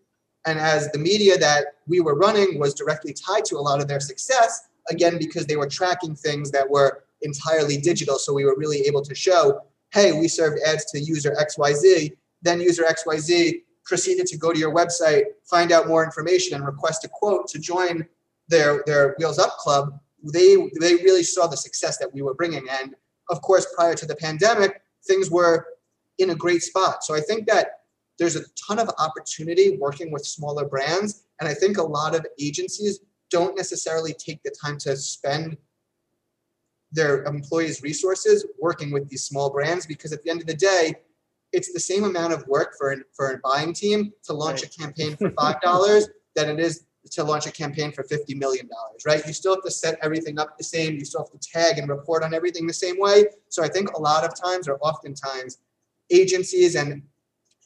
and 0.45 0.59
as 0.59 0.91
the 0.91 0.99
media 0.99 1.37
that 1.37 1.65
we 1.87 1.99
were 1.99 2.15
running 2.15 2.59
was 2.59 2.73
directly 2.73 3.13
tied 3.13 3.45
to 3.45 3.55
a 3.55 3.59
lot 3.59 3.81
of 3.81 3.87
their 3.87 3.99
success, 3.99 4.67
again 4.89 5.17
because 5.17 5.45
they 5.45 5.55
were 5.55 5.67
tracking 5.67 6.15
things 6.15 6.51
that 6.51 6.69
were 6.69 7.03
entirely 7.21 7.77
digital, 7.77 8.19
so 8.19 8.33
we 8.33 8.45
were 8.45 8.55
really 8.57 8.81
able 8.81 9.01
to 9.01 9.15
show, 9.15 9.61
hey, 9.93 10.11
we 10.11 10.27
served 10.27 10.59
ads 10.67 10.85
to 10.91 10.99
user 10.99 11.35
XYZ 11.39 12.11
then 12.45 12.61
user 12.61 12.83
XYZ 12.83 13.63
proceeded 13.83 14.27
to 14.27 14.37
go 14.37 14.53
to 14.53 14.59
your 14.59 14.73
website, 14.73 15.23
find 15.43 15.71
out 15.71 15.87
more 15.87 16.03
information, 16.03 16.55
and 16.55 16.65
request 16.65 17.03
a 17.03 17.09
quote 17.09 17.47
to 17.49 17.59
join 17.59 18.05
their 18.47 18.83
their 18.85 19.15
Wheels 19.17 19.39
Up 19.39 19.57
Club. 19.57 19.99
They 20.23 20.55
they 20.79 20.95
really 20.95 21.23
saw 21.23 21.47
the 21.47 21.57
success 21.57 21.97
that 21.97 22.13
we 22.13 22.21
were 22.21 22.35
bringing, 22.35 22.65
and 22.69 22.95
of 23.29 23.41
course, 23.41 23.67
prior 23.75 23.95
to 23.95 24.05
the 24.05 24.15
pandemic, 24.15 24.81
things 25.07 25.29
were 25.29 25.67
in 26.17 26.29
a 26.29 26.35
great 26.35 26.63
spot. 26.63 27.03
So 27.03 27.15
I 27.15 27.21
think 27.21 27.47
that 27.47 27.81
there's 28.17 28.35
a 28.35 28.43
ton 28.67 28.79
of 28.79 28.89
opportunity 28.97 29.77
working 29.77 30.11
with 30.11 30.25
smaller 30.25 30.65
brands, 30.65 31.23
and 31.39 31.49
I 31.49 31.53
think 31.53 31.77
a 31.77 31.83
lot 31.83 32.15
of 32.15 32.25
agencies 32.39 32.99
don't 33.29 33.57
necessarily 33.57 34.13
take 34.13 34.41
the 34.43 34.55
time 34.63 34.77
to 34.79 34.95
spend 34.95 35.57
their 36.91 37.23
employees' 37.23 37.81
resources 37.81 38.45
working 38.59 38.91
with 38.91 39.09
these 39.09 39.25
small 39.25 39.49
brands 39.49 39.85
because 39.85 40.13
at 40.13 40.23
the 40.23 40.29
end 40.29 40.41
of 40.41 40.47
the 40.47 40.53
day, 40.53 40.95
it's 41.51 41.73
the 41.73 41.79
same 41.79 42.03
amount 42.03 42.33
of 42.33 42.47
work 42.47 42.75
for 42.77 42.91
an, 42.91 43.03
for 43.13 43.31
a 43.31 43.37
buying 43.39 43.73
team 43.73 44.13
to 44.23 44.33
launch 44.33 44.63
a 44.63 44.69
campaign 44.69 45.15
for 45.17 45.31
five 45.31 45.59
dollars 45.61 46.07
than 46.35 46.49
it 46.49 46.59
is 46.59 46.85
to 47.11 47.23
launch 47.23 47.45
a 47.45 47.51
campaign 47.51 47.91
for 47.91 48.03
fifty 48.03 48.33
million 48.35 48.67
dollars, 48.67 49.03
right? 49.05 49.25
You 49.25 49.33
still 49.33 49.55
have 49.55 49.63
to 49.63 49.71
set 49.71 49.97
everything 50.01 50.39
up 50.39 50.57
the 50.57 50.63
same. 50.63 50.95
You 50.95 51.05
still 51.05 51.21
have 51.23 51.39
to 51.39 51.49
tag 51.49 51.77
and 51.77 51.87
report 51.89 52.23
on 52.23 52.33
everything 52.33 52.67
the 52.67 52.73
same 52.73 52.95
way. 52.99 53.25
So 53.49 53.63
I 53.63 53.67
think 53.67 53.91
a 53.91 54.01
lot 54.01 54.23
of 54.23 54.33
times, 54.39 54.67
or 54.67 54.77
oftentimes, 54.79 55.59
agencies 56.09 56.75
and 56.75 57.03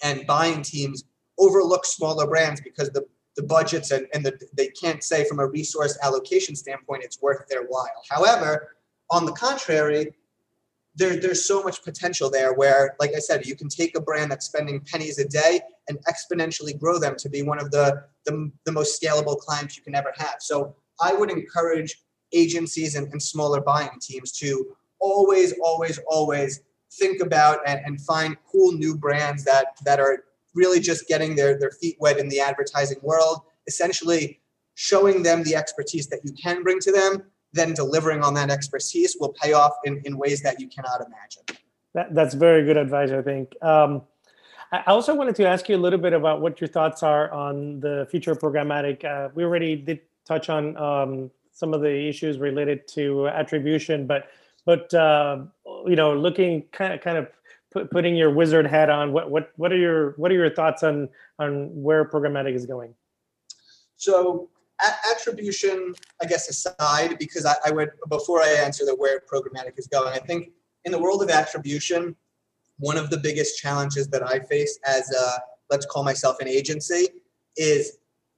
and 0.04 0.26
buying 0.28 0.62
teams 0.62 1.04
overlook 1.38 1.86
smaller 1.86 2.28
brands 2.28 2.62
because 2.62 2.90
the 2.90 3.06
the 3.36 3.44
budgets 3.44 3.92
and, 3.92 4.08
and 4.14 4.26
the, 4.26 4.38
they 4.58 4.68
can't 4.68 5.04
say 5.04 5.24
from 5.24 5.40
a 5.40 5.48
resource 5.48 5.98
allocation 6.04 6.56
standpoint 6.56 7.04
it's 7.04 7.22
worth 7.22 7.48
their 7.48 7.64
while. 7.64 8.04
However, 8.10 8.76
on 9.10 9.26
the 9.26 9.32
contrary, 9.32 10.14
there, 11.00 11.16
there's 11.16 11.48
so 11.48 11.64
much 11.64 11.82
potential 11.84 12.30
there 12.30 12.54
where, 12.54 12.96
like 13.00 13.12
I 13.16 13.20
said, 13.20 13.46
you 13.46 13.56
can 13.56 13.70
take 13.70 13.98
a 13.98 14.02
brand 14.02 14.30
that's 14.30 14.46
spending 14.46 14.82
pennies 14.82 15.18
a 15.18 15.28
day 15.28 15.62
and 15.88 15.98
exponentially 16.06 16.78
grow 16.78 17.00
them 17.00 17.16
to 17.18 17.30
be 17.30 17.42
one 17.42 17.60
of 17.60 17.72
the, 17.72 18.04
the, 18.26 18.52
the 18.66 18.72
most 18.72 19.02
scalable 19.02 19.38
clients 19.38 19.78
you 19.78 19.84
can 19.84 19.96
ever 19.96 20.14
have. 20.18 20.36
So 20.40 20.76
I 21.02 21.14
would 21.14 21.32
encourage 21.32 21.96
agencies 22.34 22.96
and, 22.96 23.08
and 23.14 23.24
smaller 23.24 23.62
buying 23.62 23.98
teams 24.02 24.34
to 24.34 24.76
always, 25.00 25.54
always, 25.64 26.00
always 26.08 26.62
think 27.00 27.22
about 27.22 27.60
and, 27.66 27.80
and 27.86 28.02
find 28.02 28.36
cool 28.52 28.74
new 28.74 28.98
brands 28.98 29.46
that 29.46 29.68
that 29.86 30.00
are 30.00 30.26
really 30.54 30.82
just 30.82 31.08
getting 31.08 31.36
their, 31.36 31.58
their 31.58 31.72
feet 31.72 31.96
wet 32.00 32.18
in 32.18 32.28
the 32.28 32.42
advertising 32.42 33.00
world, 33.02 33.40
essentially 33.68 34.42
showing 34.76 35.24
them 35.24 35.44
the 35.44 35.56
expertise 35.56 36.08
that 36.08 36.20
you 36.26 36.34
can 36.34 36.62
bring 36.64 36.80
to 36.80 36.92
them, 36.92 37.24
then 37.54 37.74
delivering 37.74 38.24
on 38.24 38.34
that 38.36 38.50
expertise 38.50 39.18
will 39.20 39.34
pay 39.42 39.54
off 39.54 39.74
in, 39.84 40.02
in 40.06 40.18
ways 40.18 40.42
that 40.42 40.60
you 40.60 40.68
cannot 40.68 41.02
imagine. 41.06 41.44
That, 41.94 42.14
that's 42.14 42.36
very 42.36 42.64
good 42.64 42.78
advice, 42.78 43.12
I 43.12 43.22
think. 43.22 43.54
Um, 43.64 44.04
I 44.72 44.84
also 44.88 45.16
wanted 45.16 45.36
to 45.38 45.48
ask 45.48 45.68
you 45.68 45.76
a 45.76 45.82
little 45.82 45.98
bit 45.98 46.14
about 46.14 46.42
what 46.42 46.62
your 46.62 46.68
thoughts 46.68 47.02
are 47.02 47.32
on 47.32 47.80
the 47.80 48.08
future 48.12 48.34
of 48.34 48.40
programmatic. 48.40 49.04
Uh, 49.04 49.30
we 49.34 49.44
already 49.44 49.76
did 49.76 50.02
touch 50.28 50.50
on 50.50 50.78
um, 50.78 51.32
some 51.52 51.74
of 51.74 51.82
the 51.82 52.08
issues 52.08 52.38
related 52.38 52.88
to 52.90 53.28
attribution, 53.30 54.06
but 54.06 54.30
but 54.66 54.94
uh, 54.94 55.40
you 55.88 55.96
know, 55.96 56.16
looking 56.16 56.64
kind 56.72 56.94
of 56.94 57.02
kind 57.02 57.18
of 57.18 57.28
put, 57.72 57.90
putting 57.90 58.16
your 58.16 58.30
wizard 58.30 58.68
hat 58.68 58.92
on, 58.92 59.12
what 59.12 59.32
what 59.32 59.52
what 59.56 59.72
are 59.72 59.78
your 59.78 60.12
what 60.18 60.32
are 60.32 60.36
your 60.36 60.52
thoughts 60.52 60.84
on 60.84 61.10
on 61.40 61.70
where 61.82 62.06
programmatic 62.06 62.54
is 62.54 62.68
going? 62.68 62.94
So 63.96 64.50
attribution, 65.12 65.94
I 66.22 66.26
guess, 66.26 66.50
aside, 66.50 67.18
because 67.20 67.46
I, 67.46 67.56
I 67.66 67.72
would 67.72 67.90
before 68.10 68.42
I 68.42 68.50
answer 68.50 68.86
the 68.86 68.96
where 68.96 69.22
programmatic 69.32 69.78
is 69.78 69.88
going, 69.88 70.14
I 70.14 70.20
think 70.20 70.52
in 70.86 70.92
the 70.92 71.00
world 71.00 71.22
of 71.22 71.30
attribution, 71.30 72.16
one 72.78 72.98
of 72.98 73.10
the 73.10 73.18
biggest 73.18 73.60
challenges 73.60 74.08
that 74.10 74.26
I 74.26 74.40
face 74.40 74.80
as 74.86 75.12
a 75.12 75.42
let's 75.70 75.86
call 75.86 76.04
myself 76.04 76.38
an 76.40 76.48
agency 76.48 77.08
is 77.58 77.98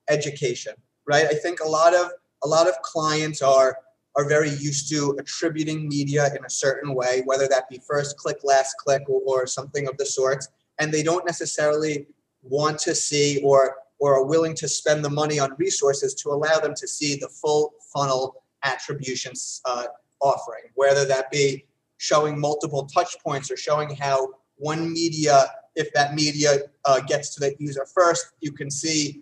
education. 0.09 0.73
Right? 1.07 1.25
I 1.25 1.35
think 1.35 1.59
a 1.59 1.67
lot 1.67 1.93
of 1.93 2.11
a 2.43 2.47
lot 2.47 2.67
of 2.67 2.73
clients 2.81 3.41
are 3.41 3.77
are 4.15 4.27
very 4.27 4.49
used 4.49 4.89
to 4.89 5.15
attributing 5.19 5.87
media 5.87 6.29
in 6.35 6.43
a 6.43 6.49
certain 6.49 6.93
way, 6.93 7.21
whether 7.25 7.47
that 7.47 7.69
be 7.69 7.79
first 7.87 8.17
click, 8.17 8.37
last 8.43 8.75
click, 8.77 9.03
or, 9.07 9.21
or 9.25 9.47
something 9.47 9.87
of 9.87 9.97
the 9.97 10.05
sorts, 10.05 10.49
and 10.79 10.91
they 10.91 11.03
don't 11.03 11.25
necessarily 11.25 12.07
want 12.43 12.79
to 12.79 12.95
see 12.95 13.41
or 13.43 13.75
or 14.01 14.15
are 14.15 14.25
willing 14.25 14.55
to 14.55 14.67
spend 14.67 15.05
the 15.05 15.09
money 15.09 15.39
on 15.39 15.53
resources 15.59 16.15
to 16.15 16.29
allow 16.29 16.57
them 16.59 16.73
to 16.75 16.87
see 16.87 17.15
the 17.15 17.29
full 17.29 17.71
funnel 17.93 18.43
attributions 18.63 19.61
uh, 19.65 19.85
offering, 20.19 20.63
whether 20.73 21.05
that 21.05 21.29
be 21.29 21.63
showing 21.97 22.39
multiple 22.39 22.87
touch 22.87 23.15
points 23.23 23.51
or 23.51 23.55
showing 23.55 23.95
how 23.95 24.27
one 24.55 24.91
media, 24.91 25.45
if 25.75 25.93
that 25.93 26.15
media 26.15 26.57
uh, 26.85 26.99
gets 27.01 27.35
to 27.35 27.39
the 27.39 27.55
user 27.59 27.85
first, 27.85 28.33
you 28.39 28.51
can 28.51 28.71
see 28.71 29.21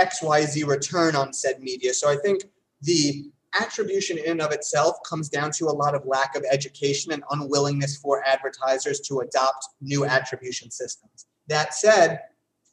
XYZ 0.00 0.66
return 0.66 1.14
on 1.14 1.34
said 1.34 1.60
media. 1.60 1.92
So 1.92 2.08
I 2.08 2.16
think 2.16 2.44
the 2.80 3.30
attribution 3.60 4.16
in 4.16 4.32
and 4.32 4.40
of 4.40 4.52
itself 4.52 4.96
comes 5.06 5.28
down 5.28 5.50
to 5.52 5.66
a 5.66 5.74
lot 5.82 5.94
of 5.94 6.06
lack 6.06 6.34
of 6.34 6.44
education 6.50 7.12
and 7.12 7.22
unwillingness 7.30 7.98
for 7.98 8.26
advertisers 8.26 9.00
to 9.00 9.20
adopt 9.20 9.68
new 9.82 10.06
attribution 10.06 10.70
systems. 10.70 11.26
That 11.48 11.74
said, 11.74 12.20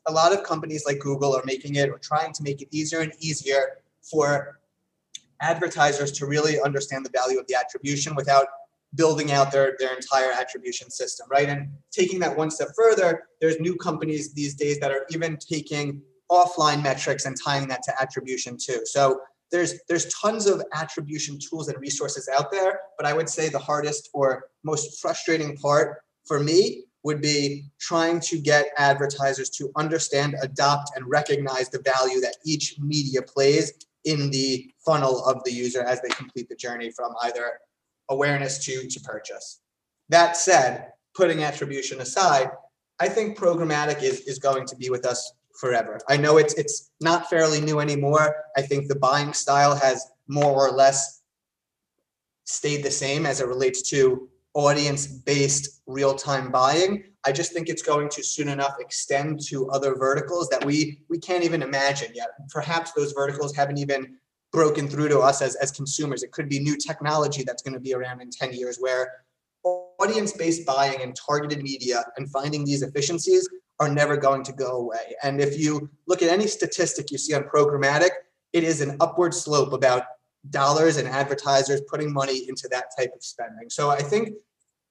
a 0.08 0.12
lot 0.12 0.34
of 0.34 0.44
companies 0.44 0.86
like 0.86 1.00
Google 1.00 1.36
are 1.36 1.44
making 1.46 1.76
it 1.76 1.90
or 1.90 1.98
trying 1.98 2.34
to 2.34 2.44
make 2.44 2.62
it 2.62 2.68
easier 2.72 3.02
and 3.02 3.12
easier 3.20 3.78
for 4.02 4.60
advertisers 5.42 6.12
to 6.14 6.26
really 6.26 6.60
understand 6.62 7.06
the 7.06 7.10
value 7.10 7.40
of 7.40 7.48
the 7.48 7.56
attribution 7.56 8.16
without 8.16 8.48
building 8.96 9.32
out 9.32 9.52
their, 9.52 9.76
their 9.80 9.94
entire 9.94 10.32
attribution 10.32 10.90
system, 10.90 11.28
right? 11.30 11.50
And 11.50 11.70
taking 11.92 12.20
that 12.20 12.36
one 12.36 12.50
step 12.50 12.70
further, 12.76 13.24
there's 13.42 13.60
new 13.60 13.76
companies 13.76 14.34
these 14.34 14.56
days 14.56 14.80
that 14.80 14.92
are 14.92 15.06
even 15.10 15.38
taking 15.38 16.02
offline 16.32 16.82
metrics 16.82 17.26
and 17.26 17.36
tying 17.44 17.68
that 17.68 17.84
to 17.84 18.02
attribution 18.02 18.58
too. 18.58 18.82
So 18.86 19.20
there's 19.52 19.76
there's 19.88 20.12
tons 20.14 20.48
of 20.48 20.62
attribution 20.74 21.38
tools 21.40 21.68
and 21.68 21.80
resources 21.80 22.30
out 22.38 22.52
there 22.52 22.80
but 22.98 23.06
i 23.06 23.14
would 23.14 23.30
say 23.30 23.48
the 23.48 23.60
hardest 23.60 24.10
or 24.14 24.46
most 24.64 25.00
frustrating 25.00 25.56
part 25.58 26.00
for 26.26 26.40
me 26.40 26.84
would 27.06 27.22
be 27.22 27.64
trying 27.80 28.20
to 28.20 28.38
get 28.38 28.72
advertisers 28.78 29.50
to 29.52 29.72
understand 29.78 30.36
adopt 30.42 30.92
and 30.96 31.08
recognize 31.08 31.70
the 31.70 31.80
value 31.80 32.20
that 32.20 32.36
each 32.46 32.76
media 32.80 33.22
plays 33.22 33.72
in 34.04 34.30
the 34.32 34.70
funnel 34.86 35.24
of 35.26 35.42
the 35.46 35.52
user 35.52 35.84
as 35.84 36.02
they 36.02 36.10
complete 36.10 36.50
the 36.50 36.56
journey 36.56 36.92
from 36.92 37.14
either 37.24 37.54
awareness 38.10 38.64
to 38.66 38.88
to 38.88 39.00
purchase 39.00 39.62
that 40.10 40.36
said 40.36 40.92
putting 41.16 41.44
attribution 41.44 42.02
aside 42.02 42.50
i 43.00 43.08
think 43.08 43.38
programmatic 43.38 44.04
is 44.04 44.20
is 44.22 44.38
going 44.38 44.66
to 44.66 44.76
be 44.76 44.90
with 44.90 45.06
us 45.06 45.32
forever. 45.56 46.00
I 46.08 46.18
know 46.18 46.38
it's 46.38 46.54
it's 46.56 46.92
not 47.02 47.30
fairly 47.30 47.62
new 47.62 47.80
anymore. 47.80 48.36
I 48.58 48.62
think 48.62 48.88
the 48.88 49.00
buying 49.00 49.34
style 49.34 49.76
has 49.76 50.06
more 50.28 50.68
or 50.68 50.72
less 50.72 51.22
stayed 52.44 52.84
the 52.84 52.92
same 52.92 53.26
as 53.26 53.42
it 53.42 53.48
relates 53.48 53.82
to 53.90 54.30
audience-based 54.56 55.82
real-time 55.86 56.50
buying. 56.50 57.04
I 57.26 57.32
just 57.32 57.52
think 57.52 57.70
it's 57.70 57.82
going 57.82 58.10
to 58.10 58.24
soon 58.24 58.48
enough 58.48 58.76
extend 58.80 59.42
to 59.48 59.70
other 59.70 59.96
verticals 59.96 60.50
that 60.50 60.64
we 60.64 61.02
we 61.10 61.20
can't 61.20 61.44
even 61.44 61.62
imagine 61.62 62.12
yet. 62.16 62.30
Perhaps 62.50 62.94
those 62.94 63.12
verticals 63.12 63.56
haven't 63.56 63.78
even 63.78 64.16
broken 64.52 64.88
through 64.88 65.10
to 65.10 65.20
us 65.20 65.42
as, 65.42 65.56
as 65.56 65.72
consumers. 65.72 66.24
It 66.24 66.32
could 66.32 66.48
be 66.48 66.60
new 66.60 66.78
technology 66.78 67.44
that's 67.44 67.62
going 67.62 67.74
to 67.74 67.80
be 67.80 67.94
around 67.94 68.22
in 68.22 68.30
10 68.30 68.54
years 68.54 68.78
where 68.78 69.12
audience-based 70.00 70.66
buying 70.66 71.02
and 71.02 71.16
targeted 71.16 71.62
media 71.62 72.06
and 72.16 72.30
finding 72.30 72.64
these 72.64 72.82
efficiencies 72.82 73.50
are 73.80 73.90
never 73.90 74.16
going 74.16 74.44
to 74.44 74.54
go 74.54 74.78
away. 74.78 75.16
And 75.24 75.42
if 75.42 75.60
you 75.60 75.90
look 76.08 76.22
at 76.22 76.30
any 76.30 76.48
statistic 76.48 77.12
you 77.12 77.18
see 77.18 77.34
on 77.34 77.44
programmatic, 77.44 78.12
it 78.54 78.64
is 78.64 78.80
an 78.80 78.96
upward 79.02 79.34
slope 79.34 79.74
about 79.74 80.04
dollars 80.50 80.98
and 80.98 81.08
advertisers 81.08 81.82
putting 81.90 82.14
money 82.14 82.48
into 82.48 82.68
that 82.70 82.86
type 82.98 83.12
of 83.16 83.24
spending. 83.24 83.70
So 83.70 83.90
I 83.90 84.02
think 84.02 84.30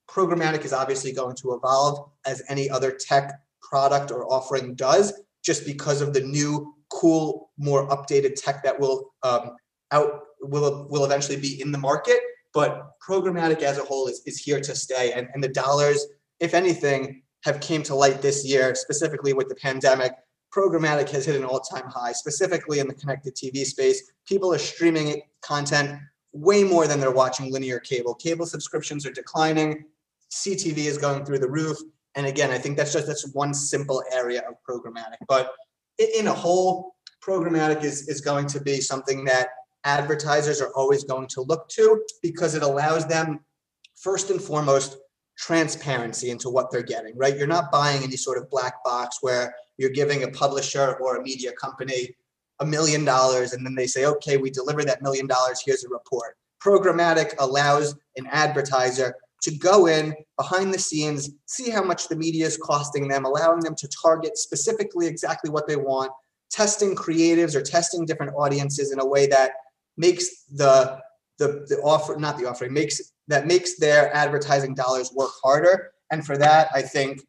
programmatic 0.08 0.64
is 0.64 0.72
obviously 0.72 1.12
going 1.12 1.36
to 1.36 1.54
evolve 1.54 2.10
as 2.26 2.42
any 2.48 2.68
other 2.68 2.90
tech 2.90 3.40
product 3.62 4.10
or 4.10 4.30
offering 4.30 4.74
does, 4.74 5.12
just 5.44 5.64
because 5.64 6.00
of 6.00 6.12
the 6.12 6.20
new, 6.20 6.74
cool, 6.90 7.50
more 7.58 7.88
updated 7.88 8.34
tech 8.36 8.62
that 8.64 8.78
will 8.78 9.12
um, 9.22 9.52
out 9.90 10.20
will 10.40 10.86
will 10.90 11.04
eventually 11.04 11.40
be 11.40 11.60
in 11.60 11.72
the 11.72 11.78
market. 11.78 12.20
But 12.52 12.92
programmatic 13.06 13.62
as 13.62 13.78
a 13.78 13.82
whole 13.82 14.06
is, 14.06 14.22
is 14.26 14.38
here 14.38 14.60
to 14.60 14.74
stay, 14.76 15.12
and, 15.12 15.28
and 15.34 15.42
the 15.42 15.48
dollars, 15.48 16.06
if 16.38 16.54
anything, 16.54 17.22
have 17.42 17.60
came 17.60 17.82
to 17.84 17.94
light 17.94 18.22
this 18.22 18.44
year, 18.44 18.74
specifically 18.74 19.32
with 19.32 19.48
the 19.48 19.56
pandemic. 19.56 20.12
Programmatic 20.54 21.10
has 21.10 21.26
hit 21.26 21.34
an 21.34 21.44
all-time 21.44 21.88
high, 21.88 22.12
specifically 22.12 22.78
in 22.78 22.86
the 22.86 22.94
connected 22.94 23.34
TV 23.34 23.64
space. 23.64 24.12
People 24.26 24.54
are 24.54 24.58
streaming 24.58 25.22
content 25.42 25.98
way 26.32 26.62
more 26.62 26.86
than 26.86 27.00
they're 27.00 27.10
watching 27.10 27.52
linear 27.52 27.80
cable. 27.80 28.14
Cable 28.14 28.46
subscriptions 28.46 29.04
are 29.04 29.12
declining. 29.12 29.84
CTV 30.30 30.78
is 30.78 30.98
going 30.98 31.24
through 31.24 31.38
the 31.38 31.50
roof. 31.50 31.78
And 32.14 32.26
again, 32.26 32.50
I 32.50 32.58
think 32.58 32.76
that's 32.76 32.92
just 32.92 33.06
that's 33.06 33.34
one 33.34 33.52
simple 33.52 34.02
area 34.12 34.42
of 34.48 34.54
programmatic. 34.68 35.16
But 35.26 35.52
in 36.16 36.28
a 36.28 36.32
whole, 36.32 36.94
programmatic 37.24 37.82
is, 37.82 38.08
is 38.08 38.20
going 38.20 38.46
to 38.48 38.60
be 38.60 38.80
something 38.80 39.24
that 39.24 39.48
advertisers 39.84 40.60
are 40.60 40.72
always 40.74 41.04
going 41.04 41.26
to 41.28 41.42
look 41.42 41.68
to 41.70 42.02
because 42.22 42.54
it 42.54 42.62
allows 42.62 43.06
them, 43.06 43.40
first 43.96 44.30
and 44.30 44.40
foremost, 44.40 44.98
transparency 45.36 46.30
into 46.30 46.48
what 46.48 46.70
they're 46.70 46.82
getting, 46.82 47.16
right? 47.16 47.36
You're 47.36 47.46
not 47.46 47.72
buying 47.72 48.02
any 48.02 48.16
sort 48.16 48.38
of 48.38 48.48
black 48.50 48.84
box 48.84 49.18
where 49.20 49.54
you're 49.76 49.90
giving 49.90 50.22
a 50.22 50.28
publisher 50.28 50.96
or 51.00 51.16
a 51.16 51.22
media 51.22 51.52
company 51.52 52.14
a 52.60 52.66
million 52.66 53.04
dollars 53.04 53.52
and 53.52 53.64
then 53.66 53.74
they 53.74 53.86
say, 53.86 54.06
okay, 54.06 54.36
we 54.36 54.50
deliver 54.50 54.84
that 54.84 55.02
million 55.02 55.26
dollars, 55.26 55.62
here's 55.64 55.84
a 55.84 55.88
report. 55.88 56.36
Programmatic 56.62 57.34
allows 57.38 57.96
an 58.16 58.26
advertiser 58.30 59.16
to 59.42 59.50
go 59.58 59.86
in 59.86 60.14
behind 60.38 60.72
the 60.72 60.78
scenes, 60.78 61.30
see 61.46 61.70
how 61.70 61.82
much 61.82 62.08
the 62.08 62.16
media 62.16 62.46
is 62.46 62.56
costing 62.56 63.08
them, 63.08 63.24
allowing 63.24 63.60
them 63.60 63.74
to 63.74 63.88
target 64.02 64.38
specifically 64.38 65.06
exactly 65.06 65.50
what 65.50 65.66
they 65.66 65.76
want, 65.76 66.10
testing 66.50 66.94
creatives 66.94 67.54
or 67.54 67.60
testing 67.60 68.06
different 68.06 68.32
audiences 68.36 68.92
in 68.92 69.00
a 69.00 69.06
way 69.06 69.26
that 69.26 69.52
makes 69.96 70.44
the 70.44 70.98
the, 71.38 71.66
the 71.68 71.80
offer, 71.82 72.14
not 72.16 72.38
the 72.38 72.48
offering, 72.48 72.72
makes 72.72 73.12
that 73.26 73.46
makes 73.46 73.78
their 73.78 74.14
advertising 74.14 74.74
dollars 74.74 75.12
work 75.12 75.32
harder. 75.42 75.90
And 76.12 76.24
for 76.24 76.38
that, 76.38 76.68
I 76.72 76.80
think 76.80 77.20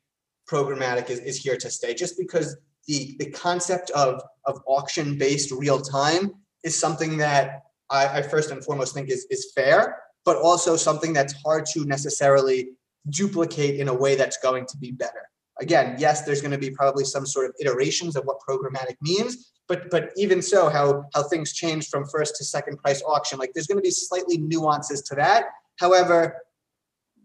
programmatic 0.50 1.10
is, 1.10 1.20
is 1.20 1.38
here 1.38 1.58
to 1.58 1.70
stay 1.70 1.94
just 1.94 2.18
because 2.18 2.58
the, 2.88 3.16
the 3.20 3.32
concept 3.32 3.90
of, 3.92 4.22
of 4.46 4.62
auction 4.68 5.18
based 5.18 5.52
real 5.52 5.82
time 5.82 6.32
is 6.64 6.78
something 6.78 7.18
that 7.18 7.64
I, 7.90 8.20
I 8.20 8.22
first 8.22 8.52
and 8.52 8.64
foremost 8.64 8.94
think 8.94 9.10
is, 9.10 9.26
is 9.30 9.52
fair, 9.56 10.02
but 10.24 10.38
also 10.38 10.76
something 10.76 11.14
that's 11.14 11.34
hard 11.44 11.66
to 11.74 11.86
necessarily 11.86 12.70
duplicate 13.10 13.80
in 13.80 13.88
a 13.88 13.94
way 13.94 14.16
that's 14.16 14.38
going 14.38 14.66
to 14.68 14.78
be 14.78 14.92
better. 14.92 15.30
Again, 15.60 15.96
yes, 15.98 16.24
there's 16.24 16.42
going 16.42 16.52
to 16.52 16.58
be 16.58 16.70
probably 16.70 17.06
some 17.06 17.26
sort 17.26 17.46
of 17.48 17.56
iterations 17.60 18.16
of 18.16 18.26
what 18.26 18.38
programmatic 18.48 18.96
means, 19.02 19.54
but 19.68 19.90
but 19.90 20.12
even 20.18 20.42
so, 20.42 20.70
how 20.70 21.06
how 21.14 21.24
things 21.24 21.54
change 21.54 21.88
from 21.88 22.06
first 22.06 22.36
to 22.36 22.44
second 22.44 22.78
price 22.78 23.02
auction, 23.08 23.40
like 23.40 23.52
there's 23.54 23.66
going 23.66 23.78
to 23.78 23.82
be 23.82 23.90
slightly 23.90 24.38
nuances 24.38 25.02
to 25.04 25.16
that 25.16 25.46
However, 25.78 26.42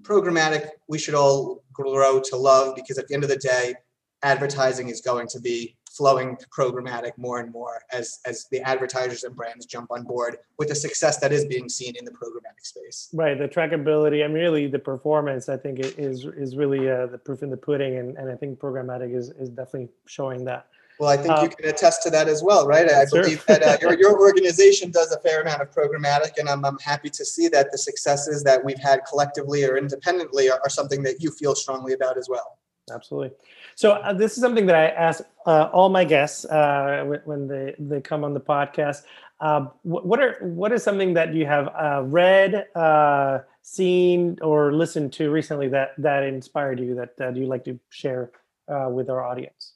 programmatic 0.03 0.69
we 0.89 0.99
should 0.99 1.15
all 1.15 1.63
grow 1.73 2.21
to 2.21 2.37
love 2.37 2.75
because 2.75 2.99
at 2.99 3.09
the 3.09 3.15
end 3.15 3.25
of 3.25 3.31
the 3.31 3.37
day, 3.37 3.75
advertising 4.23 4.89
is 4.89 5.01
going 5.01 5.27
to 5.29 5.41
be 5.41 5.77
flowing 5.91 6.37
programmatic 6.57 7.13
more 7.17 7.41
and 7.41 7.51
more 7.51 7.83
as 7.93 8.21
as 8.25 8.47
the 8.53 8.61
advertisers 8.61 9.25
and 9.25 9.35
brands 9.35 9.67
jump 9.67 9.91
on 9.91 10.05
board 10.05 10.37
with 10.59 10.69
the 10.69 10.75
success 10.75 11.19
that 11.19 11.33
is 11.33 11.45
being 11.47 11.69
seen 11.69 11.95
in 11.97 12.05
the 12.05 12.13
programmatic 12.13 12.65
space. 12.65 13.09
Right, 13.13 13.37
the 13.37 13.49
trackability 13.49 14.25
and 14.25 14.33
really 14.33 14.69
the 14.69 14.79
performance, 14.79 15.49
I 15.49 15.57
think 15.57 15.81
is 15.81 16.25
is 16.25 16.57
really 16.57 16.89
uh, 16.89 17.07
the 17.07 17.19
proof 17.19 17.43
in 17.43 17.51
the 17.51 17.57
pudding, 17.57 17.99
and, 17.99 18.17
and 18.17 18.31
I 18.31 18.37
think 18.37 18.59
programmatic 18.59 19.15
is 19.15 19.31
is 19.31 19.49
definitely 19.49 19.89
showing 20.07 20.45
that. 20.45 20.67
Well, 21.01 21.09
I 21.09 21.17
think 21.17 21.35
you 21.41 21.49
can 21.49 21.67
attest 21.67 22.03
to 22.03 22.11
that 22.11 22.29
as 22.29 22.43
well, 22.43 22.67
right? 22.67 22.87
I 22.87 23.07
sure. 23.07 23.23
believe 23.23 23.43
that 23.47 23.63
uh, 23.63 23.79
your, 23.81 23.99
your 23.99 24.21
organization 24.21 24.91
does 24.91 25.11
a 25.13 25.19
fair 25.21 25.41
amount 25.41 25.63
of 25.63 25.71
programmatic, 25.71 26.37
and 26.37 26.47
I'm, 26.47 26.63
I'm 26.63 26.79
happy 26.79 27.09
to 27.09 27.25
see 27.25 27.49
that 27.49 27.73
the 27.73 27.79
successes 27.79 28.45
that 28.45 28.63
we've 28.63 28.79
had 28.79 29.01
collectively 29.09 29.65
or 29.65 29.79
independently 29.79 30.51
are, 30.51 30.61
are 30.63 30.69
something 30.69 31.03
that 31.05 31.23
you 31.23 31.31
feel 31.31 31.55
strongly 31.55 31.95
about 31.95 32.19
as 32.19 32.29
well. 32.29 32.59
Absolutely. 32.93 33.31
So 33.77 33.93
uh, 33.93 34.13
this 34.13 34.35
is 34.37 34.43
something 34.43 34.67
that 34.67 34.77
I 34.77 34.89
ask 34.89 35.25
uh, 35.47 35.71
all 35.73 35.89
my 35.89 36.05
guests 36.05 36.45
uh, 36.45 37.19
when 37.25 37.49
they, 37.49 37.75
they 37.79 38.03
come 38.03 38.23
on 38.23 38.35
the 38.35 38.41
podcast. 38.41 39.05
Uh, 39.41 39.69
what 39.85 40.21
are 40.21 40.37
what 40.43 40.71
is 40.71 40.83
something 40.83 41.15
that 41.15 41.33
you 41.33 41.47
have 41.47 41.69
uh, 41.69 42.03
read, 42.05 42.67
uh, 42.75 43.39
seen, 43.63 44.37
or 44.43 44.75
listened 44.75 45.15
to 45.15 45.31
recently 45.31 45.67
that 45.69 45.93
that 45.97 46.25
inspired 46.25 46.79
you 46.79 46.95
that, 46.97 47.17
that 47.17 47.35
you 47.37 47.47
like 47.47 47.65
to 47.65 47.81
share 47.89 48.33
with 48.69 49.09
our 49.09 49.25
audience? 49.25 49.73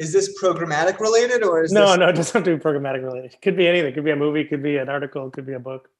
Is 0.00 0.14
this 0.14 0.42
programmatic 0.42 0.98
related 0.98 1.44
or 1.44 1.62
is 1.62 1.72
no, 1.72 1.88
this- 1.88 1.98
no, 1.98 2.08
it 2.08 2.16
doesn't 2.16 2.42
do 2.42 2.56
programmatic 2.56 3.04
related. 3.04 3.34
It 3.34 3.42
could 3.42 3.54
be 3.54 3.68
anything. 3.68 3.92
It 3.92 3.94
could 3.94 4.04
be 4.04 4.12
a 4.12 4.16
movie. 4.16 4.40
It 4.40 4.48
could 4.48 4.62
be 4.62 4.78
an 4.78 4.88
article. 4.88 5.26
It 5.28 5.34
could 5.34 5.46
be 5.46 5.52
a 5.52 5.60
book. 5.60 5.90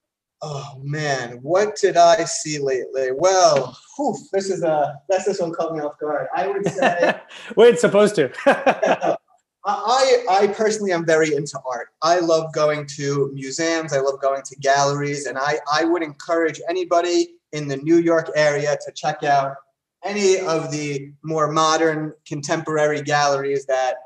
Oh 0.40 0.80
man, 0.82 1.38
what 1.42 1.76
did 1.76 1.98
I 1.98 2.24
see 2.24 2.58
lately? 2.58 3.10
Well, 3.14 3.76
whew, 3.96 4.16
this 4.32 4.48
is 4.48 4.62
a 4.62 4.98
that's 5.10 5.26
this 5.26 5.38
one 5.38 5.52
caught 5.52 5.74
me 5.74 5.80
off 5.80 5.98
guard. 6.00 6.28
I 6.34 6.46
would 6.46 6.66
say. 6.66 7.20
well, 7.56 7.68
it's 7.68 7.82
supposed 7.82 8.14
to. 8.14 8.32
I 9.66 10.24
I 10.30 10.46
personally 10.56 10.92
am 10.92 11.04
very 11.04 11.34
into 11.34 11.60
art. 11.70 11.88
I 12.00 12.20
love 12.20 12.54
going 12.54 12.86
to 12.96 13.30
museums. 13.34 13.92
I 13.92 14.00
love 14.00 14.18
going 14.22 14.40
to 14.46 14.56
galleries, 14.56 15.26
and 15.26 15.36
I 15.36 15.58
I 15.70 15.84
would 15.84 16.02
encourage 16.02 16.58
anybody 16.70 17.34
in 17.52 17.68
the 17.68 17.76
New 17.76 17.98
York 17.98 18.30
area 18.34 18.78
to 18.86 18.92
check 18.92 19.22
out 19.24 19.56
any 20.04 20.38
of 20.38 20.70
the 20.70 21.12
more 21.22 21.50
modern 21.50 22.12
contemporary 22.26 23.02
galleries 23.02 23.66
that 23.66 23.96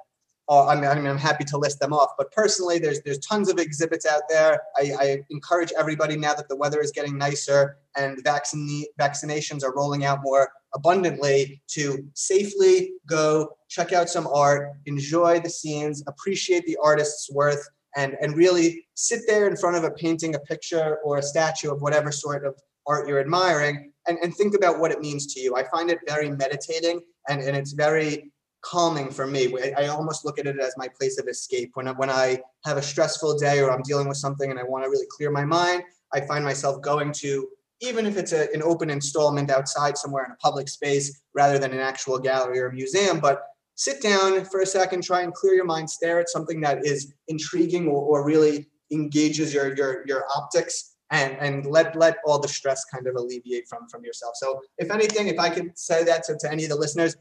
uh, 0.48 0.66
I, 0.66 0.74
mean, 0.74 0.84
I 0.84 0.94
mean, 0.96 1.06
I'm 1.06 1.16
happy 1.16 1.44
to 1.44 1.56
list 1.56 1.80
them 1.80 1.94
off, 1.94 2.10
but 2.18 2.30
personally, 2.30 2.78
there's 2.78 3.00
there's 3.02 3.18
tons 3.20 3.48
of 3.48 3.58
exhibits 3.58 4.04
out 4.04 4.22
there. 4.28 4.60
I, 4.76 4.92
I 4.98 5.22
encourage 5.30 5.72
everybody 5.78 6.16
now 6.16 6.34
that 6.34 6.48
the 6.48 6.56
weather 6.56 6.82
is 6.82 6.92
getting 6.92 7.16
nicer 7.16 7.78
and 7.96 8.22
vaccine 8.22 8.84
vaccinations 9.00 9.64
are 9.64 9.74
rolling 9.74 10.04
out 10.04 10.18
more 10.22 10.50
abundantly 10.74 11.62
to 11.68 12.06
safely 12.12 12.92
go 13.06 13.56
check 13.70 13.92
out 13.92 14.10
some 14.10 14.26
art, 14.26 14.72
enjoy 14.84 15.40
the 15.40 15.48
scenes, 15.48 16.02
appreciate 16.06 16.66
the 16.66 16.76
artist's 16.82 17.30
worth, 17.32 17.66
and 17.96 18.14
and 18.20 18.36
really 18.36 18.86
sit 18.94 19.20
there 19.26 19.48
in 19.48 19.56
front 19.56 19.76
of 19.76 19.84
a 19.84 19.92
painting, 19.92 20.34
a 20.34 20.40
picture, 20.40 20.98
or 21.04 21.16
a 21.16 21.22
statue 21.22 21.72
of 21.72 21.80
whatever 21.80 22.12
sort 22.12 22.44
of 22.44 22.54
art 22.86 23.08
you're 23.08 23.20
admiring 23.20 23.93
and, 24.06 24.18
and 24.22 24.34
think 24.34 24.54
about 24.54 24.78
what 24.78 24.90
it 24.90 25.00
means 25.00 25.32
to 25.34 25.40
you. 25.40 25.56
I 25.56 25.64
find 25.64 25.90
it 25.90 25.98
very 26.06 26.30
meditating 26.30 27.00
and, 27.28 27.40
and 27.40 27.56
it's 27.56 27.72
very 27.72 28.32
calming 28.62 29.10
for 29.10 29.26
me. 29.26 29.54
I, 29.62 29.84
I 29.84 29.86
almost 29.88 30.24
look 30.24 30.38
at 30.38 30.46
it 30.46 30.58
as 30.58 30.74
my 30.76 30.88
place 30.88 31.18
of 31.18 31.28
escape. 31.28 31.72
When 31.74 31.88
I, 31.88 31.92
when 31.92 32.10
I 32.10 32.40
have 32.64 32.76
a 32.76 32.82
stressful 32.82 33.38
day 33.38 33.60
or 33.60 33.70
I'm 33.70 33.82
dealing 33.82 34.08
with 34.08 34.16
something 34.16 34.50
and 34.50 34.58
I 34.58 34.62
want 34.62 34.84
to 34.84 34.90
really 34.90 35.06
clear 35.10 35.30
my 35.30 35.44
mind, 35.44 35.82
I 36.12 36.20
find 36.22 36.44
myself 36.44 36.80
going 36.82 37.12
to, 37.12 37.48
even 37.80 38.06
if 38.06 38.16
it's 38.16 38.32
a, 38.32 38.48
an 38.54 38.62
open 38.62 38.88
installment 38.90 39.50
outside 39.50 39.98
somewhere 39.98 40.24
in 40.24 40.32
a 40.32 40.36
public 40.36 40.68
space 40.68 41.22
rather 41.34 41.58
than 41.58 41.72
an 41.72 41.80
actual 41.80 42.18
gallery 42.18 42.60
or 42.60 42.70
museum, 42.72 43.20
but 43.20 43.42
sit 43.74 44.00
down 44.00 44.44
for 44.44 44.60
a 44.60 44.66
second, 44.66 45.02
try 45.02 45.22
and 45.22 45.34
clear 45.34 45.54
your 45.54 45.64
mind, 45.64 45.90
stare 45.90 46.20
at 46.20 46.28
something 46.28 46.60
that 46.60 46.86
is 46.86 47.12
intriguing 47.28 47.88
or, 47.88 48.02
or 48.02 48.24
really 48.24 48.66
engages 48.92 49.52
your, 49.52 49.76
your, 49.76 50.04
your 50.06 50.24
optics 50.34 50.93
and 51.10 51.36
and 51.38 51.66
let 51.66 51.94
let 51.96 52.16
all 52.24 52.38
the 52.38 52.48
stress 52.48 52.84
kind 52.84 53.06
of 53.06 53.16
alleviate 53.16 53.68
from 53.68 53.88
from 53.88 54.04
yourself. 54.04 54.34
So 54.36 54.60
if 54.78 54.90
anything 54.90 55.28
if 55.28 55.38
i 55.38 55.50
could 55.50 55.78
say 55.78 56.04
that 56.04 56.24
to, 56.24 56.36
to 56.38 56.50
any 56.50 56.64
of 56.64 56.70
the 56.70 56.76
listeners 56.76 57.16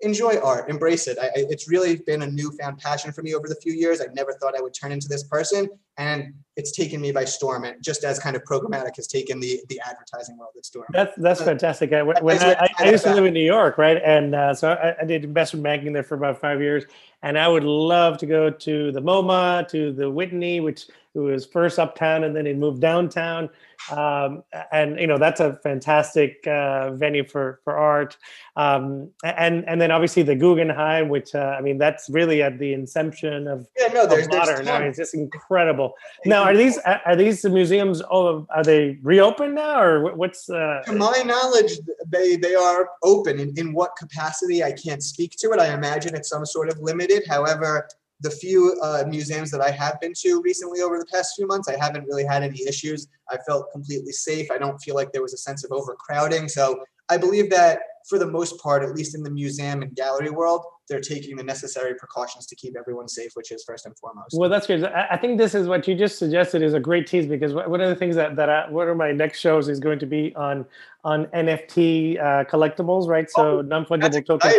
enjoy 0.00 0.38
art 0.40 0.68
embrace 0.68 1.06
it. 1.06 1.16
I, 1.18 1.30
it's 1.34 1.68
really 1.68 1.96
been 1.96 2.22
a 2.22 2.26
newfound 2.26 2.78
passion 2.78 3.12
for 3.12 3.22
me 3.22 3.34
over 3.34 3.48
the 3.48 3.54
few 3.54 3.72
years. 3.72 4.00
I 4.00 4.06
never 4.12 4.32
thought 4.34 4.56
i 4.56 4.60
would 4.60 4.74
turn 4.74 4.92
into 4.92 5.08
this 5.08 5.22
person 5.24 5.68
and 5.96 6.34
it's 6.56 6.72
taken 6.72 7.00
me 7.00 7.12
by 7.12 7.24
storm 7.24 7.64
and 7.64 7.82
just 7.82 8.02
as 8.02 8.18
kind 8.18 8.34
of 8.34 8.42
programmatic 8.42 8.96
has 8.96 9.06
taken 9.06 9.38
the 9.40 9.60
the 9.68 9.80
advertising 9.86 10.36
world 10.36 10.50
by 10.54 10.60
storm. 10.62 10.86
That's 10.92 11.12
that's 11.16 11.40
uh, 11.40 11.44
fantastic. 11.44 11.92
I, 11.92 12.02
when 12.02 12.42
I, 12.42 12.68
I, 12.78 12.90
used 12.90 13.04
to 13.04 13.14
live 13.14 13.24
in 13.24 13.34
new 13.34 13.40
york 13.40 13.78
right? 13.78 13.98
And 14.04 14.34
uh, 14.34 14.54
so 14.54 14.72
I, 14.72 15.00
I 15.00 15.04
did 15.04 15.24
investment 15.24 15.62
banking 15.62 15.92
there 15.92 16.02
for 16.02 16.16
about 16.16 16.40
five 16.40 16.60
years 16.60 16.84
and 17.24 17.38
i 17.38 17.48
would 17.48 17.64
love 17.64 18.18
to 18.18 18.26
go 18.26 18.50
to 18.50 18.92
the 18.92 19.00
moma 19.00 19.66
to 19.68 19.92
the 19.92 20.08
whitney 20.08 20.60
which 20.60 20.86
who 21.14 21.24
was 21.24 21.46
first 21.46 21.78
uptown 21.78 22.24
and 22.24 22.34
then 22.34 22.44
he 22.44 22.52
moved 22.52 22.80
downtown. 22.80 23.48
Um, 23.90 24.42
and 24.72 24.98
you 24.98 25.06
know 25.06 25.18
that's 25.18 25.40
a 25.40 25.54
fantastic 25.62 26.46
uh, 26.46 26.92
venue 26.92 27.24
for 27.24 27.60
for 27.64 27.76
art. 27.76 28.16
Um, 28.56 29.10
and 29.24 29.64
and 29.68 29.80
then 29.80 29.90
obviously 29.90 30.22
the 30.22 30.34
Guggenheim, 30.34 31.08
which 31.08 31.34
uh, 31.34 31.54
I 31.58 31.60
mean 31.60 31.78
that's 31.78 32.08
really 32.08 32.42
at 32.42 32.58
the 32.58 32.72
inception 32.72 33.46
of, 33.46 33.66
yeah, 33.76 33.92
no, 33.92 34.06
there's, 34.06 34.26
of 34.26 34.32
modern. 34.32 34.68
I 34.68 34.78
mean, 34.78 34.88
it's 34.88 34.98
just 34.98 35.14
incredible. 35.14 35.94
Now, 36.24 36.44
are 36.44 36.56
these 36.56 36.78
are 36.78 37.16
these 37.16 37.44
museums? 37.44 38.02
Oh, 38.10 38.46
are 38.50 38.64
they 38.64 38.98
reopened 39.02 39.54
now, 39.54 39.82
or 39.82 40.14
what's? 40.14 40.48
Uh, 40.48 40.82
to 40.86 40.92
my 40.92 41.22
knowledge, 41.24 41.78
they 42.08 42.36
they 42.36 42.54
are 42.54 42.88
open. 43.02 43.38
In, 43.38 43.52
in 43.56 43.72
what 43.72 43.96
capacity, 43.96 44.64
I 44.64 44.72
can't 44.72 45.02
speak 45.02 45.32
to 45.38 45.50
it. 45.52 45.60
I 45.60 45.74
imagine 45.74 46.14
it's 46.14 46.28
some 46.28 46.46
sort 46.46 46.68
of 46.70 46.78
limited. 46.80 47.24
However, 47.28 47.88
the 48.20 48.30
few 48.30 48.78
uh, 48.82 49.04
museums 49.08 49.50
that 49.50 49.60
I 49.60 49.70
have 49.70 50.00
been 50.00 50.12
to 50.18 50.40
recently 50.42 50.80
over 50.80 50.98
the 50.98 51.06
past 51.06 51.34
few 51.36 51.46
months, 51.46 51.68
I 51.68 51.76
haven't 51.76 52.04
really 52.04 52.24
had 52.24 52.42
any 52.42 52.60
issues. 52.66 53.08
I 53.30 53.38
felt 53.46 53.70
completely 53.72 54.12
safe. 54.12 54.50
I 54.50 54.58
don't 54.58 54.78
feel 54.78 54.94
like 54.94 55.12
there 55.12 55.22
was 55.22 55.34
a 55.34 55.38
sense 55.38 55.64
of 55.64 55.72
overcrowding. 55.72 56.48
So 56.48 56.84
I 57.08 57.18
believe 57.18 57.50
that 57.50 57.80
for 58.08 58.18
the 58.18 58.26
most 58.26 58.60
part, 58.60 58.82
at 58.82 58.94
least 58.94 59.14
in 59.14 59.22
the 59.22 59.30
museum 59.30 59.82
and 59.82 59.94
gallery 59.94 60.30
world, 60.30 60.64
they're 60.88 61.00
taking 61.00 61.36
the 61.36 61.42
necessary 61.42 61.94
precautions 61.94 62.46
to 62.46 62.56
keep 62.56 62.76
everyone 62.76 63.08
safe, 63.08 63.30
which 63.34 63.50
is 63.50 63.64
first 63.64 63.86
and 63.86 63.96
foremost. 63.96 64.36
Well, 64.36 64.50
that's 64.50 64.66
good. 64.66 64.84
I 64.84 65.16
think 65.16 65.38
this 65.38 65.54
is 65.54 65.66
what 65.66 65.88
you 65.88 65.94
just 65.94 66.18
suggested 66.18 66.62
is 66.62 66.74
a 66.74 66.80
great 66.80 67.06
tease 67.06 67.26
because 67.26 67.54
one 67.54 67.80
of 67.80 67.88
the 67.88 67.96
things 67.96 68.16
that 68.16 68.36
that 68.36 68.50
I, 68.50 68.70
one 68.70 68.88
of 68.88 68.96
my 68.98 69.12
next 69.12 69.40
shows 69.40 69.68
is 69.68 69.80
going 69.80 69.98
to 70.00 70.06
be 70.06 70.34
on 70.36 70.66
on 71.02 71.26
NFT 71.26 72.18
uh, 72.20 72.44
collectibles, 72.44 73.08
right? 73.08 73.30
So 73.30 73.58
oh, 73.58 73.62
non 73.62 73.86
fungible 73.86 74.24
tokens. 74.26 74.54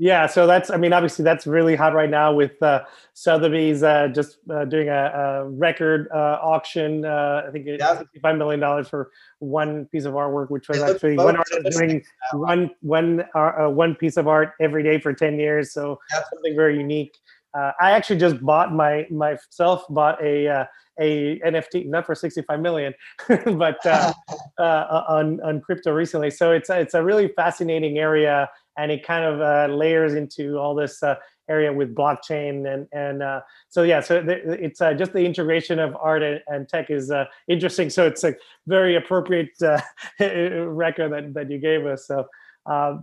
Yeah, 0.00 0.24
so 0.24 0.46
that's 0.46 0.70
I 0.70 0.78
mean 0.78 0.94
obviously 0.94 1.24
that's 1.24 1.46
really 1.46 1.76
hot 1.76 1.92
right 1.92 2.08
now 2.08 2.32
with 2.32 2.62
uh, 2.62 2.84
Sotheby's 3.12 3.82
uh, 3.82 4.08
just 4.08 4.38
uh, 4.48 4.64
doing 4.64 4.88
a, 4.88 5.12
a 5.14 5.48
record 5.50 6.08
uh, 6.10 6.38
auction. 6.40 7.04
Uh, 7.04 7.42
I 7.46 7.50
think 7.50 7.66
it's 7.66 7.82
yeah. 7.82 7.98
sixty-five 7.98 8.38
million 8.38 8.60
dollars 8.60 8.88
for 8.88 9.10
one 9.40 9.84
piece 9.92 10.06
of 10.06 10.14
artwork, 10.14 10.48
which 10.48 10.70
was 10.70 10.80
actually 10.80 11.16
one 11.18 11.36
artist 11.36 11.78
doing 11.78 12.02
one 12.32 12.70
one 12.80 13.26
uh, 13.34 13.68
one 13.68 13.94
piece 13.94 14.16
of 14.16 14.26
art 14.26 14.54
every 14.58 14.82
day 14.82 14.98
for 14.98 15.12
ten 15.12 15.38
years. 15.38 15.70
So 15.74 16.00
yeah. 16.10 16.22
something 16.32 16.56
very 16.56 16.78
unique. 16.78 17.18
I 17.54 17.90
actually 17.90 18.20
just 18.20 18.40
bought 18.40 18.72
my 18.72 19.06
myself 19.10 19.84
bought 19.90 20.22
a 20.24 20.66
a 20.98 21.40
NFT 21.40 21.86
not 21.86 22.06
for 22.06 22.14
65 22.14 22.60
million, 22.60 22.94
but 23.28 23.84
on 24.58 25.42
on 25.42 25.60
crypto 25.60 25.92
recently. 25.92 26.30
So 26.30 26.52
it's 26.52 26.70
it's 26.70 26.94
a 26.94 27.04
really 27.04 27.28
fascinating 27.36 27.98
area 27.98 28.48
and 28.80 28.90
it 28.90 29.06
kind 29.06 29.24
of 29.24 29.40
uh, 29.42 29.72
layers 29.72 30.14
into 30.14 30.56
all 30.56 30.74
this 30.74 31.02
uh, 31.02 31.14
area 31.48 31.72
with 31.72 31.94
blockchain 31.94 32.72
and 32.72 32.88
and 32.92 33.22
uh, 33.22 33.40
so 33.68 33.82
yeah 33.82 34.00
so 34.00 34.22
th- 34.22 34.42
it's 34.46 34.80
uh, 34.80 34.94
just 34.94 35.12
the 35.12 35.24
integration 35.24 35.78
of 35.78 35.94
art 36.00 36.22
and, 36.22 36.40
and 36.46 36.68
tech 36.68 36.90
is 36.90 37.10
uh, 37.10 37.26
interesting. 37.48 37.90
So 37.90 38.06
it's 38.06 38.24
a 38.24 38.34
very 38.66 38.96
appropriate 38.96 39.60
uh, 39.62 39.80
record 40.20 41.12
that, 41.12 41.34
that 41.34 41.50
you 41.50 41.58
gave 41.58 41.84
us. 41.86 42.06
So 42.06 42.26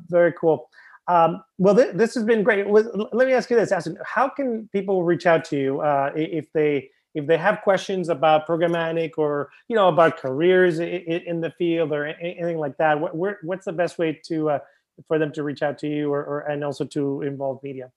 very 0.08 0.34
cool. 0.34 0.70
Um, 1.08 1.44
well 1.58 1.76
th- 1.76 1.94
this 1.94 2.16
has 2.16 2.24
been 2.24 2.44
great. 2.44 2.68
Let 2.68 3.28
me 3.28 3.34
ask 3.34 3.50
you 3.50 3.56
this 3.56 3.72
Austin, 3.72 3.98
how 4.04 4.30
can 4.30 4.68
people 4.74 5.04
reach 5.04 5.26
out 5.26 5.46
to 5.46 5.58
you 5.58 5.82
if 6.16 6.52
they 6.54 6.90
if 7.14 7.26
they 7.26 7.38
have 7.38 7.62
questions 7.64 8.10
about 8.10 8.48
programmatic 8.48 9.12
or 9.18 9.50
you 9.68 9.76
know 9.76 9.88
about 9.90 10.18
careers 10.18 10.80
in, 10.80 10.88
in 11.32 11.42
the 11.42 11.52
field 11.52 11.92
or 11.92 12.06
anything 12.06 12.58
like 12.58 12.78
that? 12.78 13.00
What, 13.00 13.38
what's 13.44 13.66
the 13.66 13.74
best 13.74 13.98
way 13.98 14.20
to 14.26 14.60
for 15.08 15.20
them 15.20 15.32
to 15.34 15.44
reach 15.44 15.62
out 15.62 15.78
to 15.80 15.88
you 15.88 16.12
or, 16.12 16.24
or 16.24 16.40
and 16.42 16.64
also 16.64 16.86
to 16.86 17.22
involve 17.22 17.62
media? 17.64 17.92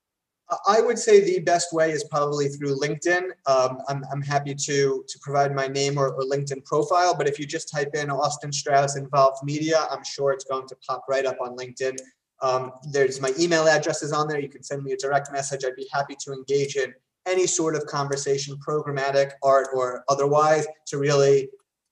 I 0.66 0.80
would 0.80 0.98
say 0.98 1.20
the 1.20 1.40
best 1.40 1.72
way 1.72 1.92
is 1.92 2.05
probably 2.05 2.48
through 2.48 2.78
LinkedIn. 2.78 3.22
Um, 3.46 3.78
I'm, 3.88 4.05
I'm 4.12 4.22
happy 4.22 4.55
to 4.55 5.05
to 5.07 5.18
provide 5.20 5.55
my 5.55 5.68
name 5.68 5.96
or, 5.96 6.09
or, 6.11 6.22
LinkedIn 6.22 6.64
profile, 6.64 7.14
but 7.16 7.28
if 7.28 7.38
you 7.38 7.46
just 7.46 7.70
type 7.70 7.94
in 7.94 8.11
Austin 8.11 8.53
Strauss 8.53 8.96
Involve 8.96 9.36
Media, 9.44 9.86
I'm 9.90 10.03
sure 10.05 10.32
it's 10.32 10.44
going 10.44 10.66
to 10.68 10.76
pop 10.86 11.05
right 11.09 11.24
up 11.24 11.36
on 11.40 11.57
LinkedIn. 11.57 11.96
Um, 12.42 12.72
there's 12.90 13.20
my 13.20 13.32
email 13.38 13.66
address 13.68 14.03
is 14.03 14.12
on 14.12 14.26
there. 14.26 14.40
You 14.40 14.48
can 14.48 14.62
send 14.62 14.82
me 14.82 14.92
a 14.92 14.96
direct 14.96 15.30
message. 15.32 15.64
I'd 15.64 15.76
be 15.76 15.88
happy 15.92 16.16
to 16.20 16.32
engage 16.32 16.76
in 16.76 16.94
any 17.28 17.46
sort 17.46 17.76
of 17.76 17.86
conversation, 17.86 18.57
programmatic, 18.66 19.32
art, 19.42 19.68
or 19.74 20.05
otherwise, 20.09 20.66
to 20.86 20.98
really 20.98 21.48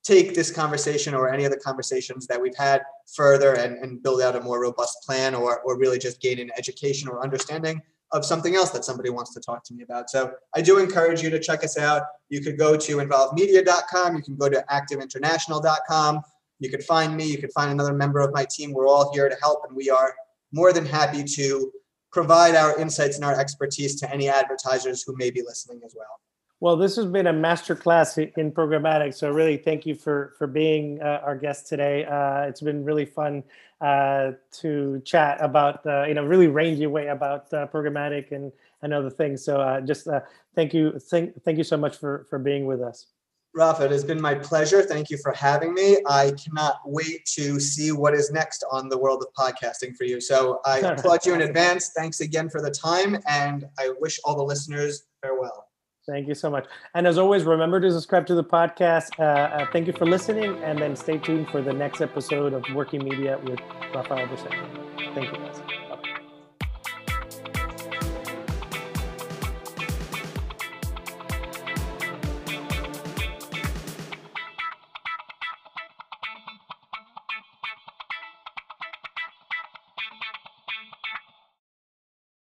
take 0.09 0.35
this 0.35 0.51
conversation 0.51 1.15
or 1.15 1.31
any 1.31 1.45
of 1.45 1.51
the 1.51 1.59
conversations 1.59 2.27
that 2.27 2.41
we've 2.41 2.57
had 2.57 2.81
further 3.15 3.55
and, 3.55 3.77
and 3.79 4.03
build 4.03 4.23
out 4.23 4.35
a 4.35 4.41
more 4.41 4.63
robust 4.63 5.03
plan 5.05 5.35
or, 5.35 5.61
or 5.61 5.79
really 5.79 5.99
just 5.99 6.21
gain 6.23 6.39
an 6.39 6.51
education 6.57 7.09
or 7.11 7.23
understanding 7.23 7.83
of 8.13 8.25
something 8.25 8.55
else 8.55 8.71
that 8.71 8.87
somebody 8.87 9.11
wants 9.11 9.35
to 9.35 9.41
talk 9.41 9.63
to 9.63 9.75
me 9.75 9.83
about. 9.83 10.09
So 10.09 10.33
I 10.57 10.63
do 10.63 10.79
encourage 10.79 11.21
you 11.21 11.29
to 11.29 11.39
check 11.39 11.63
us 11.63 11.77
out. 11.77 12.05
You 12.31 12.41
could 12.41 12.57
go 12.57 12.75
to 12.75 12.97
involvemedia.com. 12.97 14.17
You 14.17 14.23
can 14.23 14.37
go 14.37 14.49
to 14.49 14.65
activeinternational.com. 14.71 16.23
You 16.59 16.71
could 16.71 16.85
find 16.85 17.15
me. 17.15 17.31
You 17.31 17.37
could 17.37 17.53
find 17.53 17.71
another 17.71 17.93
member 17.93 18.21
of 18.21 18.33
my 18.33 18.47
team. 18.51 18.73
We're 18.73 18.89
all 18.89 19.13
here 19.13 19.29
to 19.29 19.37
help, 19.43 19.61
and 19.69 19.77
we 19.77 19.91
are 19.91 20.15
more 20.53 20.73
than 20.73 20.87
happy 20.87 21.23
to 21.23 21.71
provide 22.11 22.55
our 22.55 22.79
insights 22.81 23.17
and 23.17 23.25
our 23.27 23.39
expertise 23.39 24.01
to 24.01 24.11
any 24.11 24.31
advertisers 24.31 25.03
who 25.03 25.15
may 25.17 25.31
be 25.31 25.43
listening 25.43 25.83
as 25.85 25.95
well. 25.95 26.19
Well, 26.61 26.77
this 26.77 26.97
has 26.97 27.07
been 27.07 27.29
a 27.29 27.33
masterclass 27.33 28.19
in 28.37 28.51
programmatic. 28.51 29.15
So 29.15 29.31
really, 29.31 29.57
thank 29.57 29.87
you 29.87 29.95
for 29.95 30.35
for 30.39 30.49
being 30.49 31.01
uh, 31.01 31.21
our 31.25 31.37
guest 31.37 31.69
today. 31.69 32.05
Uh, 32.05 32.43
it's 32.43 32.61
been 32.61 32.85
really 32.85 33.05
fun 33.05 33.45
uh, 33.81 34.33
to 34.53 35.01
chat 35.05 35.39
about 35.41 35.87
uh, 35.87 36.05
you 36.05 36.15
know 36.15 36.25
really 36.25 36.49
rangy 36.49 36.87
way 36.87 37.09
about 37.09 37.53
uh, 37.53 37.69
programmatic 37.69 38.33
and 38.33 38.51
and 38.83 38.93
other 38.93 39.11
things. 39.11 39.45
So 39.45 39.61
uh, 39.61 39.81
just 39.81 40.09
thank 40.57 40.75
you, 40.75 40.99
thank 40.99 41.41
thank 41.45 41.59
you 41.59 41.65
so 41.65 41.77
much 41.77 41.97
for 41.97 42.27
for 42.29 42.41
being 42.41 42.67
with 42.67 42.83
us. 42.83 43.07
Rafa, 43.55 43.85
it 43.85 43.93
has 43.93 44.05
been 44.05 44.21
my 44.21 44.35
pleasure. 44.35 44.83
Thank 44.83 45.11
you 45.11 45.19
for 45.19 45.33
having 45.33 45.75
me. 45.75 45.99
I 46.07 46.33
cannot 46.33 46.81
wait 46.85 47.25
to 47.37 47.59
see 47.61 47.93
what 47.93 48.15
is 48.15 48.31
next 48.31 48.65
on 48.71 48.89
the 48.89 48.99
world 48.99 49.25
of 49.25 49.33
podcasting 49.33 49.97
for 49.97 50.05
you. 50.05 50.21
So 50.21 50.61
I 50.65 50.79
applaud 50.91 51.25
you 51.25 51.35
in 51.35 51.43
advance. 51.43 51.93
Thanks 51.97 52.21
again 52.21 52.51
for 52.51 52.61
the 52.61 52.71
time, 52.71 53.17
and 53.29 53.65
I 53.79 53.93
wish 54.01 54.19
all 54.25 54.37
the 54.37 54.43
listeners 54.43 55.07
farewell. 55.23 55.68
Thank 56.09 56.27
you 56.27 56.35
so 56.35 56.49
much. 56.49 56.67
And 56.95 57.07
as 57.07 57.19
always, 57.19 57.45
remember 57.45 57.81
to 57.81 57.93
subscribe 57.93 58.27
to 58.29 58.35
the 58.35 58.43
podcast. 58.43 59.11
Uh, 59.19 59.23
uh, 59.23 59.67
thank 59.73 59.87
you 59.87 59.93
for 59.93 60.07
listening, 60.07 60.57
and 60.65 60.79
then 60.79 60.97
stay 60.97 61.19
tuned 61.19 61.51
for 61.51 61.61
the 61.61 61.73
next 61.73 62.01
episode 62.01 62.55
of 62.55 62.65
Working 62.75 63.05
Media 63.05 63.39
with 63.45 63.61
Rafael 63.95 64.27
Berset. 64.27 65.15
Thank 65.15 65.31
you, 65.31 65.39
guys. 65.39 65.68